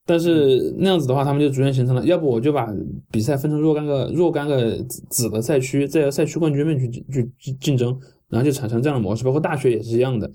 [0.06, 2.72] 但是那样子的话，他们就逐渐形成了，要不我就把
[3.10, 7.98] 比赛分成若干个若干个子子的赛区，再由赛区冠军们去去去竞争，
[8.30, 9.24] 然后就产生这样的模式。
[9.24, 10.30] 包括大学也是一样的，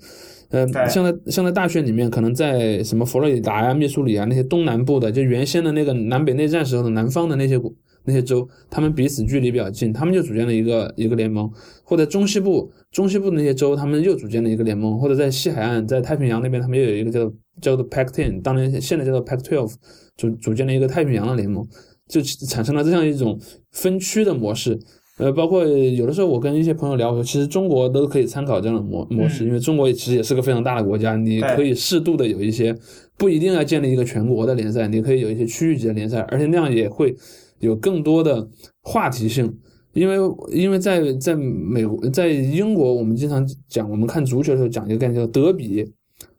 [0.49, 7.73] 呃，像在像在大学里面，可能在什么佛罗里达呀、密苏里啊那些东南部的，就原先的那个南北内战时候的南方的那些国
[8.05, 11.51] 那些州，他们彼此距离比较近，他们就组建了一个一个联盟，
[11.83, 19.73] 或者中西部中西部的那些州，他们又组建了一个联盟，或者在西海岸，在太平洋那边，他们又有一个叫做叫做 Pac Ten，当年现在叫做 Pac Twelve，
[20.17, 21.65] 组组建了一个太平洋的联盟，
[22.07, 23.39] 就产生了这样一种
[23.71, 24.79] 分区的模式。
[25.17, 32.75] 呃，包括有的时候我跟一些朋友聊，我说其实中国都可以参考这样的模模式，因为中国其实也是个非常大的国家，你可以适度的有一些
[33.17, 37.15] 不一定要建立一个全国的联赛，你可以有一些区域级的联赛，而且那样也会
[37.59, 38.47] 有更多的
[38.81, 39.57] 话题性。
[39.93, 40.17] 因为
[40.51, 45.83] 因为在在美国在英国，我们经常讲，我们看足球的时候讲一个概念叫德比，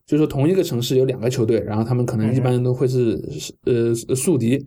[0.06, 3.18] 就是说同一个城市有两个球队，然后他们可能一般都会是
[3.64, 4.58] 呃宿敌，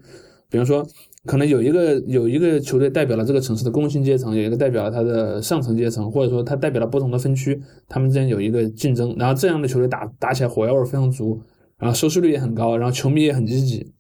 [0.50, 0.84] 比方说
[1.26, 11.40] 可能有一个有一个球队代表了这个城市的工薪阶层，有一个代表了它的上层阶层，或者说它代表了不同的分区，他们之间有一个竞争，然后这样的球队打打起来火药味非常足，
[11.78, 13.94] 然后收视率也很高，然后球迷也很积极，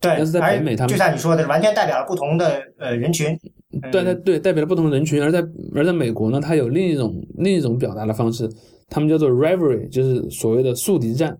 [0.00, 3.38] 对，但是在而北美他们就像你说的，完全代表了不同的呃人群。
[3.92, 5.22] 对对对，代表了不同的人群。
[5.22, 5.44] 而在
[5.74, 8.50] 而在美国呢，它有另一种另一种表达的方式，
[8.88, 11.30] 他们叫做 rivalry，就是所谓的宿敌战。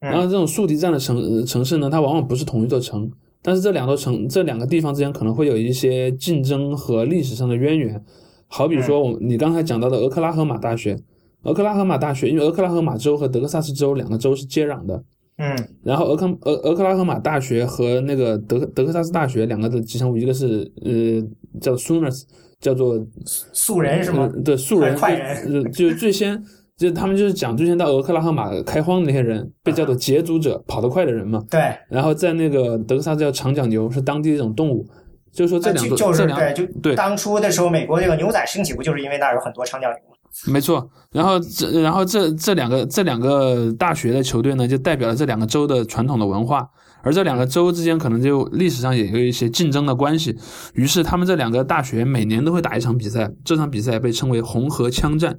[0.00, 3.10] 嗯然后这种宿敌战的城呃城市呢，它往往不是同一座城，
[3.40, 8.04] 但是这两座城这两个地方之间可能会有一些竞争和历史上的渊源。
[8.46, 10.98] 好比说，我你刚才讲到的俄克拉荷马大学，
[11.44, 15.02] 俄克拉荷马大学，因为俄克拉荷马州和德克萨斯州两个州是接壤的，
[15.36, 22.22] 嗯，然后俄克俄俄克拉荷马大学和那个德德克萨斯大学两个的吉祥物，一个是呃叫 Sooners，
[22.60, 24.30] 叫做素人是吗？
[24.32, 26.40] 呃对素人，快人呃就是最先
[26.76, 31.44] 就是他们就是讲最先到俄克拉荷马开荒的那些人，被叫做捷足者，跑得快的人嘛。
[31.50, 34.86] 对，然后在那个德克萨斯叫长角牛，是当地的一种动物。
[35.32, 40.13] 就是说这两就就是对，就对当初的时候，美国这个牛仔兴起不就是因为那儿有很多长角牛吗？
[40.50, 46.68] 没错，然后这然后这这两个这两个大学的球队呢，就代表了这两个州的传统的文化，
[47.02, 50.36] 而这两个州之间可能就历史上也有一些竞争的关系，
[50.74, 55.38] 于是他们这两个大学每年都会打一场比赛，这场比赛被称为红河枪战，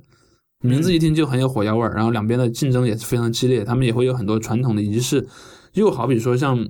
[0.61, 5.27] 名字一听就很有火药味儿，然后两边的竞争也是非常激烈，他们也会有很多传统的仪式，
[5.73, 6.65] 又好比说像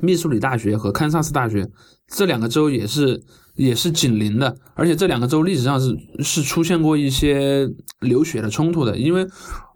[0.00, 1.68] 密苏里大学和堪萨斯大学
[2.06, 3.24] 这两个州也是。
[3.54, 7.68] 也是紧邻的，而且这两个州历史上是是出现过一些
[8.00, 9.26] 流血的冲突的，因为，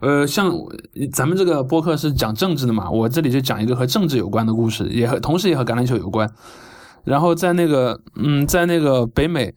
[0.01, 0.51] 呃，像
[1.13, 6.29] 咱们这个播客是讲政治的嘛，我这里就讲一个和政治有关的故事，也和同时也和橄榄球有关。
[7.03, 9.53] 然后在那个，嗯，在那个北美。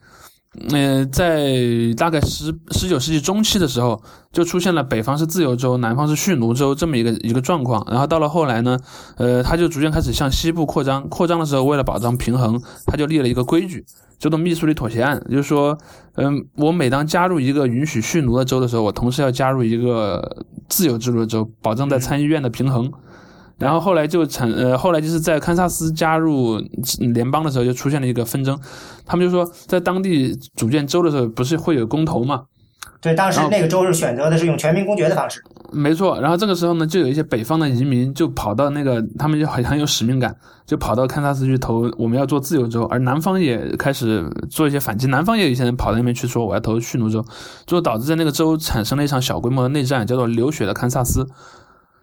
[0.70, 1.54] 嗯，在
[1.96, 4.02] 大概十十九世纪中期的时候，
[4.32, 7.86] 就出现了北方是自由州，南方是蓄奴州这么一个一个状况。
[7.88, 8.76] 然后到了后来呢，
[9.16, 11.08] 呃，他就逐渐开始向西部扩张。
[11.08, 13.86] 扩张的时候，为了保障平衡，他就立了一个规矩，
[14.20, 15.76] 叫做密苏里妥协案，就是说，
[16.14, 22.92] 嗯，我每当加入一个允许蓄奴的州的时候，我同时要加入一个自由制度的州，保证在参议院的平衡。
[23.58, 26.58] 然后后来就产呃，后来就是在堪萨斯加入
[27.12, 28.58] 联邦的时候，就出现了一个纷争。
[29.04, 32.44] 他们就说，在当地组建州的时候，不是会有公投吗？
[33.00, 35.42] 对，当时那个州是选择的是用全民公决的方式。
[35.72, 36.20] 没错。
[36.20, 40.36] 然后这个时候呢，就有一些北方的移民就跑到那个，他们就很很有使命感，
[40.66, 42.84] 就跑到堪萨斯去投我们要做自由州。
[42.84, 47.24] 而南方也开始做一些反击，南方也有一些人跑到那边去说我要投蓄奴州，
[47.66, 51.26] 最后导致在那个州产生了一场小规模的内战，叫做流血的堪萨斯。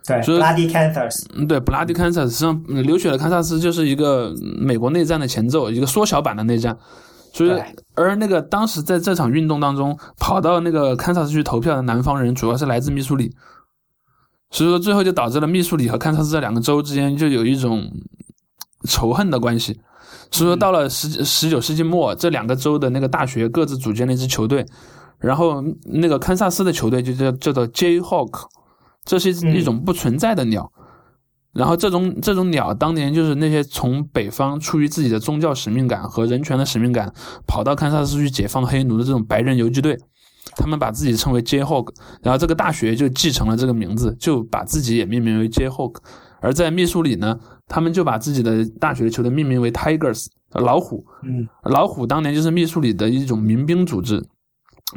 [0.08, 1.26] 对，Bloody Kansas。
[1.36, 6.76] 嗯，对，Bloody Kansas，实际上流血的堪萨斯就是一个美国内战的前奏，一个缩小版的内战。
[7.34, 7.62] 所以，
[7.94, 13.36] 而那个当时在这场运动当中跑到那个堪萨斯去投票的南方人，主要是来自密苏里。
[14.50, 17.92] 所以说，最后就导致了密苏里和堪萨斯这两个州之间就有一种
[18.88, 19.80] 仇恨的关系。
[20.32, 24.66] 所以说，到了十十九世纪末，这两个州的那个大学各自组建了一支球队，
[25.20, 28.48] 然后那个堪萨斯的球队就叫叫做 Jayhawk。
[29.06, 30.70] 这是一种不存在的鸟，
[31.58, 37.12] 然后这种这种鸟当年就是那些从北方出于自己的宗教使命感和人权的使命感
[37.48, 39.98] 跑到堪萨斯去解放黑奴的这种白人游击队，
[40.56, 41.90] 他们把自己称为 Jayhawk，
[42.22, 45.96] 然后这个大学就继承了这个名字，就把自己也命名为 Jayhawk。
[46.40, 51.04] 而在密苏里呢，他们就把自己的大学球队命名为 Tigers，老虎。
[51.24, 54.24] 嗯，老虎当年就是密苏里的一种民兵组织。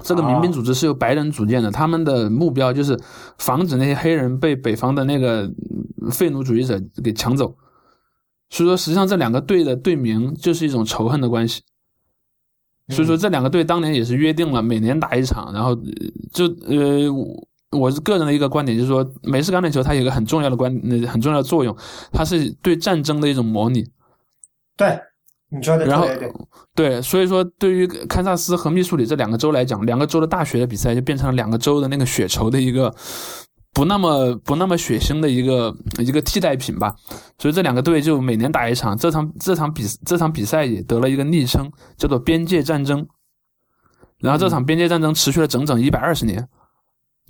[0.05, 2.97] 这个民兵组织是由白人组建的，他们的目标就是
[3.39, 5.51] 防止那些黑人被北方的那个
[6.13, 7.57] 废奴主义者给抢走。
[8.51, 11.63] 所以说，实际上这两个队的队名就是一种仇恨的关系。
[12.89, 15.75] 所以说，这两个队当年也是约定了每年打一场，然后
[16.33, 20.73] 就呃，我是个人的一个观点，就是说美式橄榄球它有一个很重要的观，
[21.09, 21.77] 很重要的作用，
[22.13, 23.85] 它是对战争的一种模拟。
[24.77, 25.01] 对。
[25.53, 26.33] 你说的对，
[26.75, 32.95] 对，所以说对于堪萨斯和密苏里这两个州来讲，两个州的大学的比赛就变成了两个州的那个血仇的一个
[33.73, 36.95] 不那么不那么血腥的一个一个替代品吧。
[37.39, 43.05] 所以这两个队就每年打一场，这场这场比这场比赛也得了一个昵称，叫做边界战争。
[44.21, 46.49] 然后这场边界战争持续了整整一百二十年。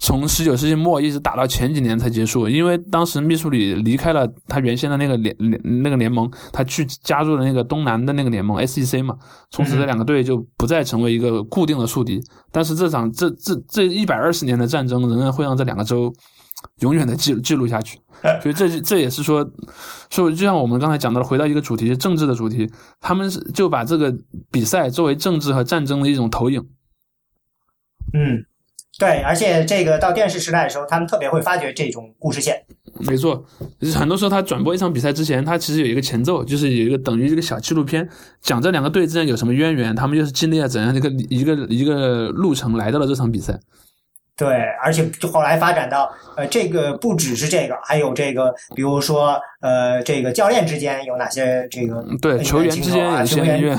[0.02, 9.14] 从十九世纪末一直打到前几年才结束，因为当时密苏里离开了他原先的那个联联那个联盟，他去加入了那个东南的那个联盟 SEC 嘛，
[9.50, 12.18] 从此这两个队就不再成为一个固定的宿敌。
[12.50, 16.10] 但是这场这这这一百二十年的战争仍然会让这两个州
[16.80, 17.98] 永远的记记录下去，
[18.42, 19.46] 所以这这也是说，
[20.08, 22.66] 说就像我们刚才讲到的，回到一个主题，政治的主题，
[23.00, 24.16] 他们是就把这个
[24.50, 26.66] 比赛作为政治和战争的一种投影，
[28.14, 28.46] 嗯。
[28.98, 32.62] 对，而且这个到电视时代的时候，他们特别会发掘这种故事线。
[32.98, 33.42] 没错，
[33.94, 38.06] 很多时候他转播一场比赛之前，他其实有一个前奏，就是有一个等于一个小纪录片，
[38.42, 43.58] 讲这两个队之间有什么渊源，他们又是经历了怎样的一个一个一个路程来到了这场比赛。
[44.36, 44.48] 对，
[44.82, 53.78] 而且就后来发展到，呃，这个不只是这个，还有这个，比如说，呃，这个教练之间有哪些这个对球员之间有些恩怨。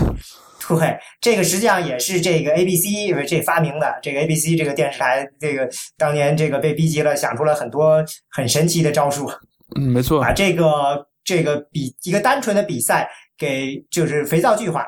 [0.77, 2.85] 对，这个实际上也是这个 ABC
[3.27, 3.99] 这发明的。
[4.01, 9.29] 这个 ABC 这个电视台，这个当年这个被逼急了，想出了很多很神奇的招数。
[9.75, 14.85] 嗯，没错，把这个这个比一个单纯的比赛给就是肥皂剧化。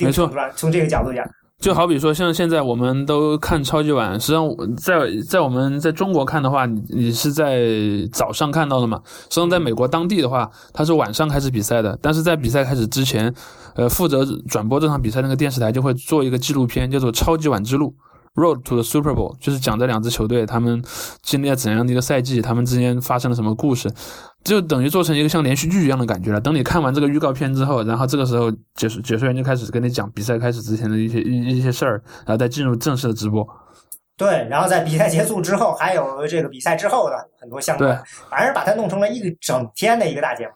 [0.00, 1.24] 没错，从这个角度讲。
[1.60, 7.62] 就好比说，像现在我们都看超级碗，实际上在在我们在中国看的话，你你是在
[8.12, 9.00] 早上看到的嘛？
[9.06, 11.96] 实际上在美国当地的话，它是晚上开始比赛的。
[12.02, 13.32] 但是在比赛开始之前，
[13.74, 17.88] 呃，负责转播这场比赛那个电视台就会做一个纪录片，叫做《超级碗之路》。
[18.34, 20.82] Road to the Super Bowl 就是讲这两支球队他们
[21.22, 23.88] 经历了怎样的一个赛季，他们之间发生了什么故事，
[24.42, 26.40] 就等于做成一个像连续剧一样的感觉了。
[26.40, 33.46] 等你看完这个预告片之后，然后这个时候解说解说员就开始跟你讲比赛开始之前的一些一一些事儿，然后再进入正式的直播。
[34.16, 37.96] 对，然后在比赛结束之后，还有这个比赛之后的很多项目，对，
[38.28, 40.52] 反正把它弄成了一个整天的一个大节目。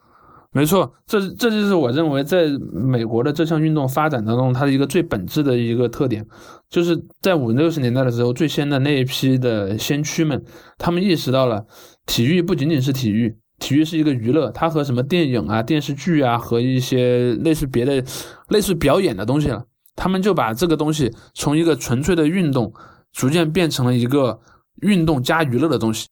[0.50, 6.26] 没错，这这就是我认为在美国的这项运动发展当中，它的一个最本质的一个特点，
[6.70, 10.42] 就是在五六十年代的时候，最先的那一批的先驱们，
[10.78, 11.66] 他们意识到了
[12.06, 18.02] 体育不仅仅是体育，体育是一个娱乐，它和什么电影啊、电视剧啊和一些类似别的、
[18.48, 19.62] 类似表演的东西了，
[19.96, 22.72] 他们就把这个东西从一个纯粹的运动，
[23.12, 24.40] 逐渐变成了一个
[24.80, 26.08] 运动加娱乐的东西。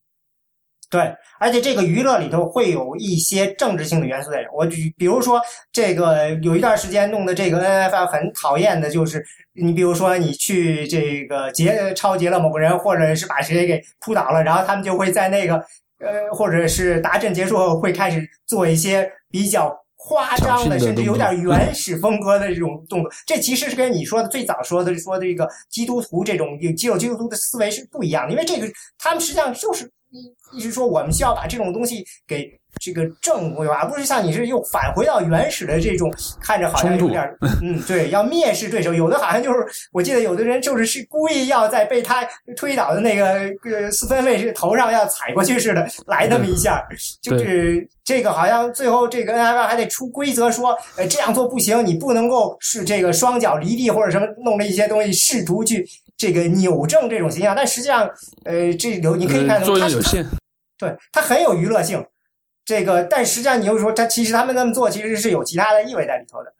[0.90, 4.46] 对，而且这个娱乐里头会有一些政治性的元素在里。
[4.52, 5.40] 我举，比如说
[5.72, 15.54] 这个有一段时间弄的这个 NFL 很讨厌的就是，你比如说你去这个劫超劫了某个人，或者是把谁给扑倒了，然后他们就会在那个
[15.98, 23.10] 呃，或者是达阵结束后会开始做一些比较夸张的，甚至有点原始风格的这种动作。
[23.26, 28.66] 这其实是跟你说的最早说的说这个基督徒这种有基督徒的思维是不一样的，因为这个
[28.98, 29.90] 他们实际上就是。
[30.52, 32.48] 意思说，我们需要把这种东西给
[32.80, 38.94] 这个正规化，而不是像你是又返回到原始的这种，看着好像有点，嗯，对，要蔑视对手。
[38.94, 42.26] 有的好像就是，我记得有的人就是是故意要在被他
[42.56, 46.86] 推倒的那个呃四分卫头上要踩过去似的，来那么一下，
[47.20, 55.86] 就是这个好像最后这个 NFL 还得出规则说，呃，这样做不行，你不能够是这个双脚离地或者什么弄了一些东西试图去。
[56.16, 58.08] 这个扭正这种形象，但实际上，
[58.44, 60.26] 呃，这有你可以看到，作用有限。
[60.78, 62.04] 对，它很有娱乐性。
[62.64, 66.52] 这个，但实际上你又说，它其实他们那么做，其实是有其他的意味在里头的。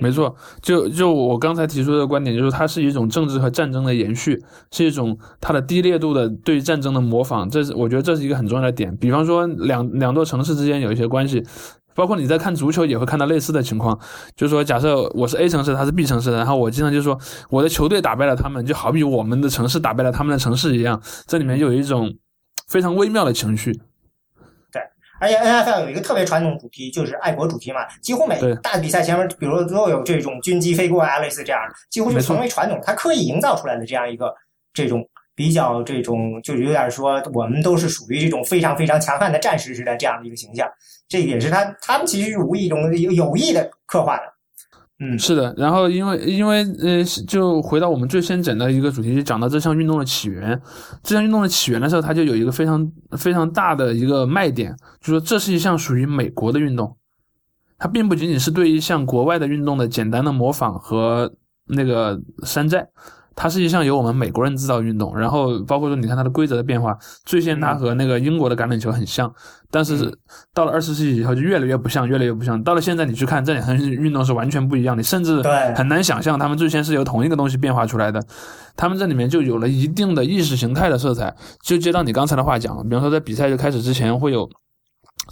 [0.00, 4.40] 没错，就就我刚才提出的观点，就是它是一种政治和战争的延续，
[4.70, 7.50] 是一种它的低烈度的对战争的模仿。
[7.50, 8.96] 这是我觉得这是一个很重要的点。
[8.98, 11.44] 比方说，两两座城市之间有一些关系。
[11.98, 13.98] 包括你在看足球也会看到类似的情况，
[14.36, 17.18] 就是说，假设我是 A 城市，他是 B 城市的，然后我经常就说
[17.50, 22.14] 我的球队打败了他们，就好比我们的城市打败了他们的城市一样，这里面就有一种
[22.68, 23.72] 非常微妙的情绪。
[24.70, 24.80] 对，
[25.18, 31.60] 而且 NFL 有一个特别传统主题，就是爱国主题嘛，几乎每大比赛前面，比如都有这种军机飞过啊，类似这样，
[31.90, 34.32] 几乎就成为传统，他刻意营造出来的这样一个
[34.72, 35.04] 这种。
[35.38, 40.68] 比较这种，就有点说，我们都是属于这种非常非常强悍的战士似的这样的一个形象，
[41.08, 44.22] 这也是他他们其实是无意中有有意的刻画的。
[45.00, 45.54] 嗯，是的。
[45.56, 50.60] 然后因为因为呃，就回到我们最先讲的一个主题，就讲到这项运动的起源。
[51.04, 56.96] 这项运动的起源的时候，它就有一个非常非常大的一个卖点，就说这是一项属于美国的运动，
[57.78, 61.32] 它并不仅仅是对一项国外的运动的简单的模仿和
[61.66, 62.88] 那个山寨。
[63.40, 69.32] 它是一项由我们美国人制造运动，然后包括说，你看它的规则的变化，最先它和那个英国的橄榄球很像，
[69.70, 70.12] 但是
[70.52, 72.60] 到了二十世纪以后就越来越不像，越来越不像。
[72.64, 75.40] 到了现在，你去看这两项运动是完全不一样的，甚至
[75.76, 78.20] 很难想象他们最先是由同一个东西变化出来的。
[78.76, 81.32] 他们这里面就有了一定的意识形态的色彩。
[81.62, 84.50] 就接到你刚才的话讲，比方说在比赛就开始之前会有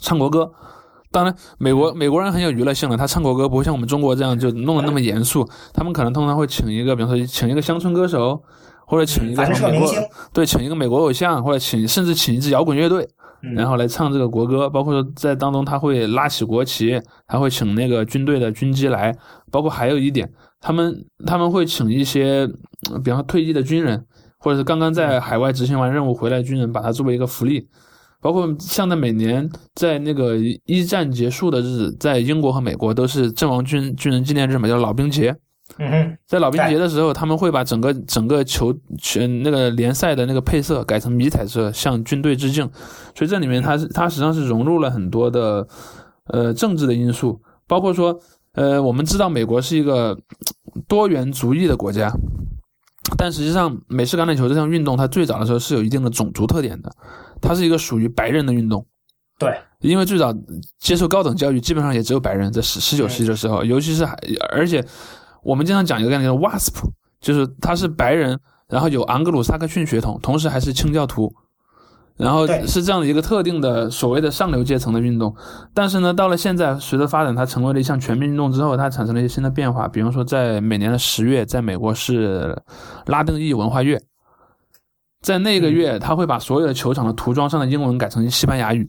[0.00, 0.52] 唱国歌。
[1.16, 5.48] 当然，美国美国人很有娱乐性的，他唱国歌不会像我们中国这样就弄得那么严肃。
[5.72, 8.38] 他们可能通常会请一个，比方说请一个乡村歌手，
[8.86, 9.90] 或者请一个美国
[10.34, 13.08] 对，请一个美国偶像，或者请甚至请一支摇滚乐队，
[13.54, 14.68] 然后来唱这个国歌。
[14.68, 19.16] 包括说在当中他会拉起国旗，他会请那个军队的军机来。
[19.50, 20.30] 包括还有一点，
[20.60, 22.46] 他们他们会请一些，
[23.02, 24.04] 比方说退役的军人，
[24.36, 27.66] 或者是刚刚在海外执行完任务回来的军人，把它作为一个福利。
[28.26, 35.32] 包括像在每年在那个一战结束的日子，在英国和美国都是阵亡军军人纪念日嘛，叫老兵节。
[35.78, 42.68] 嗯在老兵节的时候，他们会把整个整个球全那个联赛的那个配色改成迷彩色，向军队致敬。
[43.14, 45.64] 所以这里面它是它实际上是融入了很多的
[46.24, 48.18] 呃政治的因素，包括说
[48.54, 50.18] 呃我们知道美国是一个
[50.88, 52.12] 多元族裔的国家。
[53.16, 56.90] 但实际上，美式橄榄球这项运动，它最早的时候是有一定的种族特点的，
[57.40, 58.84] 它是一个属于白人的运动。
[59.38, 60.34] 对，因为最早
[60.78, 64.16] 接受高等教育基本上也只有白人，在十十九世纪的时候，尤其是还
[64.50, 64.84] 而且
[65.42, 66.72] 我们经常讲一个概念叫 WASP，
[67.20, 68.38] 就是他是白人，
[68.68, 71.34] 然后有昂格鲁萨克逊血统，同时还是清教徒。
[72.18, 75.36] 然后是这样的一个特定的所谓的上流阶层的运动，
[75.74, 79.86] 但是呢，到了现在，随着发展，它成为了一项全民运动之后，它产生了一些新的变化。
[79.86, 82.56] 比如说，在每年的十月，在美国是
[83.04, 84.00] 拉丁裔文化月，
[85.20, 88.88] 在那个月，他会把所有的球场的涂装上的英文改成西班牙语，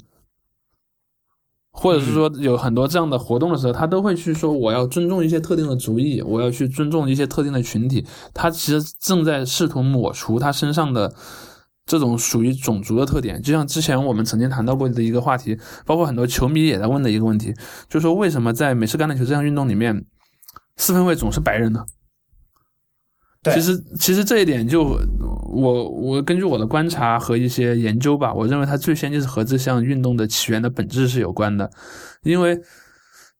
[1.71, 8.05] 或者是说有很多这样的活动的时候，他都会去说我要尊重一些特定的族裔，我要去尊重一些特定的群体。
[8.33, 11.13] 他其实正在试图抹除他身上的。
[11.89, 17.53] 这种属于种族的特点，就像之前我们曾经谈到过的一个话题，包括很多球迷也在问的一个问题，
[17.87, 20.03] 就是说为什么在美式橄榄球这项运动里面，
[20.75, 21.85] 四分卫总是白人呢？
[23.53, 24.99] 其实其实这一点就
[25.49, 31.69] 我我根据我的观察和一些研究吧，我认为它最先就是和这项运动的起源的本质是有关的，
[32.23, 32.59] 因为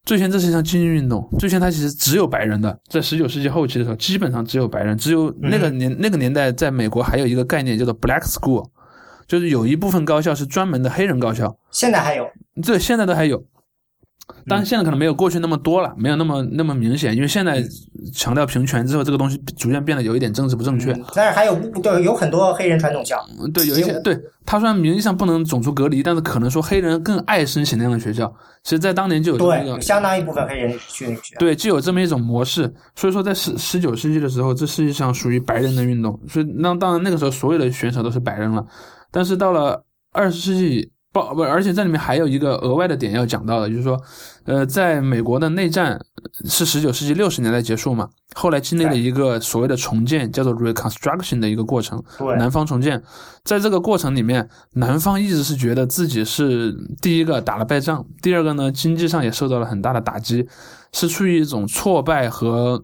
[0.05, 8.65] 最先这是一项精英运动，最先它其实只有白人的，在十九世纪后期的时候，基本上只有白人，只有那个年、那个年代，在美国还有一个概念叫做 black school，
[9.27, 12.25] 就是有一部分高校是专门的黑人高校，现在还有，
[12.65, 13.43] 对，现在都还有。
[14.45, 17.63] 当然，现在可能没有过去那么多了，没有那么那么明显，因为现在
[18.13, 20.93] 强调平权之后，这个东西逐渐变得有一点政治不正确。
[21.13, 23.17] 但是还有对有很多黑人传统校，
[23.53, 28.33] 对有一些对他虽然名义上不能种族隔离，但是可能说黑人更爱申请那样的学校。
[28.63, 31.39] 其实，在当年就有对有相当一部分黑人去那个学校。
[31.39, 32.73] 对，就有这么一种模式。
[32.95, 36.19] 所以说，在十十九世纪的时候，这世界上属于白人的运动。
[36.27, 38.65] 所以那当然那个时候所有的选手都是白人了。
[39.11, 40.91] 但是到了二十世纪。
[41.25, 43.99] 不不，而且这里面还有一个额外的点要讲到的，就是说，
[44.45, 45.99] 呃，在美国的内战
[46.45, 52.03] 是十九世纪六十年代结束嘛，后来经历了一个所谓的重建，叫做 Reconstruction 的一个过程，
[52.37, 53.01] 南方重建，
[53.43, 60.47] 在这个过程里面，南方一直是觉得自己是第一个打了败仗，第二个呢，经济上也受到了很大的打击，
[60.91, 62.83] 是处于一种挫败和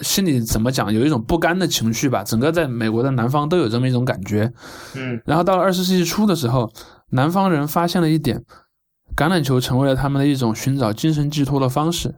[0.00, 4.52] 心里怎么讲，有一种不甘的情绪吧，整个在美国的南方都有这么一种感觉，
[4.94, 6.72] 嗯，然后到了二十世纪初的时候。
[7.14, 8.44] 南方人发现了一点，
[9.16, 12.12] 橄榄球成为了他们的一种寻找精神寄托的方式。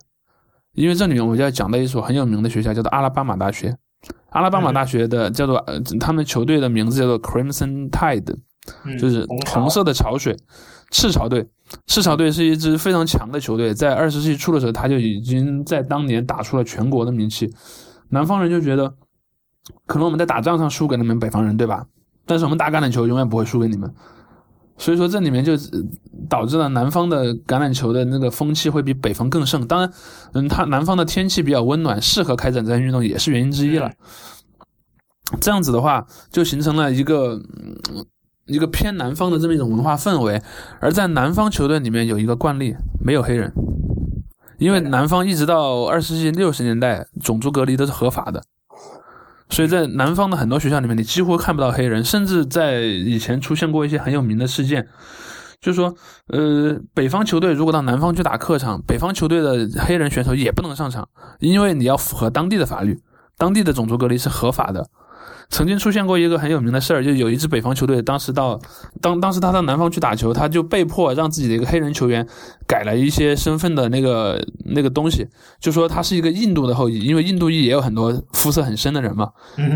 [0.73, 3.77] 因为这里面我就要讲到一所很有名的学校，叫做阿拉巴马大学。
[4.31, 8.37] 阿拉巴马大学的叫做呃，他们球队的名字叫做 Crimson Tide，
[8.99, 10.35] 就是红色的潮水，
[10.91, 11.47] 赤潮队。
[11.87, 17.53] 赤潮队是一支非常强的球队，在二十世纪初的时候，他就已经在当年打出了全国的名气。
[18.09, 18.95] 南方人就觉得，
[19.85, 21.87] 可能我们在打仗上输给你们北方人，对吧？
[22.25, 23.93] 但是我们打橄榄球永远不会输给你们。
[24.79, 25.53] 所以说，这里面就
[26.29, 29.67] 导致了南方的橄榄球的那个风气会比北方更盛。
[29.67, 29.91] 当然，
[30.35, 33.91] 嗯，它南方的天气比较温暖，适合开展这项运动也是原因之一了。
[35.41, 37.41] 这样子的话，就形成了一个
[38.47, 40.41] 一个偏南方的这么一种文化氛围。
[40.79, 43.53] 而在南方球队里面有一个惯例，没有黑人，
[44.59, 48.43] 因为南方一直到二十世纪六十年代，种族隔离都是合法的。
[49.49, 54.89] 所以在南方的很多学校里面，你几乎看不到黑人，甚至在以前出现过一些很有名的事件，
[55.61, 55.95] 就是说，
[56.29, 61.09] 呃，北方球队如果到南方去打客场，北方球队的黑人选手也不能上场，
[61.39, 63.01] 因为你要符合当地的法律，
[63.39, 64.89] 当地的种族隔离是合法的。
[65.49, 68.61] 曾经出现过一个很有名的事儿，就有一支北方球队，当时到
[69.01, 72.27] 当当时他到南方去打球，他就被迫让自己的一个黑人球员
[72.67, 75.27] 改了一些身份的那个那个东西，
[75.61, 79.31] 就说他是一个印度的后裔，因为印度裔也有很多肤色很深的人嘛，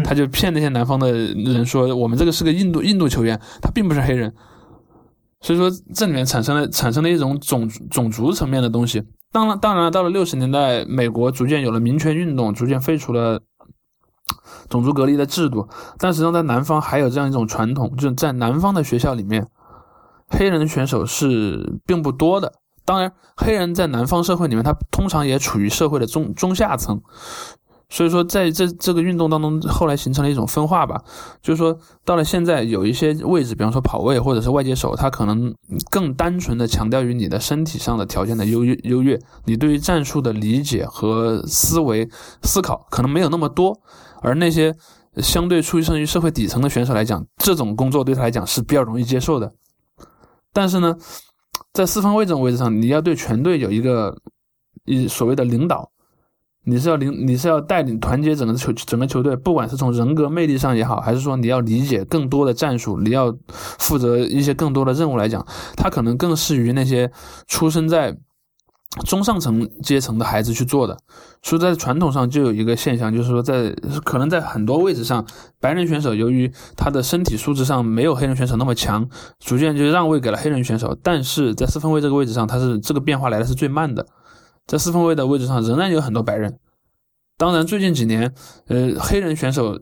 [0.05, 4.35] 他就骗那些南方的人说我们这个是个印度印度球员，他并不是黑人，
[5.41, 9.05] 所以说这里面产生了产生了一种种种族层面的东西。
[9.33, 13.41] 当然当然到了六十年代，美国逐渐有了民权运动，逐渐废除了。
[14.69, 15.69] 种族隔离的制度，
[15.99, 19.47] 但实际上在南方还有这样一种传统，就是在南方的学校里面，
[20.29, 22.53] 黑人选手是并不多的。
[22.85, 27.01] 当然，黑人在南方社会里面，他通常也处于社会的中中下层。
[27.93, 31.03] 所以说，在这这个运动当中，后来形成了一种分化吧，
[31.43, 35.53] 就是说，到了现在，有一些位置，比方说跑位或者是外接手，他可能
[35.91, 42.09] 更单纯的强调于你的身体上的条件的优越优越，你对于战术的理解和思维
[42.43, 43.81] 思考可能没有那么多。
[44.21, 44.75] 而那些
[45.17, 49.53] 相对出生于社会底层的选手来讲，这种工作对他来讲是比较容易接受的。
[50.53, 50.97] 但是呢，
[51.73, 54.17] 在四分卫这种位置上，你要对全队有一个
[54.85, 55.91] 一所谓的领导，
[56.65, 67.11] 你是要领，你是要带领团结整个球整个球队，不管是从人格魅力上也好，还是说你要理解更多的战术，你要负责一些更多的任务来讲，他可能更适于那些
[67.47, 68.17] 出生在。
[69.07, 70.99] 中上层阶层的孩子去做的，
[71.43, 73.71] 所以在传统上就有一个现象，就是说在
[74.05, 75.25] 可能在很多位置上，
[75.61, 79.09] 白人选手由于他的身体素质上没有黑人选手那么强，
[79.39, 80.99] 逐渐就让位给了黑人选手。
[81.05, 84.05] 但是在四分卫这个位置上，他是这个变化来的是最慢的，
[84.67, 86.59] 在四分卫的位置上仍然有很多白人。
[87.39, 88.35] 当然，最近几年，
[88.67, 89.79] 呃，黑人选手，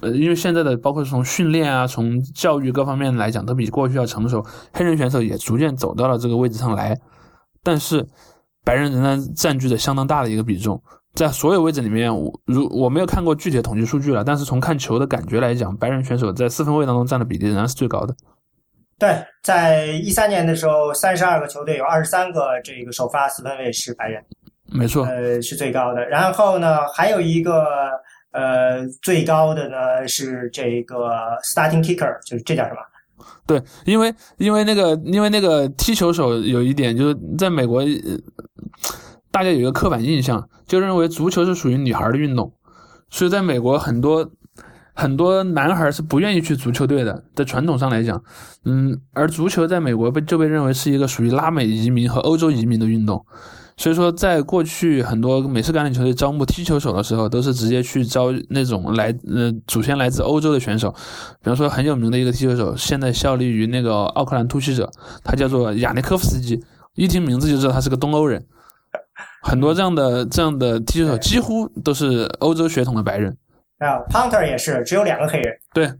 [0.00, 6.96] 呃，因为现在的包括从训练啊，从教育各方面来讲，都比过去要成熟，黑人选手也逐渐走到了这个位置上来，
[7.64, 8.06] 但是。
[8.64, 10.82] 白人仍然占据着相当大的一个比重，
[11.14, 18.14] 在所有位置里面，我如我没有看过具体的统计数据了，但是从看球的感觉来讲，白人选手在四分卫当中占的比例仍然是最高的。
[18.98, 24.24] 对，在一三年的时候，三十二个球队有二十三个这个首发四分卫是白人，
[24.72, 26.04] 没错，呃，是最高的。
[26.06, 27.66] 然后呢，还有一个
[28.30, 31.10] 呃最高的呢是这个
[31.42, 32.80] starting kicker，就是这叫什么？
[33.46, 37.82] 对，因为因为那个因为那个踢球手有一点就是在美国，
[39.30, 42.52] 大家有一个刻板印象，就认为足球是属于女孩的运动，
[43.10, 44.30] 所以在美国很多
[44.94, 48.22] 很多男孩是不愿意去足球队的，在传统上来讲，
[48.64, 53.24] 嗯，而足球在美国被就被认为是一个属于拉美移民和欧洲移民的运动。
[53.76, 60.90] 所以说，在过去很多美式橄榄球队招募踢球手的时候，都是直接去招那种来呃祖先来自欧洲的选手。
[61.42, 64.88] 比方说很有名的一个踢球手，现在效力于那个奥克兰突袭者，
[65.24, 66.62] 他叫做亚尼科夫斯基。
[66.94, 68.46] 一听名字就知道他是个东欧人。
[69.42, 73.36] 很多这样的这样的踢球手几乎都是欧洲血统的白人。
[73.78, 75.52] 啊，Punter 也是只有两个黑人。
[75.74, 75.92] 对，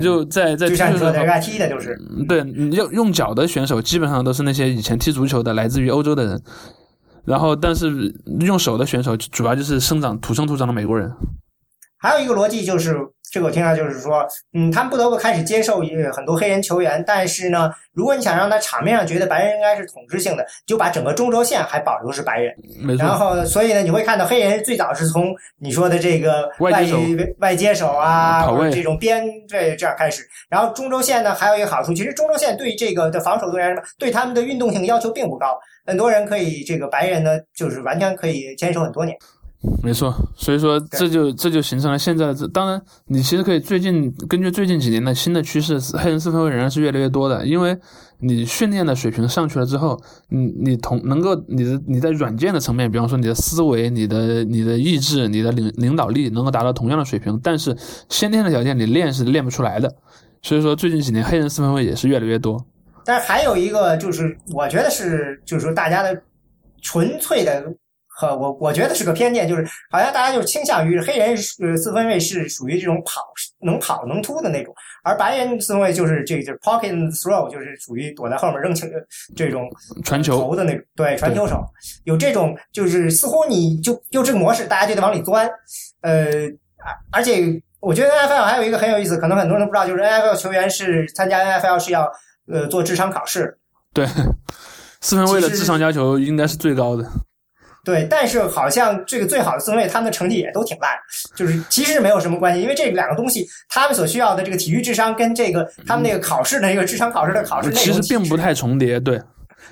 [0.00, 1.94] 就在在就像你说的，踢的就是。
[2.26, 2.40] 对，
[2.70, 6.42] 用用脚的选手基本上都是那些以前踢足球的，来自于欧洲的人。
[7.28, 11.12] 然后，但是用手的选手主要就是生长土生土长的美国人。
[12.00, 12.96] 还有一个逻辑就是，
[13.32, 14.24] 这个我听到就是说，
[14.54, 15.82] 嗯，他们不得不开始接受
[16.14, 17.02] 很多黑人球员。
[17.04, 22.54] 但是呢，如果你想让他场面上觉得白人应该是统治性的，就把整个中轴线还保留是白人。
[22.80, 23.04] 没错。
[23.04, 26.70] 然后，所以呢，你会看到黑人最早是从你说的这个外
[27.40, 30.22] 外接手啊，或者这种边这这样开始。
[30.48, 35.58] 然后中轴线呢，还有一个好处，其实中轴线对这个的防守队员对他们的运动性要求并不高。
[35.88, 39.16] 很多人可以，这个白人呢，就是完全可以坚守很多年。
[39.82, 42.46] 没错，所以说这就这就形成了现在的这。
[42.48, 47.46] 当然，你其实可以最近根据最近几年的新的趋势，黑人四分卫仍然是越来越多的。
[47.46, 47.74] 因为
[48.20, 49.98] 你训练的水平上去了之后，
[50.28, 57.74] 你你同能够你的你在软件的层面，比方说你的思维、你的你的意志、你的领领导力能够达到同样的水平，但是
[58.10, 59.96] 先天的条件你练是练不出来的。
[60.42, 62.62] 所以说最近几年黑人四分卫也是越来越多。
[63.08, 66.14] 但是还有一个就是，我觉得是，就是说大家的
[66.82, 67.64] 纯粹的
[68.06, 73.22] 和我，我觉得是个偏见，就是好像大家就倾向于黑人呃四分卫是属于这种跑
[73.60, 78.86] 能跑能突的那种，而白人四分卫就是这个就是 pocket throw，就是属于躲在后面扔球
[79.34, 79.66] 这种
[80.04, 80.54] 传球。
[80.54, 81.64] 的那种，对传球手。
[82.04, 85.50] 有这种就是似乎你就就这个模式，大家就得往里钻，
[86.02, 86.26] 呃，
[87.10, 92.06] 而且我觉得 N F L 还有一个很有意思，可能很多人都不知道，就是 N F L 球员是参加 N F L 是要。
[92.50, 93.58] 呃，做智商考试，
[93.92, 94.06] 对，
[95.00, 97.04] 四分卫的智商要求应该是最高的。
[97.84, 100.90] 对，但是好像这个最好的四分卫，他们的成绩也都挺烂，
[101.34, 109.00] 就是其实没有什么关系，因为这两个东西，他们所需要的这个体育智商跟这个他们那个考试的那个智商考试的考试内容其实并不太重叠。
[109.00, 109.18] 对，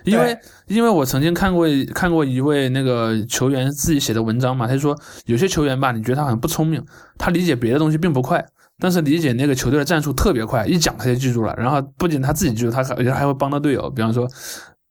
[0.04, 4.96] 因为因为我曾经看过看过一位那个球员自己写的文章嘛，他就说
[5.26, 6.82] 有些球员吧，你觉得他好像不聪明，
[7.18, 8.42] 他理解别的东西并不快。
[8.78, 11.54] 但是理解那个球队的战术特别快，一讲他就记住了。
[11.56, 13.88] 然后不仅他自己记住，他还还会帮到队友。
[13.88, 14.28] 比方说，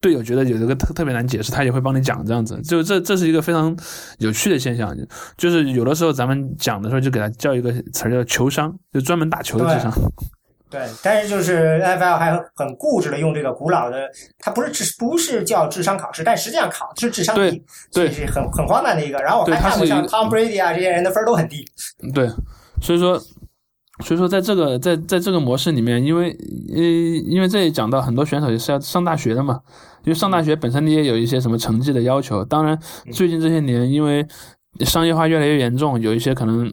[0.01, 2.59] 队友觉得有这个特特别难解释，他也会帮你讲这样子。
[2.63, 3.77] 就这这是一个非常
[4.17, 4.91] 有趣的现象。
[5.37, 9.93] 就是有的时候咱们讲的时候，就给他叫一个词儿叫球商，就专门打球的智商。
[10.67, 14.09] 对，但是就是 NFL 还很固执的用这个古老的，
[14.39, 17.63] 它不是智不是叫智商考试，但实际上考的是智商题，
[17.93, 19.19] 对，是很很荒诞的一个。
[19.19, 21.63] 然后我还看过像 Tom Brady 啊这些人的分都很低。
[22.15, 22.27] 对，
[22.81, 23.21] 所以说。
[24.03, 26.29] 所以说，在这个在在这个模式里面，因为
[26.73, 29.59] 呃，因为这里讲到很多选手也是要上大学的嘛，
[30.03, 32.43] 因为上大学本身你也有一些什么成绩的要求。
[32.43, 32.77] 当然，
[33.13, 34.25] 最近这些年因为
[34.81, 36.69] 商业化越来越严重，有一些可能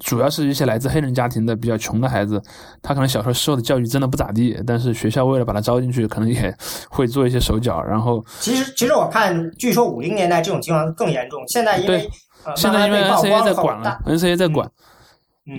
[0.00, 2.40] 主要是一些来自黑人家庭的比较穷的孩子，
[2.80, 6.56] 他可能小时候受的教育真的不咋地，但是学校为了把他招进去，可能也
[6.88, 7.82] 会做一些手脚。
[7.82, 12.08] 然后，其实其实我看，据说五零年代这种情况更严重，现在因为
[12.56, 14.66] 现在因为 NCAA 在管了，NCAA 在管。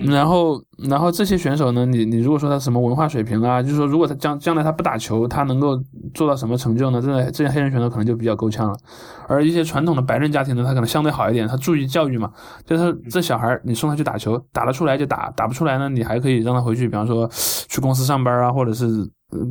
[0.06, 1.84] 然后，然后这些选手呢？
[1.84, 5.76] 你你如果说他什么文化水平啊，就是说，如果他将将来他不打球，他能够
[6.14, 7.02] 做到什么成就呢？
[7.02, 8.78] 这这些黑人选手可能就比较够呛了。
[9.26, 12.30] 而一些传统的白人家庭呢，他可能相对好一点，他注意教育嘛，
[12.64, 17.28] 就是这小孩你送他去打球，打得出来就打，打不出来呢，你还可以让他回去，比方说
[17.68, 18.86] 去公司上班啊，或者是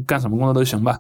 [0.07, 0.97] 干什么工作都行吧。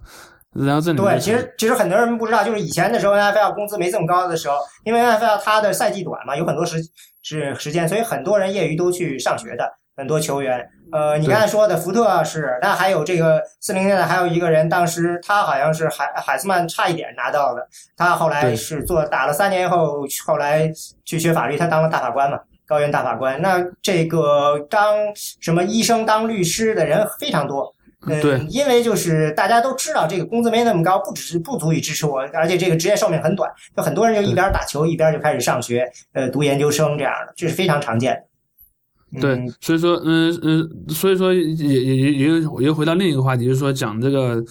[0.53, 6.77] 然后这里对，其实其实很多人不知道，就是以前的时候，NFL 工资没这么高的时候，因为 NFL 它的赛季短嘛，有很多时
[7.21, 9.79] 是时间，所以很多人业余都去上学的。
[9.97, 17.67] 很多球员，呃，你刚才说的福特是，那还有这个四零年代还有一个人，当时他好像是海海斯曼差一点拿到的，
[17.97, 20.71] 他后来是做打了三年后，后来
[21.03, 23.41] 去学法律，他当了大法官嘛，高院大法官。
[23.41, 27.75] 那这个当什么医生、当律师的人非常多。
[28.05, 39.19] 对，因为就是大家都知道这个工资没那么高，不只是不足以支持我，而且这个职业寿命很短，就很多人就一边打球一边就开始上学，呃，读研究生这样的，这是非常常见的。
[39.19, 44.41] 对，所以说，嗯嗯，所以说也也也也又回到另一个话题，就是说讲这个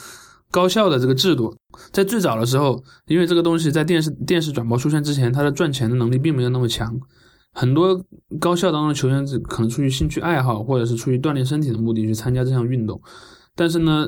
[0.50, 1.56] 高校的这个制度，
[1.90, 6.92] 在最早的时候，因为这个东西在电视电视转播出现之前，它的赚钱的能力并没有那么强，
[7.52, 8.04] 很多
[8.38, 13.00] 高校当中的球员只可能出于兴趣爱好，或者是出于锻炼身体的目的去参加这项运动。
[13.58, 14.06] 但是呢，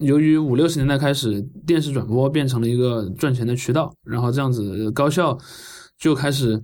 [0.00, 5.38] 由于五六十年代开始，电视转播变成了一个赚钱的渠道，然后这样子高校
[5.98, 6.62] 就开始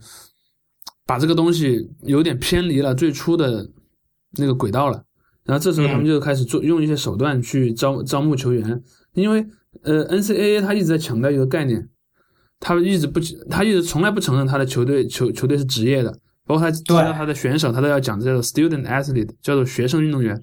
[1.06, 3.70] 把这个东西有点偏离了最初的
[4.32, 5.02] 那个轨道了。
[5.44, 8.82] 然后这时候他们就开始做用一些手段去招招募球员，
[9.14, 9.46] 因为
[9.82, 11.88] 呃 NCAA 他一直在强调一个概念，
[12.60, 13.18] 他一直不
[13.48, 16.12] 他一直从来不承认他的球队球球队是职业的，
[16.44, 20.38] 包括他知道他的选手他都要讲这个 student athlete 叫做学生运动员，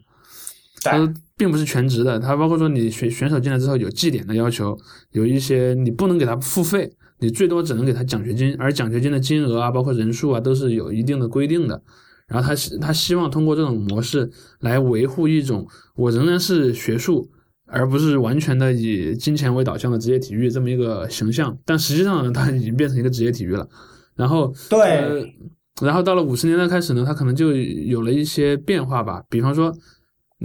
[0.82, 4.78] 他说并不是全职的，他包括说你选选手进来之后有绩点的要求，
[5.12, 6.90] 有一些你不能给他付费，
[7.20, 11.82] 你最多只能给他奖学金，而奖学金的金额啊，包括人数啊都是有一定的规定的。
[12.28, 14.32] 然后他希他希望通过这种模式
[14.62, 17.30] 来维护一种我仍然是学术，
[17.68, 21.56] 而不是完全的以金钱为导向的职业体育这么一个形象。
[21.66, 23.68] 但实际上呢，它已经变成一个职业体育了。
[24.16, 25.36] 然后对，
[25.82, 29.22] 然后到了五十年代开始呢，他可能就有了一些变化吧。
[29.30, 29.72] 比方说，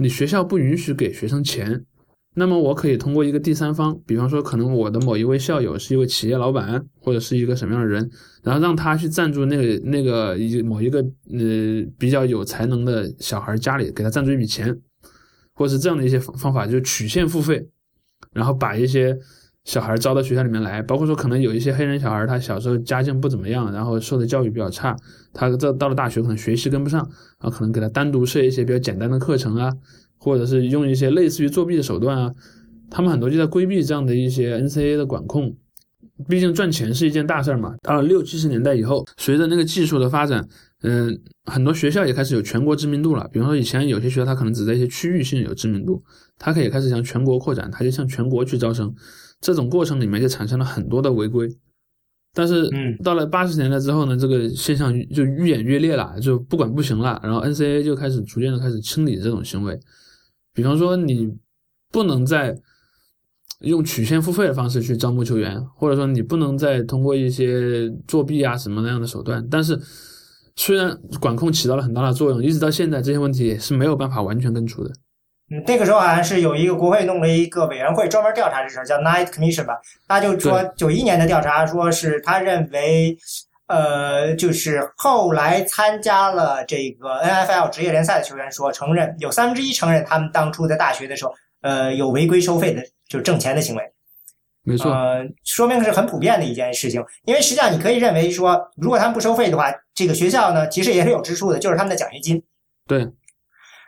[0.01, 1.85] 你学校不允许给学生钱。
[2.33, 8.09] 那么我可以通过一个第三方，比方说可能我的某一位校友是一位企业老板，或者是一个什么样的人，
[8.41, 14.75] 然后让他去赞助那个那个一某一个呃比较有才能的小孩家里，给他赞助一笔钱，
[15.53, 17.67] 或者是这样的一些方方法，就是曲线付费，
[18.33, 19.15] 然后把一些
[19.65, 24.95] 小孩招到学校里面来，包括说可能有一些黑人小孩，他小时候家境不怎么样，然后受的教育比较差，
[25.33, 26.99] 他这到了大学可能学习跟不上，
[27.39, 29.71] 然后可能给他单独设一些比较简单的课程啊。
[30.23, 32.31] 或者是用一些类似于作弊的手段啊，
[32.91, 35.51] 他们很多就在规避这样的一些 NCA 的管控。
[36.29, 37.73] 毕竟赚钱是一件大事儿嘛。
[37.81, 40.47] 到了六七十年代以后，随着那个技术的发展，
[40.83, 43.27] 嗯，很多学校也开始有全国知名度了。
[43.33, 46.03] 比方说以前有些学校它可能只在一些区域性有知名度，
[46.37, 48.93] 它可以开始向全国扩展，它就向全国去招生。
[49.41, 51.49] 这种过程里面就产生了很多的违规。
[52.33, 57.19] 但是，嗯到了八十年代之后呢，这个现象就愈演愈烈了，就不管不行了。
[57.21, 59.77] 然后 NCA 就开始逐渐的开始清理这种行为。
[60.53, 61.35] 比方说，你
[61.91, 62.57] 不能再
[63.59, 69.45] 用曲线付费的方式去招募球员，或者说你不能再通过一些作弊啊什么那样的手段。
[69.51, 69.77] 但是，
[70.55, 74.93] 虽然管控起到了很大的作用，一直到现在这些问题也是没有办法完全根除的。
[75.51, 79.79] 嗯，那个时候好像是有一个国会弄了一个委员会专门调查这事儿，叫 Knight Commission 吧。
[80.07, 83.17] 他就说九一年的调查，说是他认为。
[83.67, 93.83] 呃，就是后来参加了这个 NFL 职业联赛的球员说，承认有三分之一承认他们当初在大学的时候，呃，有违规收费的，就挣钱的行为。
[94.63, 97.01] 没错，呃，说明是很普遍的一件事情。
[97.23, 102.43] 因为实际上你可以认为说，如果他们不收费的话，这个学校呢其实也是有支出的，就是他们的奖学金。
[102.85, 103.07] 对。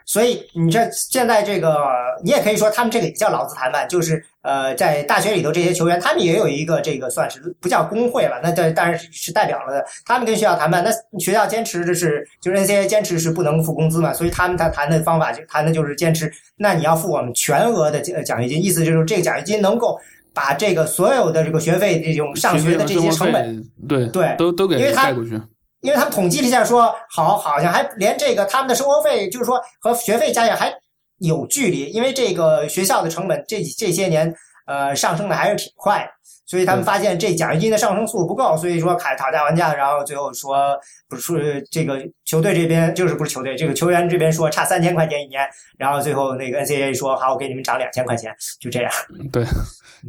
[0.05, 1.77] 所以你这现在这个，
[2.23, 9.85] 你也可以说他们这个也叫劳资谈判，就是呃，在大学里头这些球员，他们也有一个这个算是不叫工会了，那但当然是是代表了的。
[10.05, 19.97] 他们跟学校谈判，那学校坚持的是，就是 NCAA 坚持是不能付工资嘛，所以他们他谈的方法就谈的就是坚持，那你要付我们全额的奖学金，意思就是这个奖学金能够
[20.34, 25.39] 把这个所有的这个学费这种上学的这些成本，对对，都都给带过去。
[25.84, 30.73] 因为他们统计了一下，说好，好像还连这个他们的生活费，就是说和学费加起来还
[31.19, 31.91] 有距离。
[31.91, 34.34] 因为这个学校的成本这这些年，
[34.65, 36.10] 呃，上升的还是挺快的。
[36.45, 45.41] 所以他们发现这奖学金的上升速度不够，所以说开讨价还价，然后最后说不是这个球队这边就是不是球队，这个球员这边说差三千块钱一年，
[45.77, 48.91] 然后最后那个 NCAA 说好，我给你们涨两千块钱，就这样。
[49.31, 49.45] 对，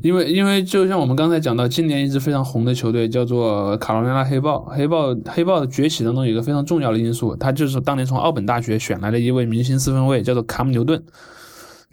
[0.02, 11.01] 因为因为就像我们刚才讲到，今年一支非常红的球队叫做卡罗来纳黑豹，黑豹黑豹的崛起当中有一个非常重要的因素，他就是当年从奥本大学选来的一位明星四分卫，叫做卡姆牛顿。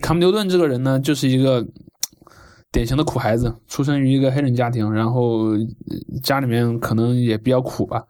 [0.01, 1.63] 卡姆牛顿这个人呢，就是一个。
[2.71, 5.49] 典型的苦孩子，出生于一个黑人家庭，然后
[6.23, 8.03] 家里面可能也比较苦吧。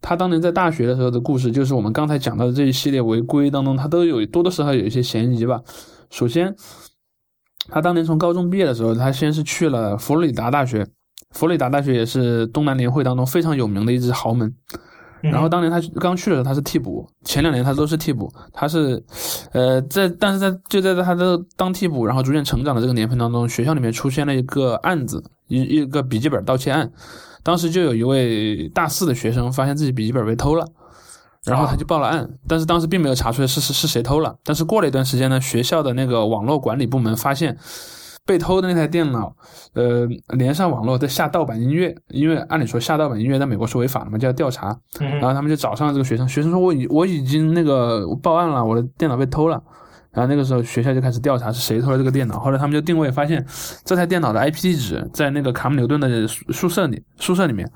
[0.00, 5.60] 他当年在大学的时候的故事，就是我们刚才讲到的这一系列违规当中，他都有多多少少有一些嫌疑吧。
[6.10, 6.54] 首先，
[7.68, 10.86] 他当年从高中毕业的时候，他先是去了佛罗里达大学，
[11.32, 14.54] 佛罗里达大学也是东南联会当中非常有名的一支豪门。
[15.20, 18.32] 然后当年他刚去的时候他是替补，前两年他都是替补。
[18.52, 19.02] 他是，
[19.52, 26.90] 呃，在但是在就在他的当替补，然后逐渐成长的这个年份当中，学校里面出现了一个案子，一一个笔记本盗窃案。
[27.42, 30.66] 当时就有一位大四的学生发现自己笔记本被偷了，
[31.44, 34.36] 然后他就报了案，但是当时并没有查出来是是是谁偷了。
[34.44, 37.56] 但是过了一段时间呢，学校的那个网络管理部门发现。
[38.28, 39.34] 被偷的那台电脑，
[39.72, 40.06] 呃，
[40.36, 44.78] 连上网络在下盗版音乐，因为按理说下盗版音乐在美国是违法的嘛，就要调查。
[45.00, 49.58] 然后他们就找上了这个学生，学生说：“我已我已经那个报案了，我的电脑被偷了。”
[50.12, 52.38] 然后那个时候学校就开始调查是谁偷了这个电脑。
[52.38, 53.42] 后来他们就定位发现
[53.82, 57.66] 这台电脑的 IP 地址在那个卡姆牛顿的宿宿舍里，宿舍里面。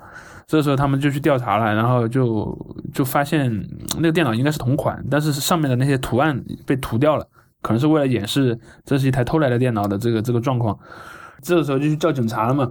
[0.47, 2.55] 这时候他们就去调查了，然后就
[2.93, 3.51] 就发现
[3.97, 7.27] 那个电脑应该是同款，但是上面的那些图案被涂掉了。
[7.63, 10.79] 可能是为了掩饰这是一台偷来的电脑的这个这个状况，
[11.43, 12.71] 这个时候就去叫警察了嘛。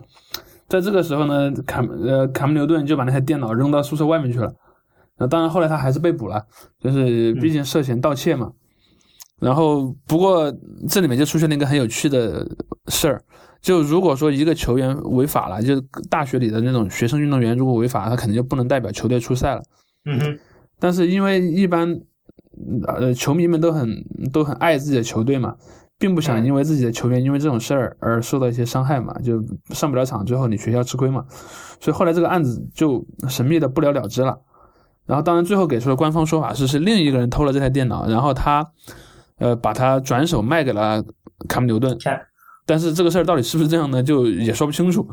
[0.68, 4.53] 在这个时候呢，卡呃卡姆牛顿就把那台电脑扔到宿舍外面去了，
[5.18, 6.45] 那当然后来他还是被捕了，
[6.80, 8.51] 就是毕竟涉嫌盗窃嘛。
[9.41, 10.53] 然后不过
[10.88, 12.47] 这里面就出现了一个很有趣的
[12.88, 13.23] 事儿，
[13.59, 19.63] 就如果说一个球员违法了，就是大学里的那种学生运动员如果违法，他肯定就不能代表球队出赛了。
[20.05, 20.39] 嗯哼，
[20.80, 21.99] 但是因为一般
[22.88, 25.56] 呃球迷们都很都很爱自己的球队嘛。
[25.98, 31.23] 并不想因为自己的球员因为这种事儿而受到一些伤害嘛，就上不了场，最后你学校吃亏嘛，
[31.80, 34.36] 所以后来这个案子就神秘的不了了之了。
[35.06, 38.68] 然后当然最后给出的官方说法是是另一个人偷了这台电脑，然后他
[39.38, 41.03] 呃把它转手卖给了
[41.48, 41.95] 卡姆牛顿。
[42.65, 44.02] 但是这个事儿到底是不是这样呢？
[44.02, 45.07] 就也说不清楚。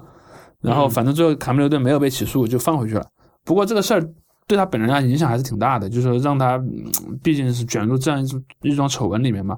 [0.62, 3.06] 然后反正最后卡姆牛顿没有被起诉，就放回去了。
[3.44, 4.02] 不过这个事儿
[4.48, 6.60] 对他本人啊影响还是挺大的，就是说让他
[7.22, 9.56] 毕竟是卷入这样一种一桩丑闻里面嘛。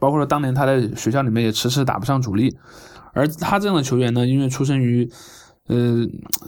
[0.00, 2.56] 包括说当年他在学校里面也迟迟打不上主力，
[3.12, 5.08] 而他这样的球员呢，因为出生于
[5.66, 6.04] 呃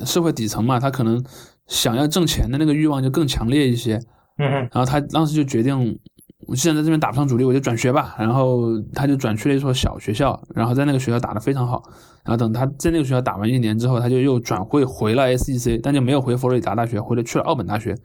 [0.07, 1.23] 社会底层嘛，他可能
[1.67, 4.01] 想要挣钱的那个欲望就更强烈一些。
[4.39, 5.99] 嗯然后他当时就决定，
[6.47, 8.15] 我既然在这边打不上主力，我就转学吧。
[8.19, 8.63] 然后
[8.95, 11.83] 他就转去了一所小学校，然后在那个学校打得非常好。
[12.25, 17.97] 然后等他在那个学校打完一年之后，他就又转会回了 SEC，但就没有回佛罗里达大学，回了去了奥本大学。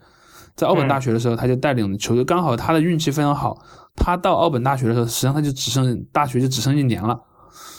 [0.55, 3.57] 在奥本大学的时候，他就带领球队，刚好他的运气非常好。
[3.95, 7.19] 他到奥本大学的时候，实际上他就只剩大学就只剩一年了。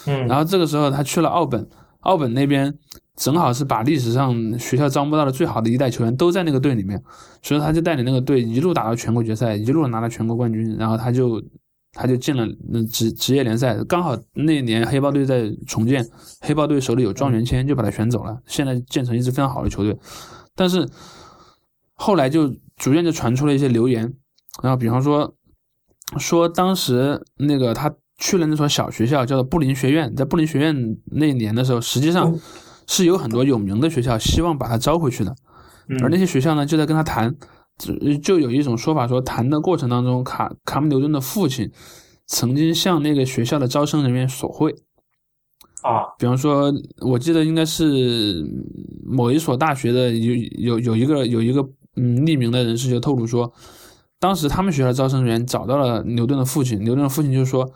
[0.07, 1.69] 嗯，然后这个时候他去了奥本，
[2.01, 2.73] 奥本那边
[3.19, 7.03] 正好是把历史上学校招募到的最好的一代球员都在那个队里面，
[7.43, 10.77] 所以他就带领那个队一路打到全国决赛，一路拿了全国冠军。
[10.79, 11.43] 然后他就
[11.93, 12.47] 他就进了
[12.91, 16.09] 职职业联赛，刚好那年黑豹队在重建，
[16.41, 18.39] 黑豹队手里有状元签，就把他选走了。
[18.47, 19.99] 现在建成一支非常好的球队，
[20.55, 20.89] 但是
[21.95, 22.55] 后来就。
[22.79, 24.03] 逐渐就传出了一些流言，
[24.63, 25.35] 然后比方说，
[26.17, 32.33] 说当时那个他去了那所小学校，叫做布林学院，在布林学院那一年的时候，实际上
[32.89, 35.37] 是有很多有名的学校希望把他招回去的，
[36.03, 37.37] 而那些学校呢就在跟他谈，
[38.21, 41.71] 就有一种说法说，谈的过程当中，卡卡姆牛顿的父亲
[42.27, 44.75] 曾经向那个学校的招生人员索贿，
[45.83, 48.45] 啊，比方说，我记得应该是
[49.07, 51.65] 某一所大学的有有有一个有一个。
[52.01, 53.53] 嗯，匿名的人士就透露说，
[54.21, 57.69] 当时他们学校的招生人员找到了牛顿的父亲，牛顿的父亲就说：“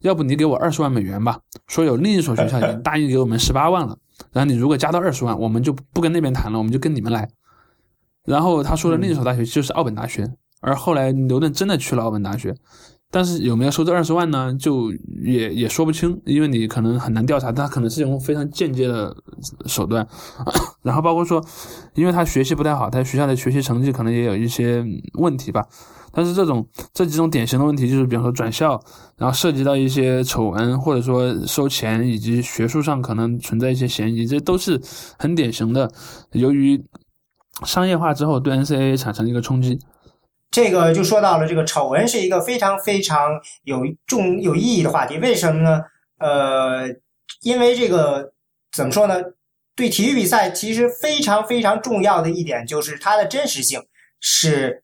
[0.00, 1.40] 要不你给我二十万美元吧？
[1.66, 3.98] 说有另一所学校已经答应给我们十八万了，
[4.32, 7.28] 然后你如果加到二十万，我们就不跟那边谈了，我们就跟你们来。”
[8.24, 10.28] 然后他说的另一所大学就是奥本大学，
[10.60, 12.56] 而后来牛顿真的去了奥本大学。
[13.10, 14.52] 但是有没有收这二十万呢？
[14.54, 14.92] 就
[15.24, 19.16] 也也说不清，因为你可能很难调查，他可能是用非常间接的
[19.66, 20.06] 手段。
[20.82, 21.42] 然后包括说，
[21.94, 24.84] 因为他学习不太好，他学校的学习成绩可能也有一些
[25.14, 25.64] 问题吧。
[26.12, 28.80] 但是这种这几种典型的问题，就是比方说转校，
[29.16, 34.80] 然后涉及到一些丑闻，或者说收钱，以及学术上可能存在一些嫌疑，这都是
[35.18, 35.90] 很典型的。
[36.32, 36.82] 由于
[37.64, 39.78] 商业化之后，对 NCAA 产生一个冲击。
[40.56, 45.18] 这个就说到了，这个丑闻是一个非常非常有重有意义的话题。
[45.18, 45.82] 为什么呢？
[46.18, 46.88] 呃，
[47.42, 48.32] 因为这个
[48.72, 49.16] 怎么说呢？
[49.74, 53.78] 对体育比赛其实非常非常重要的一点就是它的真实性
[54.18, 54.82] 是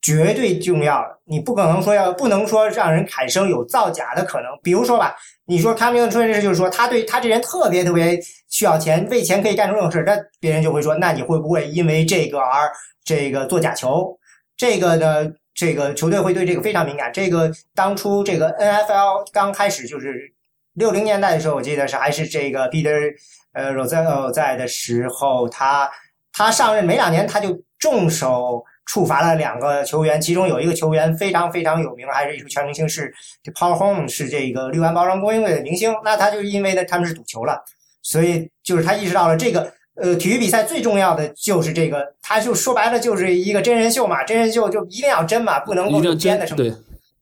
[0.00, 1.18] 绝对重要的。
[1.24, 4.46] 你不可能说要不能说让人产生有造假的可能。
[4.62, 5.16] 比如说吧，
[5.46, 8.16] 你说卡米伦出现这事，就是说他对他这人特别特别
[8.48, 12.70] 需要钱，为钱可以干出任何事，那别人就会说，那你会不会因为这个而
[13.04, 14.16] 这个做假球？
[14.58, 17.12] 这个呢，这个球队会对这个非常敏感。
[17.12, 20.32] 这个当初这个 NFL 刚开始就是
[20.74, 23.14] 六零年代的时候，我记得是还是这个 Peter
[23.52, 25.88] 呃 Roselle 在的时候，他
[26.32, 33.14] 他上任没两年，他就重手处罚了两个球员，其中有一个球员非常非常有名，还是一个全明星，是
[33.54, 35.94] Paul Home 是这个六安包装供应队的明星。
[36.04, 37.62] 那他就是因为呢他们是赌球了，
[38.02, 39.72] 所以就是他意识到了这个。
[40.00, 46.56] 呃，体育比赛最重要的就是这个，他就说白了就是一个真人秀嘛，真人秀就一定要真嘛，不能够编的什么。
[46.56, 46.72] 对，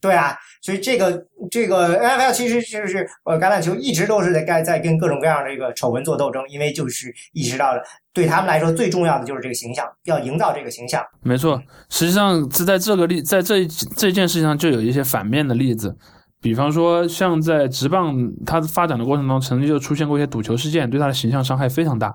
[0.00, 7.82] 对啊，所以这个这个 NFL 其实就是呃橄榄球一直都是在在跟各种各样的这个丑闻做斗争，因为就是意识到了
[8.12, 11.02] 对他们来说最重要的就是这个形象，要营造这个形象。
[11.22, 13.66] 没错，实际上是在这个例在这
[13.96, 15.96] 这件事情上就有一些反面的例子，
[16.42, 22.14] 比方说像在职棒它发展的过程中，曾经就出现过一些赌球事件，对他的形象伤害非常大。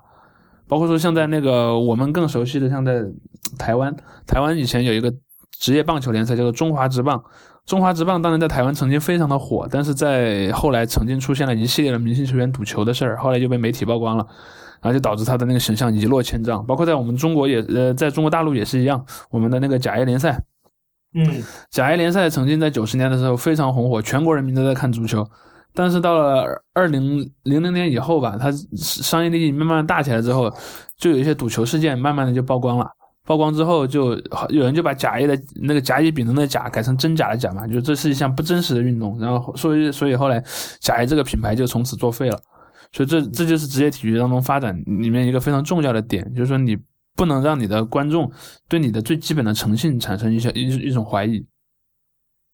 [0.72, 3.04] 包括说像在那个我们更熟悉的，像在
[3.58, 3.94] 台湾，
[4.26, 5.12] 台湾以前有一个
[5.50, 7.22] 职业棒球联赛叫做中华职棒，
[7.66, 14.26] 中华职棒当然在台湾曾经非常的火，但是在后来曾经出现了一系列的明星球员赌球的事儿，后来就被媒体曝光了，
[14.80, 16.64] 然后就导致他的那个形象一落千丈。
[16.64, 20.42] 包括在我们中国也呃，在中国大陆也是一样，我们的那个甲 A 联赛，
[21.14, 25.28] 嗯，甲 A 联赛曾经在九十年的时候非常红火，全国人民都在看足球。
[25.74, 30.52] 但是到了二零零零年以后吧，它商业利益慢慢大起来之后，
[30.96, 32.86] 就有一些赌球事件慢慢的就曝光了。
[33.24, 39.18] 曝光之后，就有人就把甲 A 的那个甲乙丙丁的甲改成真假的假嘛，就这是一项不真实的运动。
[39.20, 40.42] 然后所以所以后来
[40.80, 42.38] 甲 A 这个品牌就从此作废了。
[42.92, 46.76] 所以这这就是职业体育当中发展里面一个非常重要的点，就是说你
[47.14, 48.30] 不能让你的观众
[48.68, 51.42] 对你的最基本的诚信产生一些一一种怀疑。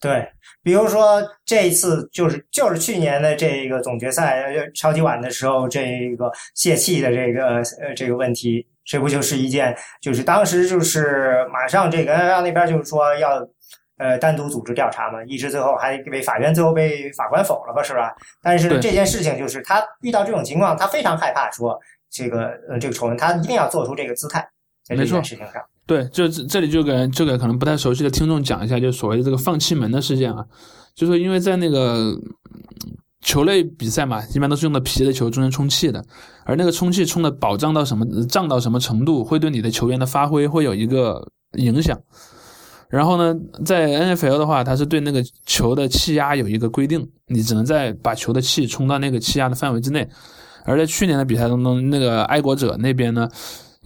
[0.01, 0.29] 对，
[0.63, 13.45] 比如说这一次就是就是去年的这个总决赛超级碗的时候，这个泄气的这个呃这个问题，这不就是一件就是当时就是马上这个 n 那边就是说要
[13.99, 18.15] 呃单独组织调查嘛，一直最后还被法院最后被法官否了吧，是吧？
[18.41, 21.77] 但是这件事情就是他遇到这种情况，他非常害怕说
[22.09, 24.49] 这个呃这个丑闻，他一定要做出这个姿态
[24.85, 25.55] 在这件事情上。
[25.89, 30.45] 对，就这里就给就给可能不太熟悉的听众讲一下，就所谓的这个放气门的事件啊，
[30.95, 32.15] 就说因为在那个
[33.23, 36.05] 球类比赛嘛，一般都是用的皮的球中间充气的，
[36.45, 41.99] 而那个充气充的保障到什么胀到什么程度，会对你的球员的发挥会有一个影响。
[42.91, 43.35] 然后呢，
[43.65, 50.07] 在 N F L 的话，它是对那个球的气压有一个规定，你只能在把球的气充到那个气压的范围之内。
[50.67, 53.27] 而在去年的比赛当中，那个爱国者那边呢。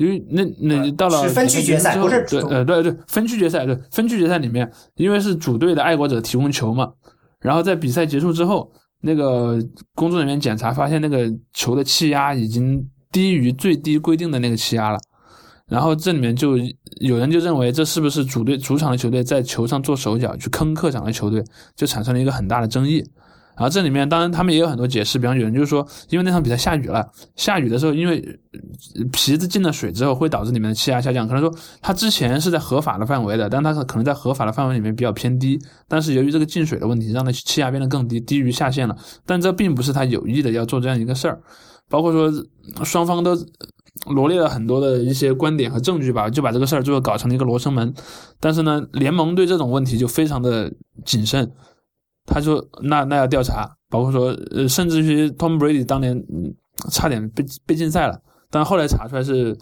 [0.02, 6.92] 因为那那到了分区决赛，不是对呃对对分区决赛对分区决赛里面，因为是主队的爱国者提供球嘛，
[7.40, 8.72] 然后在比赛结束之后，
[9.02, 9.58] 那个
[9.94, 14.98] 工作人员检查发现那个球的气压已经低于最低规定的那个气压了，
[15.68, 16.56] 然后这里面就
[17.00, 21.44] 有人就认为这是不是主队主场的球队在球上做手脚去坑客场的球队，
[21.76, 23.04] 就产生了一个很大的争议。
[23.54, 27.06] 然后这里面当然他们也有很多解释，比方有人就是说，因为那场比赛下雨了，
[27.36, 28.40] 下雨的时候，因为
[29.12, 31.28] 皮子进了水之后会导致里面的气压下降。
[31.28, 38.96] 可能说它之前是在合法的范围的，但它可能在合法的范围里面比较偏低，但是由于这个进水的问题，让它气压变得更低，低于下限了。
[39.26, 41.38] 但这并不是他有意的要做这样一个事儿，
[41.90, 42.32] 包括说
[42.84, 43.36] 双方都
[44.06, 47.92] 罗列了很多的一些观点和证据吧，就把这个事儿最后搞成了一个罗生门。
[48.40, 50.72] 但是呢，联盟对这种问题就非常的
[51.04, 51.52] 谨慎。
[52.24, 56.16] 他说：“那那要调查，包括说，呃，甚至于 Tom Brady 当年
[56.90, 58.16] 差点被被禁赛了，
[58.49, 59.57] 但后来查出来是，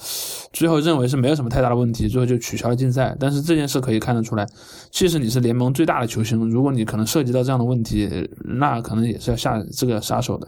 [0.52, 3.16] 最后认为是没有什么太大的问题，最后就取消了禁赛。
[3.18, 4.46] 但是这件事可以看得出来，
[4.90, 10.46] 即使你是联盟最大的球星，如果你可能涉及到这样的问题，那可能也是要下这个杀手的。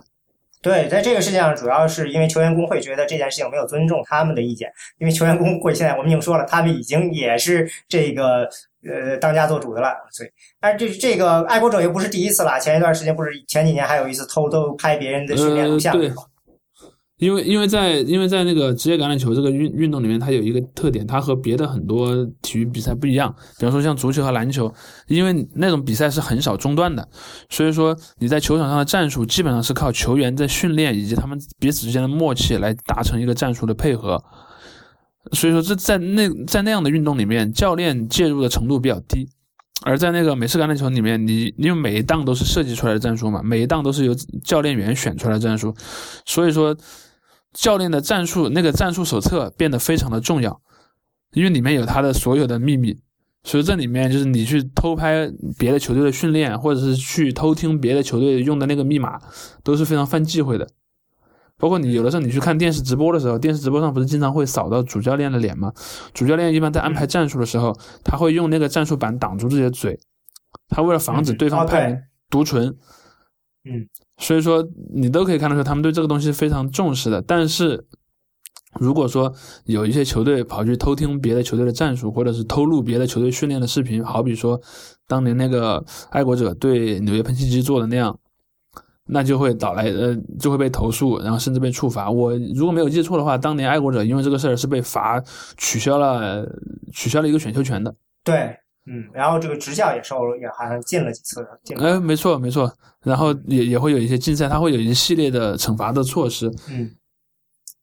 [0.61, 8.47] 对，在这个事情上，主要是因为球员工会觉得这件事情没有尊重他们的意见，因为球员工会现在我们已经说了，他们已经也是这个。”
[8.89, 10.29] 呃，当家做主的了，所以，
[10.61, 12.59] 但是这这个爱国者又不是第一次了。
[12.59, 16.11] 前一段时间不是前几年还有一次偷偷拍别人的训练录像对，
[17.19, 23.33] 因为因为在因为在那个职业橄榄球这个运运动里面，它有一个特点，它和别的很多体育比赛不一样。
[23.57, 24.73] 比方说像足球和篮球，
[25.07, 27.09] 因为那种比赛是很少中断的，
[27.49, 34.21] 所以说你在球场上的战术基本上是靠球员在训练以及他们彼此之间的默契来达成一个战术的配合。
[35.33, 39.27] 所以说，这在那在那样的运动里面，教练介入的程度比较低；
[39.83, 44.15] 而在那个美式橄榄球里面，你因为每一档都是设计出来的战术嘛，每一档都是由
[44.45, 45.75] 教练员选出来的战术，
[46.27, 46.77] 所以说
[47.53, 50.61] 教练的战术那个战术手册变得非常的重要，
[51.33, 52.99] 因为里面有他的所有的秘密。
[53.45, 55.29] 所以这里面就是你去偷拍
[55.59, 59.19] 别的球队的训练，或者是去偷听别的球队用的那个密码，
[59.65, 60.69] 都是非常犯忌讳的。
[61.63, 65.73] 包括你有的时候你去看电视直播的时候，电视直播上不是经常会扫到主教练的脸吗？
[66.13, 67.73] 主教练一般在安排战术的时候，
[68.03, 69.97] 他会用那个战术板挡住自己的嘴，
[70.71, 72.67] 他为了防止对方派人读唇。
[73.65, 73.87] 嗯，
[74.17, 77.23] 所以说你都可以看得出他们对这个东西非常重视的。
[77.23, 77.87] 但是
[78.81, 79.33] 如果说
[79.67, 84.61] 有一些球队跑去偷听别的球队的战术，或者是偷录别的球队训练的视频，好比说
[85.07, 88.19] 当年那个爱国者对纽约喷气机做的那样。
[89.13, 92.11] 那就会导来呃，就会被投诉，然后甚至被处罚。
[92.11, 95.23] 我如果没有记错的话，当年爱国者因为这个事儿是被罚
[95.57, 96.47] 取消了
[96.93, 97.95] 取消了一个选秀权的。
[98.25, 98.57] 对，
[98.87, 101.47] 嗯，然后这个执教也受也好像进了几次。
[101.79, 102.73] 哎，没错没错，
[103.03, 106.51] 然后也也会有一些竞赛，他会有一系列的惩罚的措施。
[106.71, 106.91] 嗯。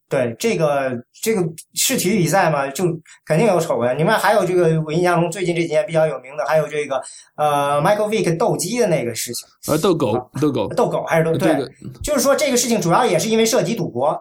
[0.10, 0.92] 对这个
[1.22, 1.44] 这个
[1.76, 2.84] 是体育比赛嘛，就
[3.28, 3.96] 肯定有丑闻。
[3.96, 7.00] 你们还有这个，我印象中最近这几年比较有名的，还有这个
[7.38, 9.48] 呃，Michael Vick 斗鸡的那个事情。
[9.68, 11.38] 呃，斗狗，斗狗，斗狗还是斗？
[11.38, 11.56] 对，
[12.02, 14.20] 就是说这个事情主要也是因为涉及赌博。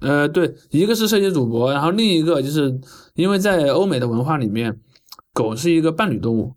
[0.00, 2.80] 呃，对，一个是涉及赌博，然后另一个就是
[3.14, 4.74] 因为在欧美的文化里面，
[5.34, 6.54] 狗是一个伴侣动物。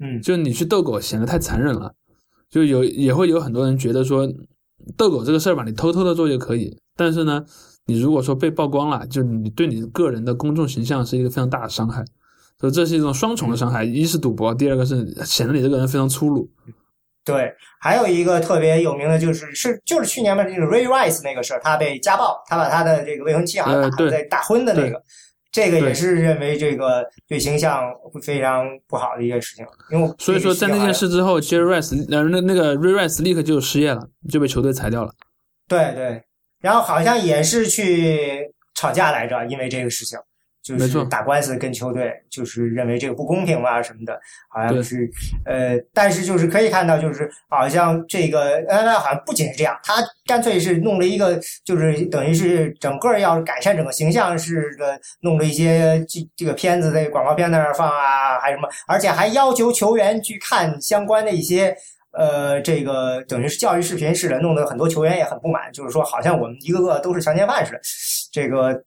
[0.00, 1.92] 嗯，就你去斗狗显得太残忍了，
[2.48, 4.26] 就有也会有很多人觉得说，
[4.96, 7.44] 斗狗这个事儿吧，你偷偷的做就可以，但是呢。
[7.88, 12.04] 你如果说被曝光了，就你对你个人的公众形象是一个非常大的伤害，
[12.60, 16.48] 所以这是一种双重的伤害：一是赌博，第二个是显得你这个人非常粗鲁。
[17.24, 25.02] 对，还有一个特别有名的就是是就是去年嘛，这个 Ray Rice 那个事儿，他被家暴，他把他的这个未婚妻好像打在打昏的那个。
[25.50, 29.64] 这个也是认为这个对形象会非常不好的一件事情。
[29.90, 35.12] 因为所以说，在那件事之后，Jerry Rice 呃那那个 Ray Rice 立刻就失业了，就被球队裁掉了。
[35.66, 36.22] 对对，
[36.60, 40.18] 然后好像也是去吵架来着，因为这个事情。
[40.60, 44.20] 就是打官司跟球队，就是认为这个不公平啊什么的，
[44.50, 45.08] 好像是
[45.46, 49.94] 呃，但是就是可以看到，就是好像这个呃，好像不仅是这样，他
[50.26, 61.74] 干脆是弄了一个，就是等于是整个要改善整个形象似的，弄了一些这这个片子在广告片在那儿放啊，还什么，而且还要求球员去看相关的一些
[62.18, 67.80] 呃，这个等于是教育视频似的，弄得很多球员也很不满，就是说好像我们一个个都是强奸犯似的，
[68.32, 68.82] 这个。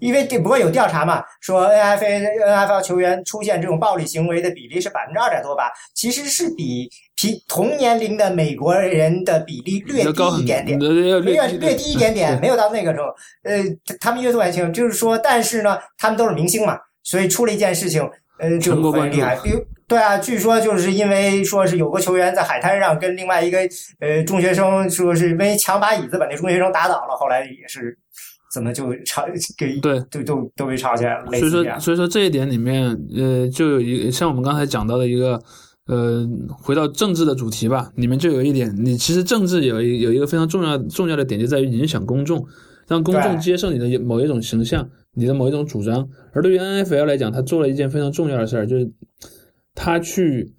[0.00, 13.06] 因为这不过有调查嘛，说 N F A N F L 球员出现这种暴力行为的比例是百分之二点多吧，其实是比比同年龄的美国人的比例略低一点点，略略低一点点，没有到那个时候。
[13.44, 13.62] 呃，
[14.00, 18.02] 他们越做越轻，就是说，但是呢，他们都是明星嘛，所以出了一件事情，
[18.40, 19.36] 呃，就很厉害。
[19.36, 23.58] 比如，对啊，据说就是因为说是有个球员在海滩上跟另外一个
[23.98, 27.98] 呃中学生说是因为抢把椅子把那中学生打倒了，后来也是。
[28.52, 29.24] 怎么就吵
[29.56, 31.26] 给对都都都被吵起来了？
[31.38, 32.84] 所以说所以说这一点里面，
[33.16, 35.40] 呃，就有一像我们刚才讲到的一个，
[35.86, 36.28] 呃，
[36.60, 42.44] 回到政治的主题吧，里面就有一点，你其实政治有一有一个非常重要重要的点，就在于影响公众，
[42.88, 46.08] 让公众接受你的某一种形象，你的某一种主张。
[46.32, 48.90] 而对于 N F L 来讲，他做了一件非常重要的事儿，就是
[49.74, 50.54] 他去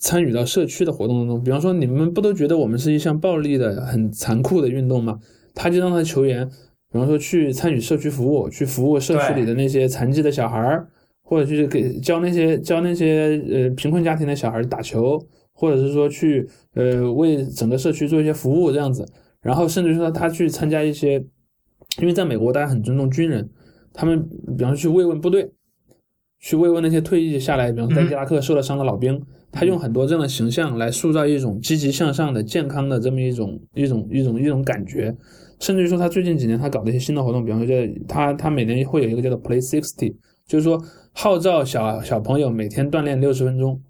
[0.00, 1.42] 参与到社区的活动当中。
[1.42, 5.18] 比方说，你们不都觉得我们是一项暴力的、很残酷的运动吗？
[5.54, 6.48] 他就让他球员。
[6.90, 10.86] 比方说去参与社区服务，去服务社区里的那些残疾的小孩儿，
[11.22, 15.18] 或者去给教那些教那些呃贫困家庭的小孩打球，
[15.54, 19.10] 或者是说去呃为整个社区做一些服务这样子。
[19.40, 21.14] 然后甚至说他去参加一些，
[21.98, 23.48] 因为在美国大家很尊重军人，
[23.94, 24.28] 他们
[24.58, 25.50] 比方说去慰问部队，
[26.42, 29.18] 去慰问那些退役下来，比方说在伊拉克受了伤的老兵，
[29.52, 35.16] 他用很多这样的形象来塑造一种积极向上的、健康的这么一种一种一种一种感觉。
[35.60, 40.82] 甚至于说，他最近几年他搞的一些新的活动，比方说，叫他他每年会有一个叫做 Play Sixty，就是说
[41.12, 43.80] 号召小小朋友每天锻炼六十分钟。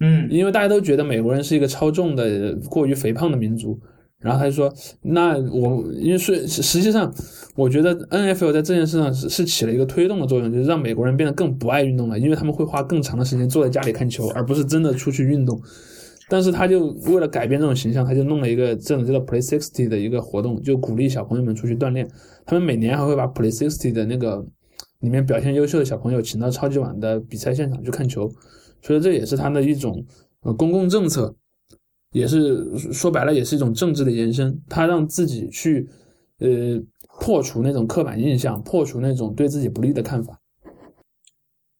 [0.00, 3.78] 嗯，因为大家都觉得美国人是一个超重的、过于肥胖的民族，
[4.20, 4.72] 然后他就说，
[5.02, 7.12] 那我因为是实际上，
[7.54, 15.60] 我觉得 NFL 在这件事上是是起了一个推动的作用，就是让美国人变得更不爱运动了，因为他们会花更长的时间坐在家里看球，而不是真的出去运动。
[16.30, 22.06] 但是他就为了改变这种形象，他就弄了一个这种叫做 Play Sixty 的一个活动，就鼓励小朋友们出去锻炼。
[22.44, 24.44] 他们每年还会把 Play Sixty 的那个
[25.00, 28.30] 里面表现优秀的小朋友请到超级碗的比赛现场去看球，
[28.82, 30.04] 所以这也是他的一种
[30.42, 31.34] 呃公共政策，
[32.12, 34.60] 也是说白了也是一种政治的延伸。
[34.68, 35.88] 他让自己去
[36.38, 36.48] 呃
[37.20, 40.40] 破除那种刻板印象，破除那种对自己不利的看法。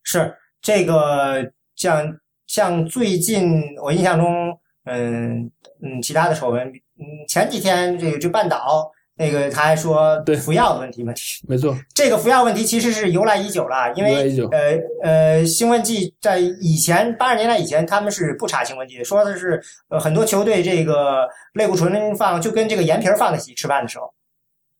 [0.02, 2.18] 是这个像。
[2.48, 5.52] 像最近我印象中，嗯
[5.82, 10.36] 嗯，其他的丑闻，嗯，前几天这个就半岛那个他还说对。
[10.36, 24.14] 服药的问题问题，没错，这个服药问题其实是由来已久了，因为呃呃，兴奋剂在以前八十年代以前他们是不查兴奋剂，说的是呃很多球队这个类固醇放就跟这个盐瓶放在一起吃饭的时候，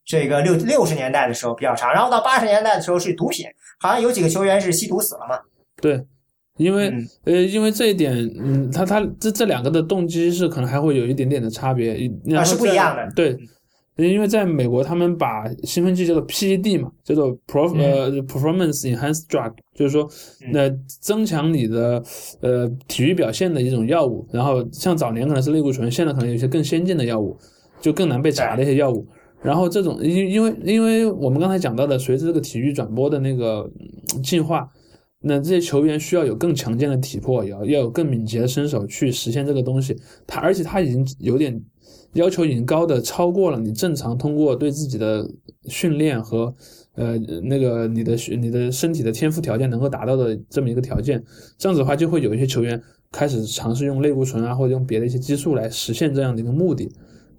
[0.05, 3.45] 这个六六十年代的时候比较长，然后到八十年代的时候是毒品，
[3.79, 5.39] 好像有几个球员是吸毒死了嘛，
[5.81, 6.03] 对。
[6.57, 6.93] 因为
[7.23, 11.93] 呃，因为这一点，嗯，他他这这两个的动机是可能还会有一点点的差别，
[12.35, 13.09] 啊，是不一样的。
[13.15, 13.33] 对，
[14.07, 20.09] 因为在美国，他们把兴奋剂叫做 PED 嘛，叫做 pro 呃 performance enhanced drug，就是说
[20.51, 20.69] 那
[21.01, 22.01] 增强你的
[22.41, 24.25] 呃体育表现的一种药物。
[24.31, 27.37] 然后像早年可能是类固醇，现在可能有些更先进的药物，
[27.81, 29.05] 就更难被查的一些药物。
[29.41, 33.69] 然后这种因因为因为我们刚才讲到的，随着这个体育转播的那个
[34.23, 34.69] 进化。
[35.21, 39.93] 那这些球员需要有更强健的体魄，要要有更敏捷的身手去实现这个东西。
[40.25, 41.61] 他而且他已经有点
[42.13, 45.29] 要求已经高的超过了你正常通过对自己的
[45.65, 46.53] 训练和
[46.95, 51.23] 呃那个你的你的身体的天赋条件能够达到的这么一个条件。
[51.57, 52.81] 这样子的话，就会有一些球员
[53.11, 56.91] 开始尝试用类固醇啊或者用别的一些激素来实现这样的一个目的。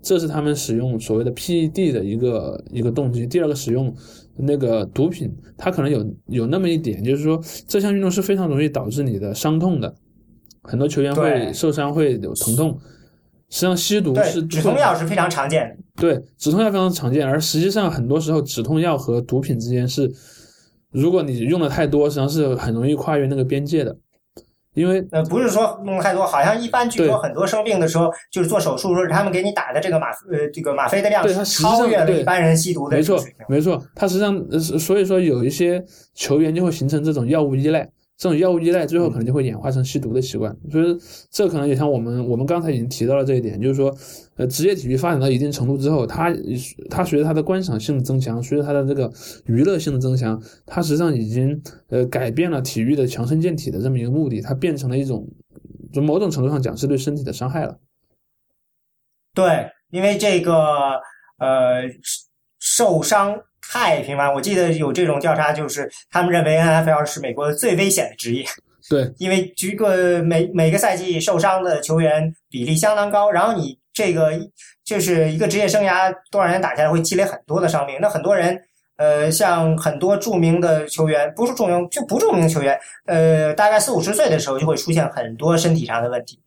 [0.03, 3.27] 这是他们使用所谓的 PED 的一个一个动机。
[3.27, 3.95] 第二个使用
[4.37, 7.39] 那个毒品，它可能有有那么一点，就是说
[7.69, 9.95] 这项运动是非常容易导致你的伤痛的，
[10.63, 12.79] 很多球员会受伤会有疼痛。
[13.51, 15.77] 实际上吸毒是止痛药是非常常见的。
[16.01, 20.11] 对，止痛药非常常见，而实际上很多时候止痛药和毒品之间是，
[20.91, 23.95] 如果你用的太多，实际上是很容易跨越那个边界的。
[24.75, 33.21] 因为呃，不是说弄太多，好像一般据对说很多生病的时候，就是做手术的时候，他们给你打的这个吗呃这个吗啡的量对它超越了一般人吸毒的没错。
[33.49, 37.87] 没错，它实际上呃所以说有一些球员就会形成这种药物依赖。
[38.21, 40.99] 这种药物依赖最后可能就会演化成吸毒的习惯，所以
[41.31, 43.91] 这可能也像我们我们刚才已经提到了这一点，就是说，
[44.37, 46.31] 呃，职业体育发展到一定程度之后，它
[46.91, 49.11] 它随着它的观赏性的增强，随着它的这个
[49.47, 55.27] 娱乐性的增强，它实际上已经呃改变了体育的强身健体的这么一个目的，它变成了一种，
[55.91, 57.79] 就某种程度上讲是对身体的伤害了。
[59.35, 60.53] 对，因为这个
[61.39, 61.89] 呃
[62.59, 63.35] 受伤
[63.73, 68.45] 太频繁，我记得有这种调查，就是他们认为 NFL 是美国最危险的职业，
[68.89, 74.33] 对，因为这个每每个赛季受伤的球员比例相当高，然后你这个
[74.85, 78.61] 就是一个职业生涯多少年打下来会积累很多的伤病，那很多人。
[78.97, 86.39] 呃，像很多著名的球员，不是著名就不著名的球员，呃，大概四五十岁的时候就会出现很多身体上的问题。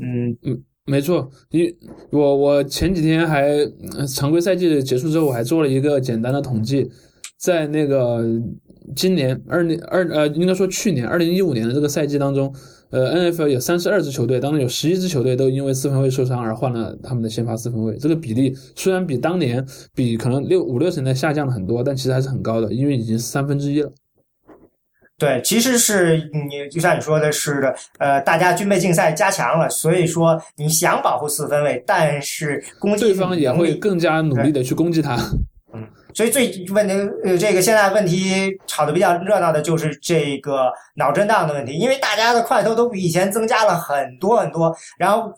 [0.00, 1.72] 嗯嗯，没错，因
[2.10, 3.56] 我我前几天还
[4.08, 6.90] 常规赛季结束之后，我还做了一个简单的统计，
[7.38, 8.24] 在那个
[8.96, 12.52] 今年二零二呃，应该说去年二零一五年的这个赛季当中，
[12.90, 17.96] 呃，NFL 有三十二支球队，当中有十一支球队都因为四分卫受伤而换了他们的先发四分卫。
[17.96, 19.64] 这个比例虽然比当年
[19.94, 23.92] 比可能六五六十年代下降了很多，但其实还是很高的，因为已经是三分之一了。
[25.22, 35.14] 对，其实是你就像你说的是的，呃，大家军备竞赛加强了，所以说你想保护四分卫，但是攻击对方也会更加努力的去攻击他。
[35.72, 36.92] 嗯所以最问题，
[37.24, 45.32] 呃，这个现在问题吵得比较热闹的就是这个脑震荡的问题，因为大家的块头都比以前增加了很多很多，然后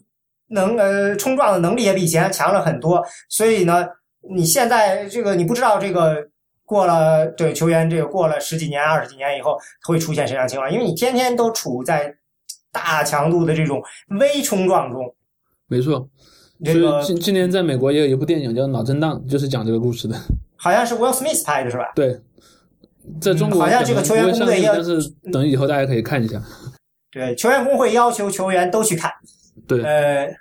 [0.49, 3.87] 能呃冲撞的能力也比以前强了很多，所以呢，
[4.35, 6.17] 你现在这个你不知道这个
[6.65, 12.15] 过了对球员这个过了十几年、二十几年以后会出现什么样的情况，因为你天天都处在
[12.73, 13.83] 大强度的这种
[14.21, 15.15] 微冲撞中，
[15.69, 16.09] 没错，
[16.65, 20.17] 这个今今年在美国也有一部电影叫《脑震荡》，就是讲这个故事的。
[20.57, 21.93] 好像是 Will Smith 拍的是吧？
[21.95, 22.19] 对，
[23.21, 24.99] 在中国嗯好像这个球员工队要但是
[25.31, 26.43] 等以后大家可以看一下。
[27.13, 29.13] 对，球员工会要求球员都去看。
[29.69, 30.35] 对，呃，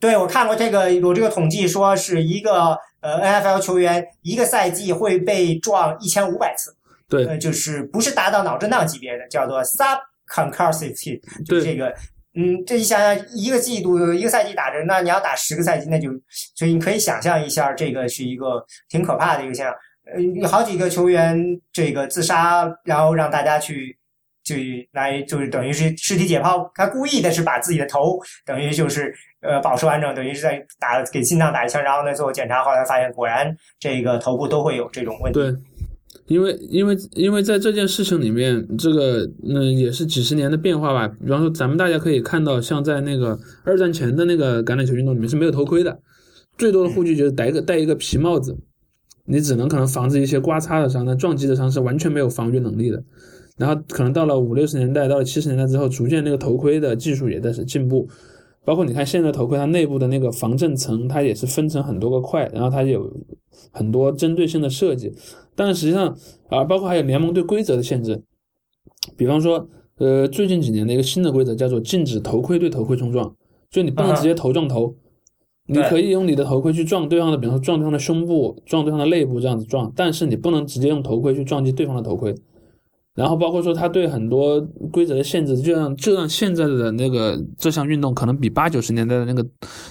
[0.00, 6.74] 对我看过这个有这个统计，说是一个呃 NFL 球员一个赛季会被撞一千五百次，
[7.08, 11.94] 对呃，就是不是达到脑震荡级别的，叫做 subconcussive hit，就这个。
[12.32, 16.10] 嗯，这你想想，一个季度一个赛季打着，那你要打十个赛季，那就
[16.54, 19.74] 所以你可以想象一下，这个是一个挺可怕的一个现象。
[20.14, 21.36] 呃，有好几个球员
[21.72, 23.98] 这个自杀，然后让大家去
[24.54, 35.38] 去来，就是等于是尸体解剖，他故意的是把自己的头等于就是呃保持完整，等于是在打给心脏打一枪，然后呢做检查，后来发现果然这个头部都会有这种问题。
[35.38, 35.54] 对，
[36.26, 41.08] 因为因为因为在这件事情里面，这个嗯也是几十年的变化吧。
[41.20, 46.00] 比方说，咱们大家可以看到，像在那个二战前的那个橄榄球运动里面是没有头盔的，
[46.58, 48.56] 最多的护具就是戴一个戴一个皮帽子，
[49.26, 53.02] 你只能可能防止一些刮擦的伤，但撞击的伤是完全没有防御能力的。
[53.60, 58.08] 然后可能到了五六十年代，到了七十年代之后，逐渐那个头盔的技术也在是进步。
[58.64, 63.10] 包括你看现在头盔，它内部的那个防震层，它也是分成很多个块，然后它有
[63.70, 65.12] 很多针对性的设计。
[65.54, 66.16] 但是实际上
[66.48, 68.22] 啊，包括还有联盟对规则的限制，
[69.16, 69.68] 比方说，
[69.98, 73.34] 呃，最近几年的一个新的规则叫做禁止头盔对头盔冲撞，
[73.70, 74.94] 就你不能直接头撞头，
[75.66, 82.34] 你可以用你的头盔去撞对方的，比方说撞对方的胸部、撞对方的肋部这样子撞，但是你不能直接用头盔去撞击对方的头盔。
[83.20, 84.58] 然后包括说，他对很多
[84.90, 89.46] 规则的限制，就让就让现在的那个这项运动可能比八九十年代的那个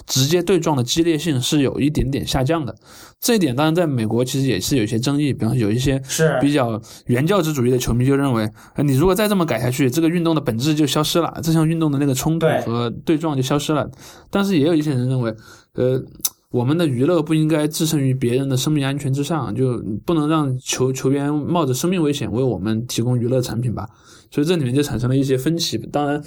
[0.07, 2.76] 直接对撞的激烈性是有一点点下降的。
[3.19, 13.88] 这一点当然在美国其实也是有一些争议，比方说有一些是比较原教旨主义的球迷就认为，呃你如果再这么改下去，这个运动的本质就消失了，这项运动的那个冲突和对撞就消失了。
[14.31, 15.31] 但是也有一些人认为，
[15.76, 16.03] 呃。
[16.51, 23.88] 我们的娱乐不应该置身于别人的生命安全之上，就不能让球球员冒着生命危险为我们提供娱乐产品吧。
[24.31, 25.77] 所以这里面就产生了一些分歧。
[25.91, 26.21] 当然，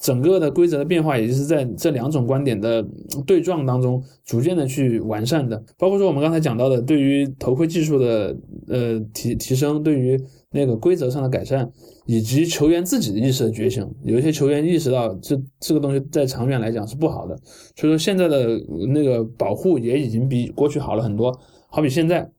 [0.00, 2.84] 整个的规则的变化也就是在这两种观点的
[3.26, 5.62] 对撞当中逐渐的去完善的。
[5.76, 8.36] 包括说我们刚才讲到的，对于头盔技术的
[8.66, 11.70] 呃提提升，对于那个规则上的改善，
[12.06, 13.88] 以及球员自己的意识的觉醒。
[14.02, 17.36] 有一些球员意识到这这个东西在长远来讲是不好的，
[17.76, 18.60] 所以说现在的
[18.92, 21.38] 那个保护也已经比过去好了很多。
[21.68, 22.30] 好比现在。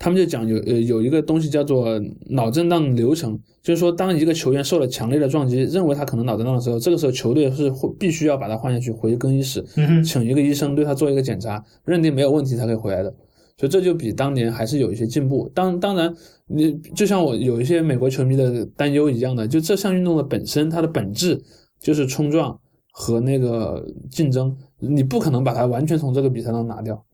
[0.00, 1.86] 他们就讲有呃有一个东西叫做
[2.30, 13.14] 脑震荡流程，就是说当一个球员受了强烈的撞击，认为他可能脑震荡的时候，这个时候球队是会必须要把他换下去回更衣室，嗯，请一个医生对他做一个检查，认定没有问题才可以回来的。
[13.60, 15.46] 所以这就比当年还是有一些进步。
[15.54, 16.10] 当当然，
[16.46, 21.38] 你就像我有一些美国球迷的担忧一样的，就这项运动的本身，它的本质
[21.78, 22.58] 就是冲撞
[22.90, 27.04] 和那个竞争，你不可能把它完全从这个比赛中拿掉。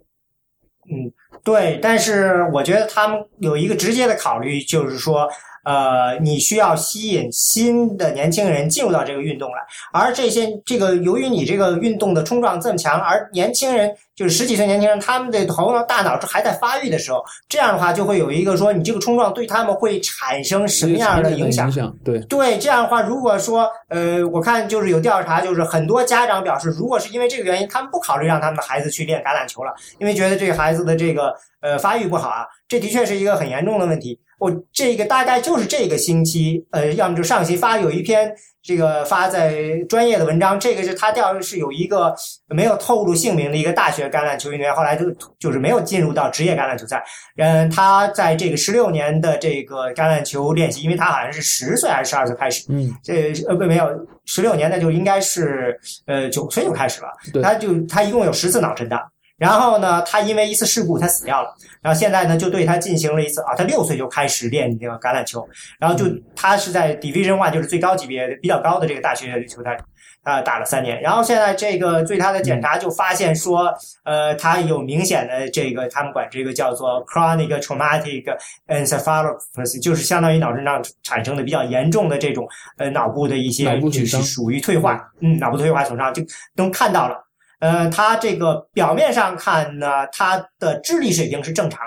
[0.89, 1.11] 嗯，
[1.43, 5.29] 对，但是我觉得他们有一个直接的考虑，就是说。
[5.67, 9.57] 呃，你需要吸引新的年轻人进入到这个运动来，
[9.93, 21.69] 而这些这个由于你这个运动的冲撞这么强，而年轻人就是十几岁年轻人，他们的头脑大脑还在发育的时候，这样的话就会有一个说，你这个冲撞对他们会产生什么样的影响？
[22.05, 34.17] 对对，这样的话，如果说呃，我看就是有调查，就是很多家长表示，如果是因为这个原因，他们不考虑让他们的孩子去练橄榄球了，因为觉得这个孩子的这个呃发育不好啊，这的确是一个很严重的问题。
[34.39, 38.31] 我这个大概就是这个星期，呃，要么就上期发有一篇
[38.63, 42.15] 这个发在专业的文章，这个是他调是有一个
[42.49, 45.07] 没有透露姓名的一个大学橄榄球运动员，后来就
[45.39, 47.03] 就是没有进入到职业橄榄球赛。
[47.39, 53.89] 嗯，他在这个十六年的这个橄榄球练习，因为他好像是十岁还是十二岁开始，嗯，这呃不没有
[54.27, 57.09] 十六年，那就应该是呃九岁就开始了。
[57.43, 59.01] 他就他一共有十次脑震荡。
[59.39, 61.55] 然后呢，他因为一次事故，他死掉了。
[61.83, 65.47] 然后现在呢，就对他进行了一次啊，他六岁就开始练那个橄榄球。
[65.79, 69.77] 然后就他是在 Division One，就是最高级别比较高的这个大学球赛
[70.23, 71.03] 啊打了三年。
[71.03, 73.71] 然后现在这个对他的检查就发现说，
[74.05, 78.25] 呃，他有明显的这个他们管这个叫做 chronic traumatic
[78.69, 82.49] encephalopathy，就是相当于脑震荡产生的比较严重的这种
[82.79, 86.23] 呃脑部的一些就是属于退化，嗯，脑部退化损伤就
[86.57, 87.26] 都看到了。
[87.59, 91.81] 呃，他这个表面上看呢，他的智力水平是正常，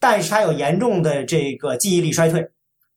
[0.00, 2.44] 但是他有严重的这个记忆力衰退，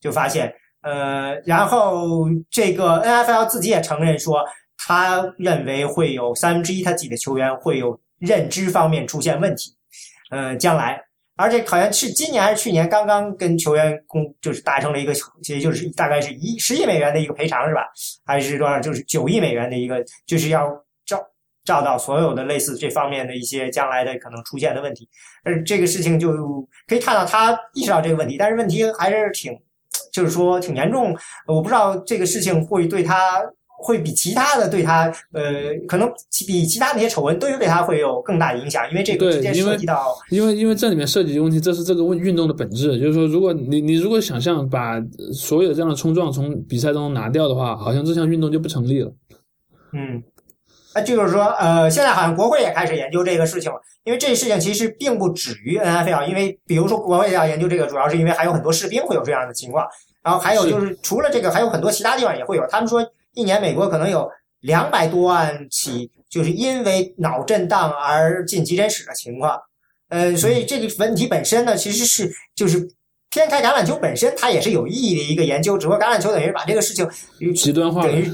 [0.01, 4.43] 就发现，呃，然后这个 NFL 自己也承认说，
[4.77, 9.75] 他认为会有三分之一他自己的球员会有认知方面出现问题，
[10.31, 10.99] 呃，将来，
[11.35, 15.13] 而且好像是今年还是去年刚刚跟球员公就是达成了一个，
[15.43, 17.81] 其实就是大概是一十亿美元的一个赔偿是吧？
[18.25, 18.79] 还是多少？
[18.79, 20.67] 就是九亿美元的一个，就是要。
[21.67, 25.05] 照到所有的类似这方面的一些将来的可能出现的问题，
[25.43, 26.31] 而，这个事情就
[26.87, 29.51] 可以看到他意识到这个问题，但是问题还是挺，
[30.13, 31.13] 就是说挺严重。
[31.45, 33.43] 我不知道这个事情会对他
[33.83, 36.09] 会比其他的对他，呃，可能
[36.47, 45.03] 比其他那些丑闻都有对他会有更大的影响，因为这个直接涉及到，因为因为这里面涉及的问题，这是这个运运动的本质，就是说，如果你你如果想象把
[45.33, 49.13] 所有这样的冲撞从比赛当中拿掉的话，好像这项运动就不成立了。
[49.91, 50.23] 嗯。
[51.01, 59.85] 就是说，呃，现在好像国会也开始研究这个事情了，因为这事情其实并不止于 NFL，因为比如说国会要研究这个，主要是因为还有很多士兵会有这样的情况，
[60.23, 62.65] 然后还有就是除了这个，还有很多其他地方也会有。
[62.67, 64.29] 他们说，一年美国可能有
[64.61, 69.59] 两百多万起就是因为脑震荡而进急诊室的情况，
[70.09, 72.87] 呃，所以这个问题本身呢，其实是就是
[73.29, 77.07] 偏开橄榄球本身它也是有意义的一个研究，只不过橄榄球等于把这个事情
[77.53, 78.31] 极端化等于。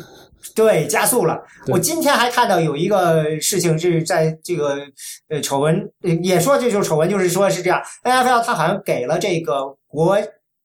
[0.55, 1.41] 对，加速了。
[1.67, 4.77] 我今天还看到有一个事情是在这个
[5.29, 5.89] 呃丑闻，
[6.21, 7.81] 也说这就是丑闻，就是说是这样。
[8.03, 10.17] NFL 他好像给了这个国，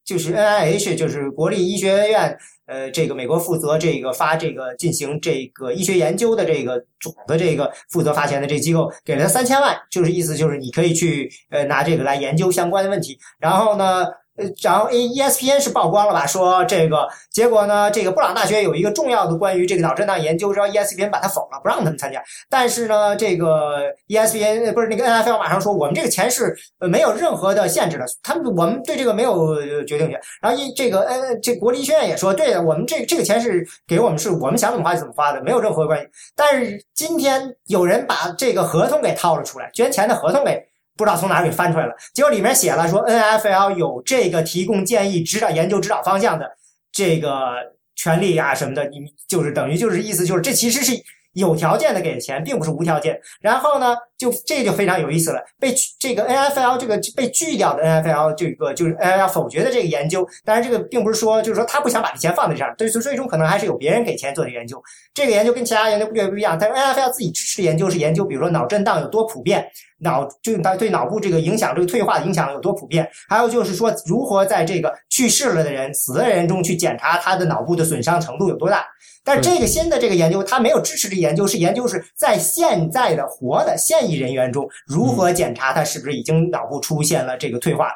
[0.05, 2.37] 就是 NIH，就是国立医学院，
[2.67, 13.19] 呃，这个美国负责这个发这个进行这个医学研究的这个总的这个负责发钱的这机构，给了三千万，就是意思就是你可以去呃拿这个来研究相关的问题。
[13.39, 14.07] 然后呢？
[14.39, 16.25] 呃，然后 A E S P N 是曝光了吧？
[16.27, 22.23] 说这个结果呢，这个布朗大学有一个重要的关于这个脑震荡研究，让 E S P N 把它否了，不让他们参加。
[22.49, 30.21] 但是呢，这个 E S P N 不是那个 N F L 马上说，我们这个钱是没有任何的限制的，他们我们对这个没有决定权。
[30.41, 36.07] 然后一这个 N 这国立医学院也说，对，我们这这个钱是给我们，是我们想怎么花就怎么花的，没有任何关系。
[36.37, 40.68] 但是今天有人把这个合同给掏了出来，捐钱的合同给。
[40.99, 46.51] 不知道从哪儿给翻出来了，结果里面写了说 NFL 有这个提供建议、指导、研究指导方向的
[46.93, 47.53] 这个
[47.97, 51.01] 权利啊什么的，你就是等于就是意思就是这其实是。
[51.35, 53.17] 有条件的给钱，并不是无条件。
[53.41, 55.41] 然后呢，就这就非常有意思了。
[55.61, 60.27] 被这个 NFL 这个被拒掉的 NFL 这个就是 NFL 否决的这个研究。
[60.45, 64.83] 当然，这个并不是说就是说他不想把这钱放在这儿，对，最终可能还是有别人给钱做的研究。
[65.15, 66.59] 这个研究跟其他研究略不一样。
[66.59, 69.65] 但是 NFL 自己支持研究是研究，比如说脑震荡有多普遍，
[70.01, 73.09] 脑就它对脑部这个影响，这个退化的影响有多普遍。
[73.29, 78.87] 还有就是说，如何在这个去世了的人、死的人中去检查他的脑部的损伤程度有多大。
[79.25, 87.93] 但是这个新的这个研究，它没有支持的研究，是研究是在现在的活的现役人员中，如何检查他是不是已经脑部出现了这个退化。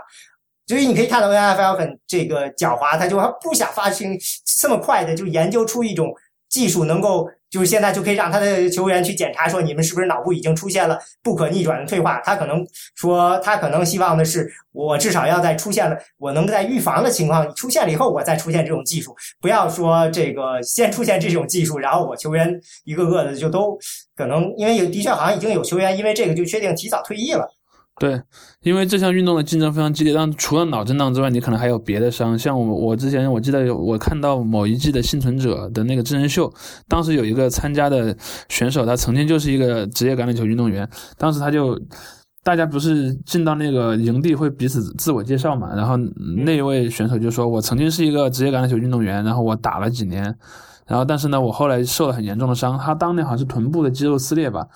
[0.66, 4.16] 所以你可以看到 NFL 很这个狡猾，他就他不想发生
[4.60, 6.12] 这么快的就研究出一种
[6.48, 12.18] 技术，能够就是现在就可以让他的球员去检查，说你们是不是脑部已经出现了不可逆转的退化。
[12.24, 12.66] 他可能
[12.96, 23.78] 说，他可能希望的是，我至少要在出现了，我能在预防的情况出现了以后，我再出现这种技术，不要说这个先出现这种技术，然后我球员一个个的就都
[24.16, 27.46] 可能，因为有的确好像已经有球员因为这个就确定提早退役了。
[28.00, 28.20] 对，
[28.62, 32.36] 因为这项运动的竞争非常激烈，但除了脑震荡之外，你可能还有别的伤。
[32.36, 36.52] 像我，我之前我记得我看到某一季的幸存者的那个真人秀，
[36.88, 38.16] 当时有一个参加的
[38.48, 40.88] 选手，他曾经就是一个职业橄榄球运动员。
[41.16, 41.78] 当时他就，
[42.42, 45.96] 大家不是进到那个营地会彼此自我介绍嘛，然后
[46.44, 50.24] 那一位选手就说：“我曾经是一个职业橄榄球运动员，然后我打了几年，
[50.86, 52.76] 然后但是呢，我后来受了很严重的伤。
[52.76, 54.66] 他当年好像是臀部的肌肉撕裂吧。”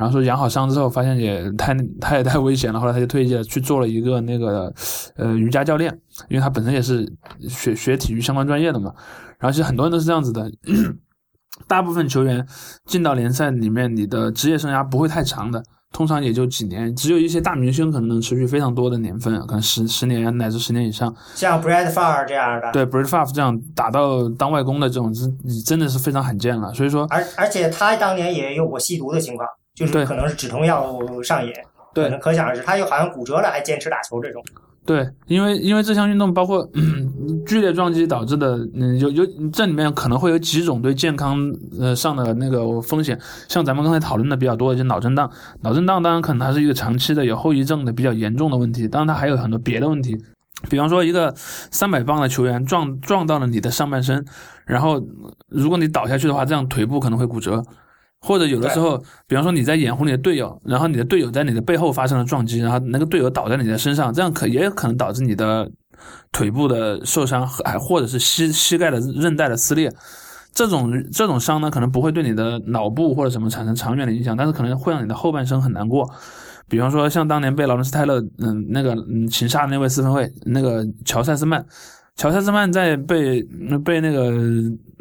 [0.00, 4.72] 然后说养好伤之后，发现也太 他也太危险了，后来他就退役了，去做了一个那个
[5.14, 5.92] 呃瑜伽教练，
[6.30, 7.06] 因为他本身也是
[7.46, 8.94] 学学体育相关专业的嘛。
[9.38, 10.50] 然后其实很多人都是这样子的，
[11.68, 12.46] 大部分球员
[12.86, 15.62] 进到联赛里面，你的职业生涯不会太长的，
[15.92, 21.14] 通常也就几年，只有一些大明星可能能持续非常多的年份，可能十十年乃至十年以上。
[21.34, 26.72] 像 Brad Farr 这样的，对 Brad Farr 这样打到当外公的这种，真真的是非常罕见了。
[26.72, 29.46] 所以说，而而且他当年也有过吸毒的情况。
[29.86, 31.52] 就是可能是止痛药上瘾，
[31.94, 34.42] 对，可想而知，他又好像骨折了还坚持打球这种。
[34.84, 36.68] 对，因为因为这项运动包括
[37.46, 41.38] 剧烈撞击导致的，嗯，有有这里面可能会有几种对健康
[41.78, 50.18] 呃上的那个风险，像咱们刚才讨论的比较多的就脑震荡，脑震荡当然可能它是一个长期的有后遗症的比较严重的问题，当然它还有很多别的问题，
[50.68, 54.24] 比方说一个三百磅的球员撞撞到了你的上半身，
[54.64, 55.00] 然后
[55.48, 57.62] 如果你倒下去的话，这样腿部可能会骨折。
[58.20, 65.70] 或者有的时候，比方说你在掩护你的队友，然后你的队友在你的背后发生了撞击，然后那个队友倒在你的身上，这样可也有可能导致你的
[66.30, 69.90] 腿部的受伤，还或者是膝膝盖的韧带的撕裂。
[70.52, 76.08] 这种这种伤呢，可能不会对你的脑部或者什么产生长远的影响，但是可能会让你的后半生很难过。
[76.68, 81.64] 比方说像当年被劳伦斯泰勒嗯那个嗯擒杀的那位四分卫那个乔塞斯曼，
[82.16, 83.42] 乔塞斯曼在被
[83.84, 84.32] 被那个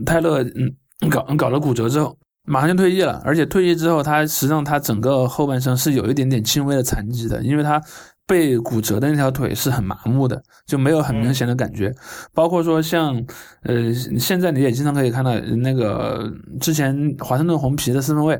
[0.05, 0.73] 泰勒嗯
[1.09, 2.15] 搞搞了骨折之后。
[2.49, 7.79] 马上就退役了，而且退役之后，他实际上他整个后半生是有一点点轻微的残疾的，因为他
[8.25, 11.93] 被骨折的那条腿是很麻木的，就没有很明显的感觉。
[12.33, 13.23] 包括说像，
[13.61, 16.27] 呃，现在你也经常可以看到那个
[16.59, 18.39] 之前华盛顿红皮的四分卫，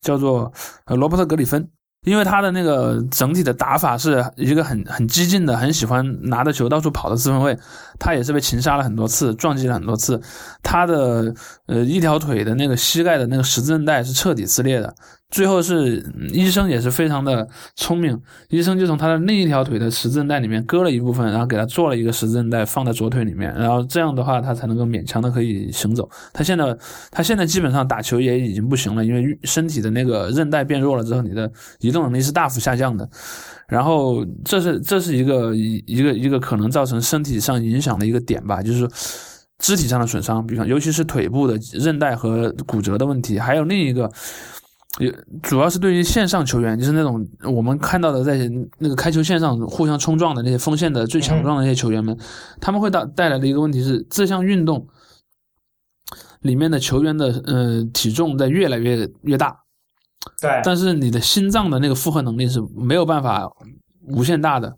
[0.00, 0.52] 叫做
[0.86, 1.68] 呃罗伯特格里芬。
[2.04, 7.58] 因为他的那个整体的打法是一个很很激进的，很喜欢拿着球到处跑的四分卫，
[7.98, 10.20] 他也是被擒杀了很多次，撞击了很多次，
[10.62, 11.34] 他的
[11.66, 14.94] 呃一条腿的那个膝盖的那个十字韧带是彻底撕裂的。
[15.30, 26.08] 最后是医生也是非常的聪明，医生就从他的另一条腿的十字韧带里面割了一部分，然后给他做了一个十字韧带放在左腿里面，然后这样的话他才能够勉强的可以行走。
[26.32, 26.74] 他现在
[27.10, 31.50] 他现在基本上打球也已经不行了，因为身体的那个韧带变弱了之后，你的
[31.80, 33.06] 移动能力是大幅下降的。
[33.68, 38.88] 然后这是这是一个一一个一个可能造成身体上影响的一个点吧，就是
[39.58, 44.10] 肢体上的损伤，比方尤其是腿部的韧带和骨折的问题，还有另一个。
[44.98, 48.36] 也主要是对于线上球员，就是那种我们看到的在
[48.78, 52.18] 那个开球线上互相冲撞的那些锋线的最强壮的那些球员们，
[52.60, 54.88] 他们会带带来的一个问题是，这项运动
[56.40, 59.60] 里面的球员的呃体重在越来越越大，
[60.40, 63.48] 对，但是你的心脏的那个负荷能力是没有办法
[64.08, 64.76] 无限大的，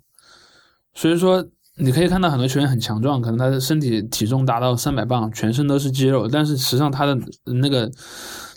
[0.92, 7.90] 所以说你可以看到很多球员很强壮，可能他的身体体重达到三百磅，全身都是肌肉，但是实际上他的那个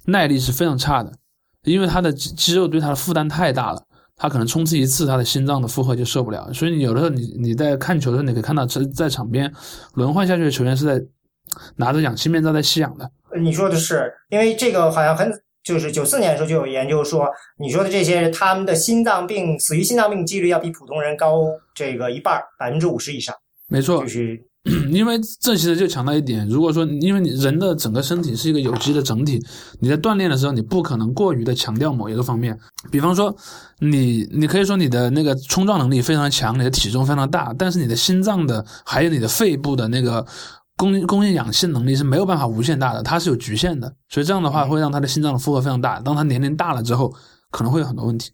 [0.06, 1.14] 耐力是非常差的。
[1.64, 3.82] 因为他的肌肌肉对他的负担太大了，
[4.16, 6.51] 他可能冲刺一次，他的心脏的负荷就受不了。
[6.53, 9.51] 所以你有的时候你你在看球的时候，你可以看到在在场边
[9.93, 11.01] 轮换下去的球员是在
[11.77, 13.09] 拿着氧气面罩在吸氧的。
[13.40, 15.32] 你说的是，因为这个好像很
[15.64, 17.27] 就是九四年的时候就有研究说，
[17.58, 21.43] 你说的这些他们的心脏病死于心脏病几率要比普通人高
[21.74, 23.33] 这个一半，百分之五十以上。
[23.67, 24.45] 没错，就是。
[24.92, 29.38] 因为这其实就强调一点，如果说因为你人的整个身体是一个有机的整体，
[29.82, 32.58] 你在锻炼的时候，你不可能过于的强调某一个方面。
[32.90, 33.35] 比方说，
[33.80, 40.25] 你你可以说你的那个冲撞能力非常强，你的体重非常大，但是你的心脏的还有你的肺部的那个
[40.77, 43.93] 供供应氧气能力是没有办法无限大的，它是有局限的。
[44.08, 46.00] 所以这样的话会让他的心脏的负荷非常大。
[46.00, 47.14] 当他年龄大了之后，
[47.51, 48.32] 可能会有很多问题。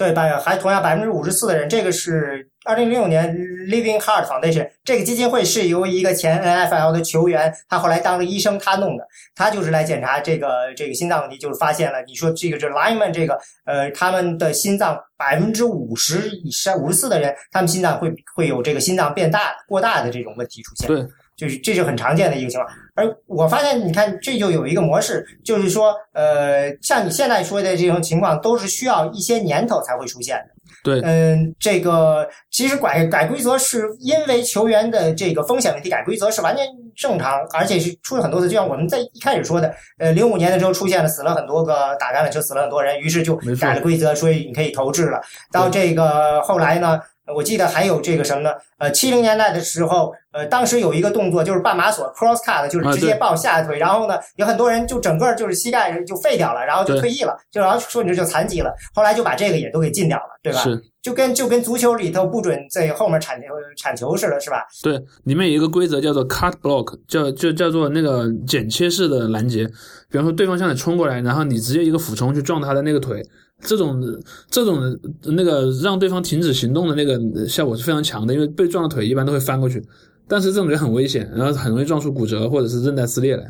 [0.00, 3.36] 对，百还同样百分之五十四的人，这个是二零零六年
[3.68, 20.88] Living Heart Foundation 这个基金会是由一个前 NFL 的球员，他后来当了医生，他弄的，他就是来检查这个这个心脏问题，就是发现了，你说这个这 linman 这个呃他们的心脏百分之五十以上五十四的人，他们心脏会会有这个心脏变大过大的这种问题出现。
[20.88, 21.06] 对。
[21.40, 22.70] 就是这是很常见的一个情况。
[22.94, 30.44] 而我发现，你看这就有一个模式，就是说，呃，像你现在说的这种情况，都是需要一些年头才会出现的。
[30.82, 38.48] 对，嗯，这个其实改改规则是因为球员的这个风险问题，改规则是完全正常，而且是出了很多次。
[38.48, 45.20] 就像我们在一开始说的，呃，零五年的时候出现了死了很多个打橄榄球死了很多人，于是就改了规则，所以你可以投掷了。
[45.52, 46.98] 到这个后来呢，
[47.34, 48.50] 我记得还有这个什么呢？
[48.78, 58.72] 呃，七零年代的时候，呃，当时有一个动作就是半马索 cross cut，就是直接抱下腿，然后呢，有很多人就整个就是膝盖就废掉了，然后就退役了，就然后说你这就残疾了。
[58.94, 60.60] 后来就把这个也都给禁掉了，对吧？
[60.60, 60.82] 是。
[61.02, 64.66] 就跟就跟足球里头不准在后面铲球铲球似的，是吧？
[64.82, 69.66] 对，里面有一个规则叫做 cut block，叫就叫做那个剪切式的拦截。
[70.10, 73.22] 比方说，对方向你冲过来，然后你直接一个俯冲去撞他的那个腿，
[73.62, 74.02] 这种
[74.50, 79.82] 这种那个让对方停止行动的那个效果是非常强的，因为被撞的腿一般都会翻过去，
[80.26, 83.46] 但是这种也很危险，然后很容易撞出骨折或者是韧带撕裂来。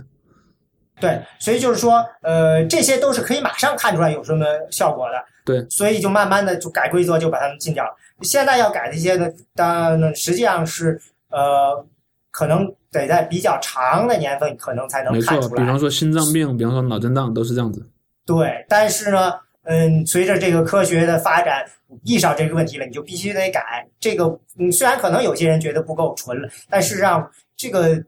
[1.01, 5.15] 对，所以就是说，呃，这些都是可以马上看出来有什么效果的。
[5.47, 7.91] 对，所以就慢慢的就改规则，就把他们禁掉了。
[8.21, 11.83] 现在要改这些呢，当然实际上是呃，
[12.31, 15.63] 可能得在比较长的年份可能才能看出来。
[15.63, 17.83] 比方说心脏病，比方说脑震荡，都是这样子。
[18.27, 19.33] 对，但是呢，
[19.65, 21.65] 嗯，随着这个科学的发展，
[22.05, 23.87] 意识到这个问题了，你就必须得改。
[23.99, 24.25] 这个，
[24.59, 28.03] 嗯，虽然可能有些人觉得不够纯了，但事实上这个。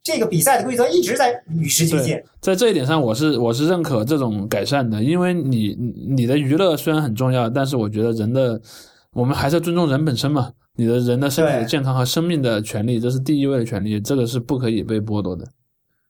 [0.00, 5.74] 这个比赛的规则一直在与时俱进，在这一点上，我是我是认可这种改善的，因为你
[6.08, 8.58] 你的娱乐虽然很重要，但是我觉得人的
[9.12, 15.44] 我们还是要尊重人本身嘛，你的人的身体健康和生命的权利，这是第一位的权利，这个是不可以被剥夺的。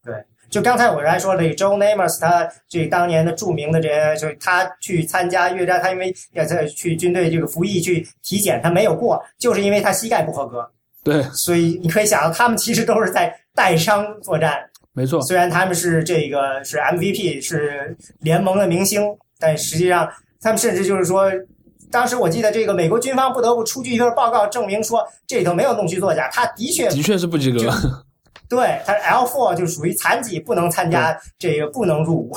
[0.04, 0.14] 对，
[0.50, 10.68] 就刚才我还说了，Joe Namers，他这当年的著名的这些，就是他去参加越战，他因为要在去军队这个服役去体检，他没有过，就是因为他膝盖不合格。
[11.04, 14.58] 对，所以你可以想到，他们其实都是在带伤作战。
[14.92, 19.02] 没错，虽然他们是这个是 MVP，是联盟的明星，
[19.38, 20.10] 但实际上
[20.40, 21.30] 他们甚至就是说，
[21.90, 27.58] 当时我记得这个美国军方不得不出具一份报告，证明说这里头没有弄虚作假，他的确的确是不及格。
[28.48, 32.32] 对他 L four 就属于残疾，不能参加这个，不能入伍。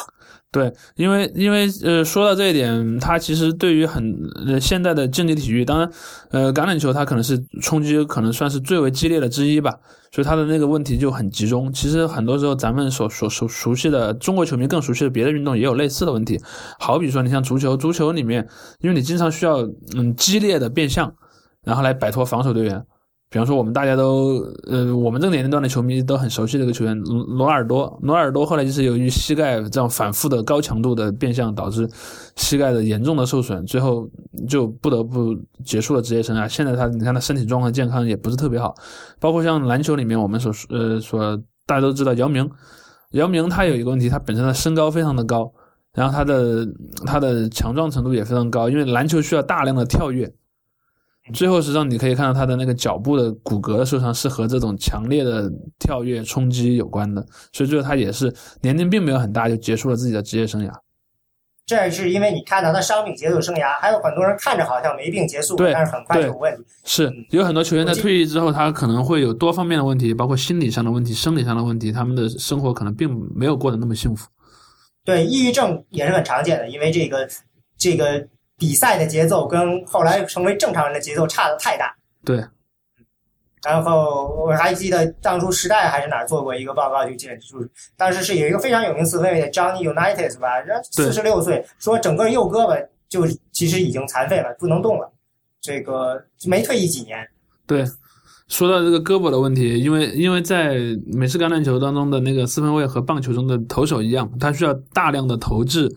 [0.52, 4.14] 对，因为因为呃，说到这一点，它其实对于很
[4.46, 5.90] 呃现代的竞技体育，当然，
[6.32, 9.74] 呃，橄榄球它可能是冲击可能算是最为激烈的之一吧，
[10.12, 11.72] 所以它的那个问题就很集中。
[11.72, 16.38] 其实很多时候咱们所所熟熟悉的中国球迷更熟悉的别的运动也有类似的问题，
[16.78, 18.46] 好比说你像足球，足球里面，
[18.82, 19.62] 因为你经常需要
[19.96, 21.16] 嗯激烈的变向，
[21.64, 22.86] 然后来摆脱防守队员。
[23.32, 27.98] 比方说，我们大家都，呃，我们这个年龄段的球迷都很熟悉这个球员罗罗尔多。
[28.04, 31.90] 罗尔多后来就是由于膝盖这样反复的高强度的变向，导致
[32.36, 34.06] 膝盖的严重的受损，最后
[34.50, 36.46] 就不得不结束了职业生涯。
[36.46, 38.76] 现在他，你看他身体状况健康也不是特别好。
[39.18, 42.50] 包括像篮球里面，我们所，呃，所大家都知道姚明，
[43.12, 45.50] 姚明他有一个问题，他本身的身高非常的高，
[45.94, 46.68] 然后他的
[47.06, 50.30] 他的强壮程度也非常高，因为篮球需要大量的跳跃。
[51.34, 60.72] 最后，实际上你可以看到他的那个脚部的骨骼的受伤是和这种强烈的跳跃冲击有关的，所以最后他也是年龄并没有很大就结束了自己的职业生涯。
[61.68, 66.64] 这是因为你看到他伤病结束生涯，还有很多人看着好像没病结束，但是很快有问题。
[66.84, 74.28] 是有很多球员在退役之后，他可能会有多方面的问题，包括心理上的问题、生理上的问题，他们的生活可能并没有过得那么幸福。
[75.06, 77.30] 对，抑郁症也是很常见的，因为这个
[77.78, 78.28] 这个。
[78.62, 81.96] 比赛的节奏跟后来成为正常人的节奏差的太大。
[82.24, 82.46] 对。
[83.64, 87.68] 然后我还记得当初时代还是哪儿做过一个报告，就记就是
[87.98, 90.50] 当时是有一个非常有名四分卫的 Johnny Unitas 吧，
[90.92, 95.12] 四十六岁，说整个右胳膊就其实已经残废了，不能动了。
[95.60, 97.28] 这个没退役几年。
[97.66, 97.84] 对，
[98.48, 100.76] 说到这个胳膊的问题，因为因为在
[101.08, 105.90] 美式橄榄球当中的那个四分卫和棒球中的投手一样，他需要大量的投掷。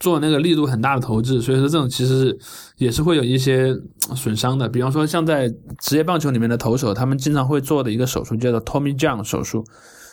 [0.00, 2.36] 做那个力度很大的投掷，所以说这种其实
[2.78, 3.76] 也是会有一些
[4.16, 4.66] 损伤的。
[4.66, 5.46] 比方说，像在
[5.78, 9.62] 职业棒球里面的投手，他们经常会做的一个手术叫做 Tommy John 手术，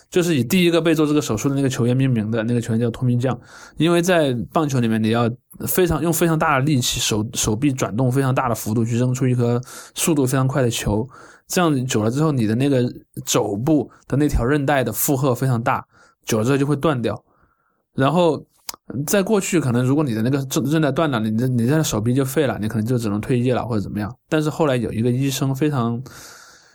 [0.10, 2.44] 就是以第一个被做这个手术的那个球员命名的。
[2.44, 3.40] 那个球员叫 Tommy John，
[3.78, 5.32] 因为在棒球里面，你要
[5.66, 9.62] 非常用非常大的力气，手手臂转动非常大的幅度去扔出一颗
[9.96, 11.08] 速度非常快的球，
[11.48, 12.84] 这样久了之后，你的那个
[13.26, 15.86] 肘部的那条韧带的负荷非常大，
[16.26, 17.24] 久了之后就会断掉，
[17.96, 18.46] 然后。
[19.06, 24.14] 在过去，可能如果你的那个韧韧带断了，你的你这手臂就废了，你可能就只能退役了或者怎么样。
[24.30, 26.02] 但是后来有一个医生非常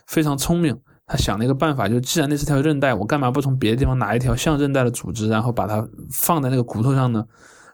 [0.07, 0.77] 非常聪明，
[1.07, 7.25] 他想了一个办法，就既然那是条韧带，我干嘛不从别的地方拿一条像韧带的组织，然后把它放在那个骨头上呢？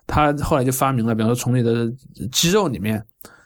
[0.07, 1.91] 他后来就发明了，比方说从你的
[2.31, 3.03] 肌肉里面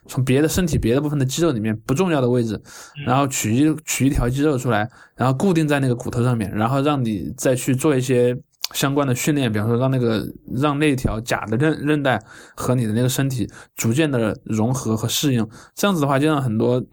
[0.07, 2.61] 从别的身体别的部分的肌肉里面不重要的位置，
[3.05, 8.38] 然后取一取一条肌肉出来，然后固定在那个骨头上面，然后让你再去做一些
[8.74, 12.22] 相关的训练，比方说让那个让那条假的韧韧带
[12.56, 16.84] 和你的那个身体逐渐的融合和适应，这样子的话就让很多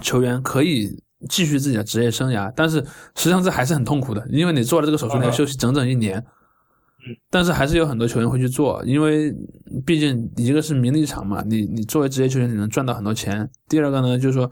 [0.00, 2.78] 球员可以继续自己的职业生涯，但是
[3.14, 6.24] 实际上这还是很痛苦的，因为你做了这个手术，你要休息整整一年。
[7.28, 9.34] 但是还是有很多球员会去做，因为
[9.84, 13.50] 毕竟一个是名利场嘛，你你作为职业球员，你能赚到很多钱。
[13.68, 14.48] 第二个呢，就是说，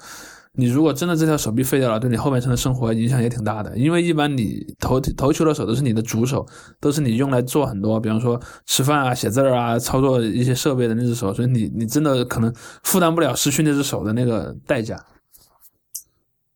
[0.54, 3.76] 你如果真的这条手臂废掉了，对你后半生的生活影响也挺大的。
[3.76, 6.46] 因为一般你投投球的手都是你的主手，
[6.80, 15.02] 都是你用来做很多，比方说吃饭啊、写字儿啊、操作一些设备的那只手，所以你你真的可能负担不了失去那只手的那个代价。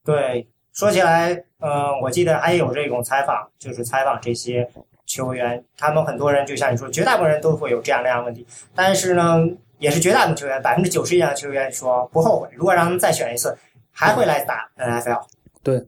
[0.05, 4.69] 对，说起来，嗯，我记得还有这种采访，就是采访这些。
[5.07, 9.37] 球员，他们很多人就像你说，绝大部分人都会有这样那样的问题，但是呢，
[9.79, 13.55] 也是绝大部分球员，百分之九十以上的球员说不后悔，如果让他们再选一次，
[13.95, 15.23] 还会来打 NFL。
[15.63, 15.83] 对，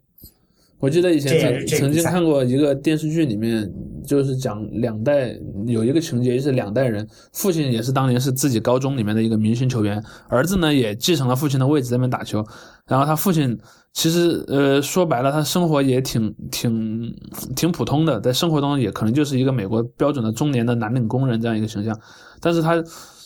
[0.79, 3.71] 我记得以前曾曾经看过一个电视剧，里面
[4.07, 5.37] 就是讲两代
[5.67, 12.43] 有一个情节就是两代人，父亲也是当年是自己高中里面的一个明星球员，儿子呢也继承了父亲的位置在那边打球，
[12.87, 13.59] 然后他父亲。
[13.93, 17.17] 其实，呃，说白了，他生活也挺挺
[17.57, 21.99] 挺普通的，在生活中也可能就是一个美国标准的中年的蓝领工人这样一个形象。
[22.39, 22.77] 但是他，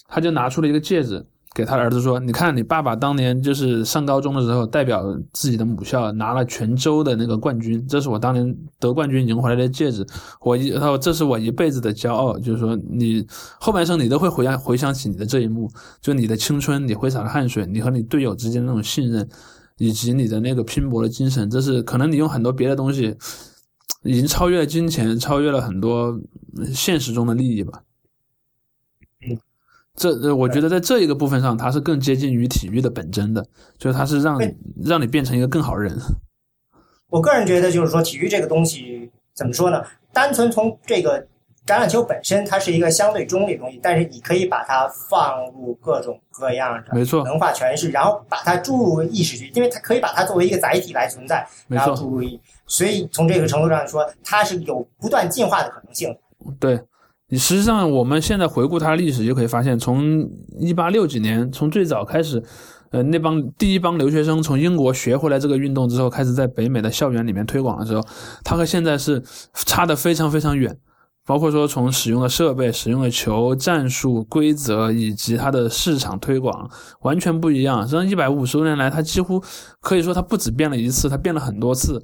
[0.06, 10.06] 他就拿出了一个戒指给他儿子说：“你看，你爸爸当年就是上高中的时候，代表自己的母校拿了全州的那个冠军，这是我当年得冠军赢回来的戒指。
[10.40, 13.26] 我一他说这是我一辈子的骄傲，就是说你
[13.58, 15.70] 后半生你都会回想回想起你的这一幕，
[16.00, 19.28] 就你的青春，你挥洒的汗水，你和你队友之间那种信任。”
[19.82, 23.16] 以及你的那个拼搏的精神，这是可能你用很多别的东西，
[24.02, 26.20] 已经超越了金钱，超越了很多
[26.74, 27.80] 现实中的利益吧。
[29.94, 33.44] 嗯，这我觉得在这一个部分上，它是更接近于体育的本真的，
[33.78, 34.38] 就是它是让
[34.84, 35.96] 让你变成一个更好人。
[37.10, 39.82] 我个人觉得，就是说体育这个东西怎么说呢？
[40.12, 41.26] 单纯从这个。
[41.66, 52.26] 橄榄球本身它是一个相对中立的东西，但是你可以把它放入各种各样的没错文化诠释，然后把它注入意识去，因为它可以把它作为一个载体来存在，然后注入。
[52.66, 56.12] 所以从这个程度上说，它是有不断进化的可能性。
[56.58, 56.80] 对，
[57.30, 60.28] 你实际上我们现在回顾它历史，就可以发现，从
[60.58, 62.42] 一八六几年，从最早开始，
[62.90, 68.02] 呃，那帮第一帮留学生从英国学回来这个运动之后，开始在北美的校园里面推广的时候，
[68.44, 69.22] 它和现在是
[69.54, 70.76] 差的非常非常远。
[71.26, 76.68] 包括说从使用的设备、使用的球、战术、规则以及它的市场推广
[77.02, 77.82] 完全不一样。
[77.82, 79.40] 实际上，一百五十多年来，它几乎
[79.80, 82.02] 可以说它不止变了一次，它变了很多次。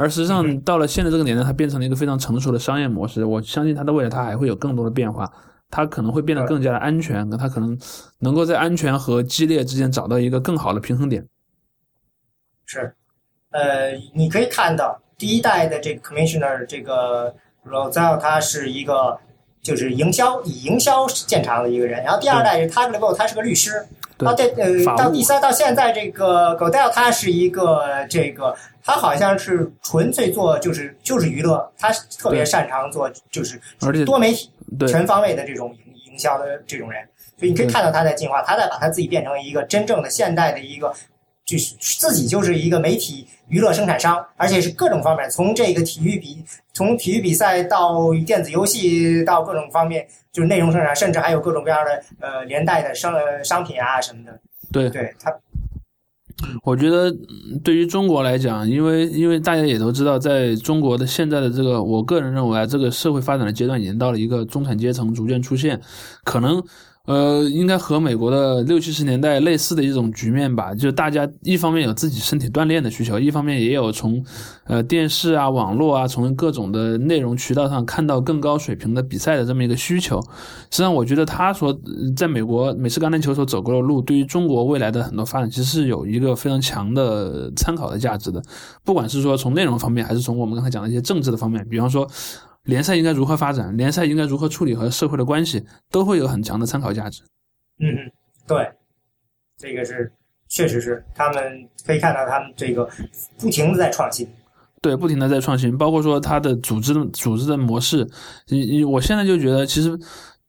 [0.00, 3.24] 而实际上，到了现在这个年代，它变成了一个非常成熟的商业模式。
[3.24, 5.30] 我相信它的未来，它还会有更多的变化。
[5.68, 7.78] 它可能会变得更加的安全，它可能
[8.18, 11.24] 能够在安全和激烈之间找到一个更好的平衡点。
[12.64, 12.94] 是，
[13.50, 17.34] 呃，你可以看到第一代的这个 commissioner 这个。
[17.62, 19.20] Roselle 他是一个
[19.62, 23.86] 就是营销以营销见长的一个人，然后第二代是 t a g l e v 他是个律师，
[24.18, 33.60] 到这呃到第三到现在这个 Godell 他是一个这个他好像是纯粹做就是就是娱乐，他特别擅长做就是
[34.04, 34.50] 多媒体
[34.88, 37.02] 全方位的这种营营销的这种人，
[37.38, 40.92] 所以你可以看到他在进化，他在把他自己变成一个真正的现代的一个。
[41.50, 53.12] 就是自己就是一个媒体娱乐生产商，而且是各种方面，从这个体育比，从体育比赛到电子游戏到各种方面，就是内容生产，甚至还有各种各样的呃连带的商
[53.42, 54.38] 商品啊什么的。
[54.70, 55.34] 对，对他，
[56.62, 57.12] 我觉得
[57.64, 65.80] 对于中国来讲，因为因为大家也都知道，在中国的现在的这个，我个人认为啊，这个社会发展的阶段已经到了一个中产阶层逐渐出现，
[66.22, 66.62] 可能。
[67.10, 74.24] 呃，应该和美国的六七十年代类似的一种局面吧，就大家一方面有自己身体锻炼的需求，一方面也有从，
[74.62, 80.22] 呃电视啊、网络啊，从各种的内容渠道上看到更高水平的比赛的这么一个需求。
[80.70, 81.76] 实际上，我觉得他所
[82.16, 88.40] 在美国美式橄榄球所走过的路，对于中国未来的很多发展，其实是有一个非常强的参考的价值的。
[88.84, 92.08] 不管是说从内容方面，还是从我们刚才讲的一些政治的方面，比方说。
[92.64, 93.76] 联赛应该如何发展？
[93.76, 97.22] 联赛应该如何处理和社会的关系，都会有很强的参考价值。
[97.78, 98.12] 嗯嗯，
[98.46, 98.70] 对，
[99.56, 100.12] 这个是
[100.48, 102.88] 确实是，他们可以看到他们这个
[103.38, 104.28] 不停的在创新。
[104.80, 108.08] 对，不停的在创新，包括说它的组织组织的模式。
[108.48, 109.98] 你你，我现在就觉得其实。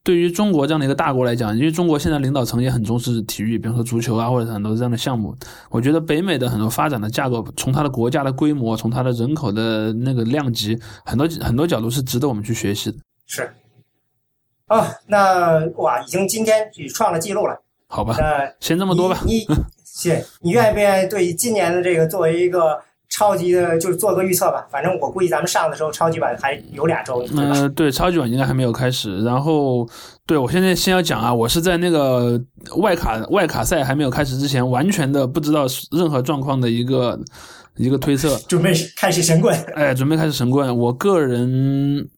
[0.03, 5.35] 对于中国这样的一个大国来讲，因为中国现在领导层也很重视体育，比方说足球啊，或者很多这样的项目。
[5.69, 12.97] 我觉得北美的很多发展的架构，从它的国家的规模，从它的人口的那个量级，很多很多角度是值得我们去学习的。
[13.27, 13.53] 是，
[14.65, 17.61] 啊，那哇，已经今天也创了记录了。
[17.87, 19.19] 好吧，那先这么多吧。
[19.25, 19.45] 你
[19.85, 22.81] 谢你愿不愿意对今年的这个作为一个
[23.21, 24.65] 超级的，就是做个预测吧？
[24.71, 27.43] 反正我估计咱们上的时候超级版还有俩周，对吧？
[27.53, 29.23] 呃，对，超级碗应该还没有开始。
[29.23, 29.87] 然后，
[30.25, 32.41] 对我现在先要讲啊，我是在那个
[32.77, 37.19] 外卡外卡赛还没有开始之前，完全的不知道任何状况的一个
[37.75, 38.35] 一个推测。
[38.49, 40.75] 准备开始神棍，哎，准备开始神棍。
[40.75, 42.09] 我个人，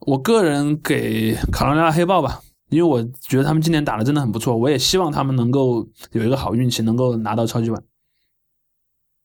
[0.00, 2.40] 我个人给卡罗来纳黑豹吧，
[2.70, 7.80] 因为我觉得他们今年打的真的很不错，我也希望他们能够有一个好运气，能够拿到超级碗。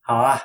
[0.04, 0.40] 好啊。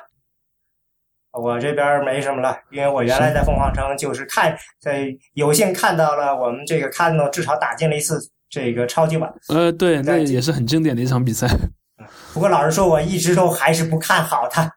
[1.33, 9.33] 我这边没什么了，因为我原来在凤凰城就是看，在有幸看到了我们这个看到至少打进了一次这个超级碗。
[9.49, 11.47] 呃，对，那也是很经典的一场比赛。
[12.33, 14.69] 不过老实说，我一直都还是不看好他，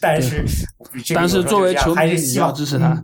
[0.00, 0.44] 但是
[1.14, 3.02] 但是作为球迷还是希望支持他，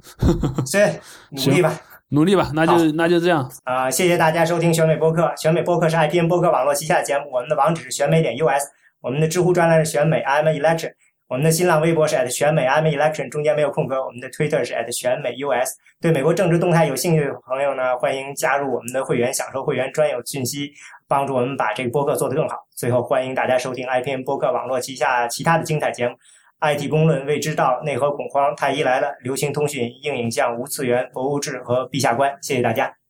[0.66, 0.84] 所以
[1.30, 3.90] 努力吧，努力吧，那就那就这样啊！
[3.90, 8.64] 谢谢大家收听选美播客，选美播客是 IPN 播客网络旗下的节目，我们的网址是选美点 US，
[9.00, 10.92] 我们的知乎专栏是选美 I'm Election。
[11.32, 14.04] 我们的新浪微博是 at 选美 I'm Election，中间没有空格。
[14.04, 15.70] 我们的 Twitter 是 at 选美 US。
[15.98, 20.70] 对美国政治动态有兴趣的朋友呢，欢迎加入我们的会员，享受会员专有讯息，
[21.08, 22.58] 帮助我们把这个播客做得更好。
[22.76, 26.14] 最后，欢迎大家收听 IPN 播客网络旗下其他的精彩节目
[26.60, 32.30] ：IT 公论、未知道、内核恐慌、太医来了、流行通讯、硬影像、无次元、博物志和陛下观。
[32.42, 33.01] 谢谢大家。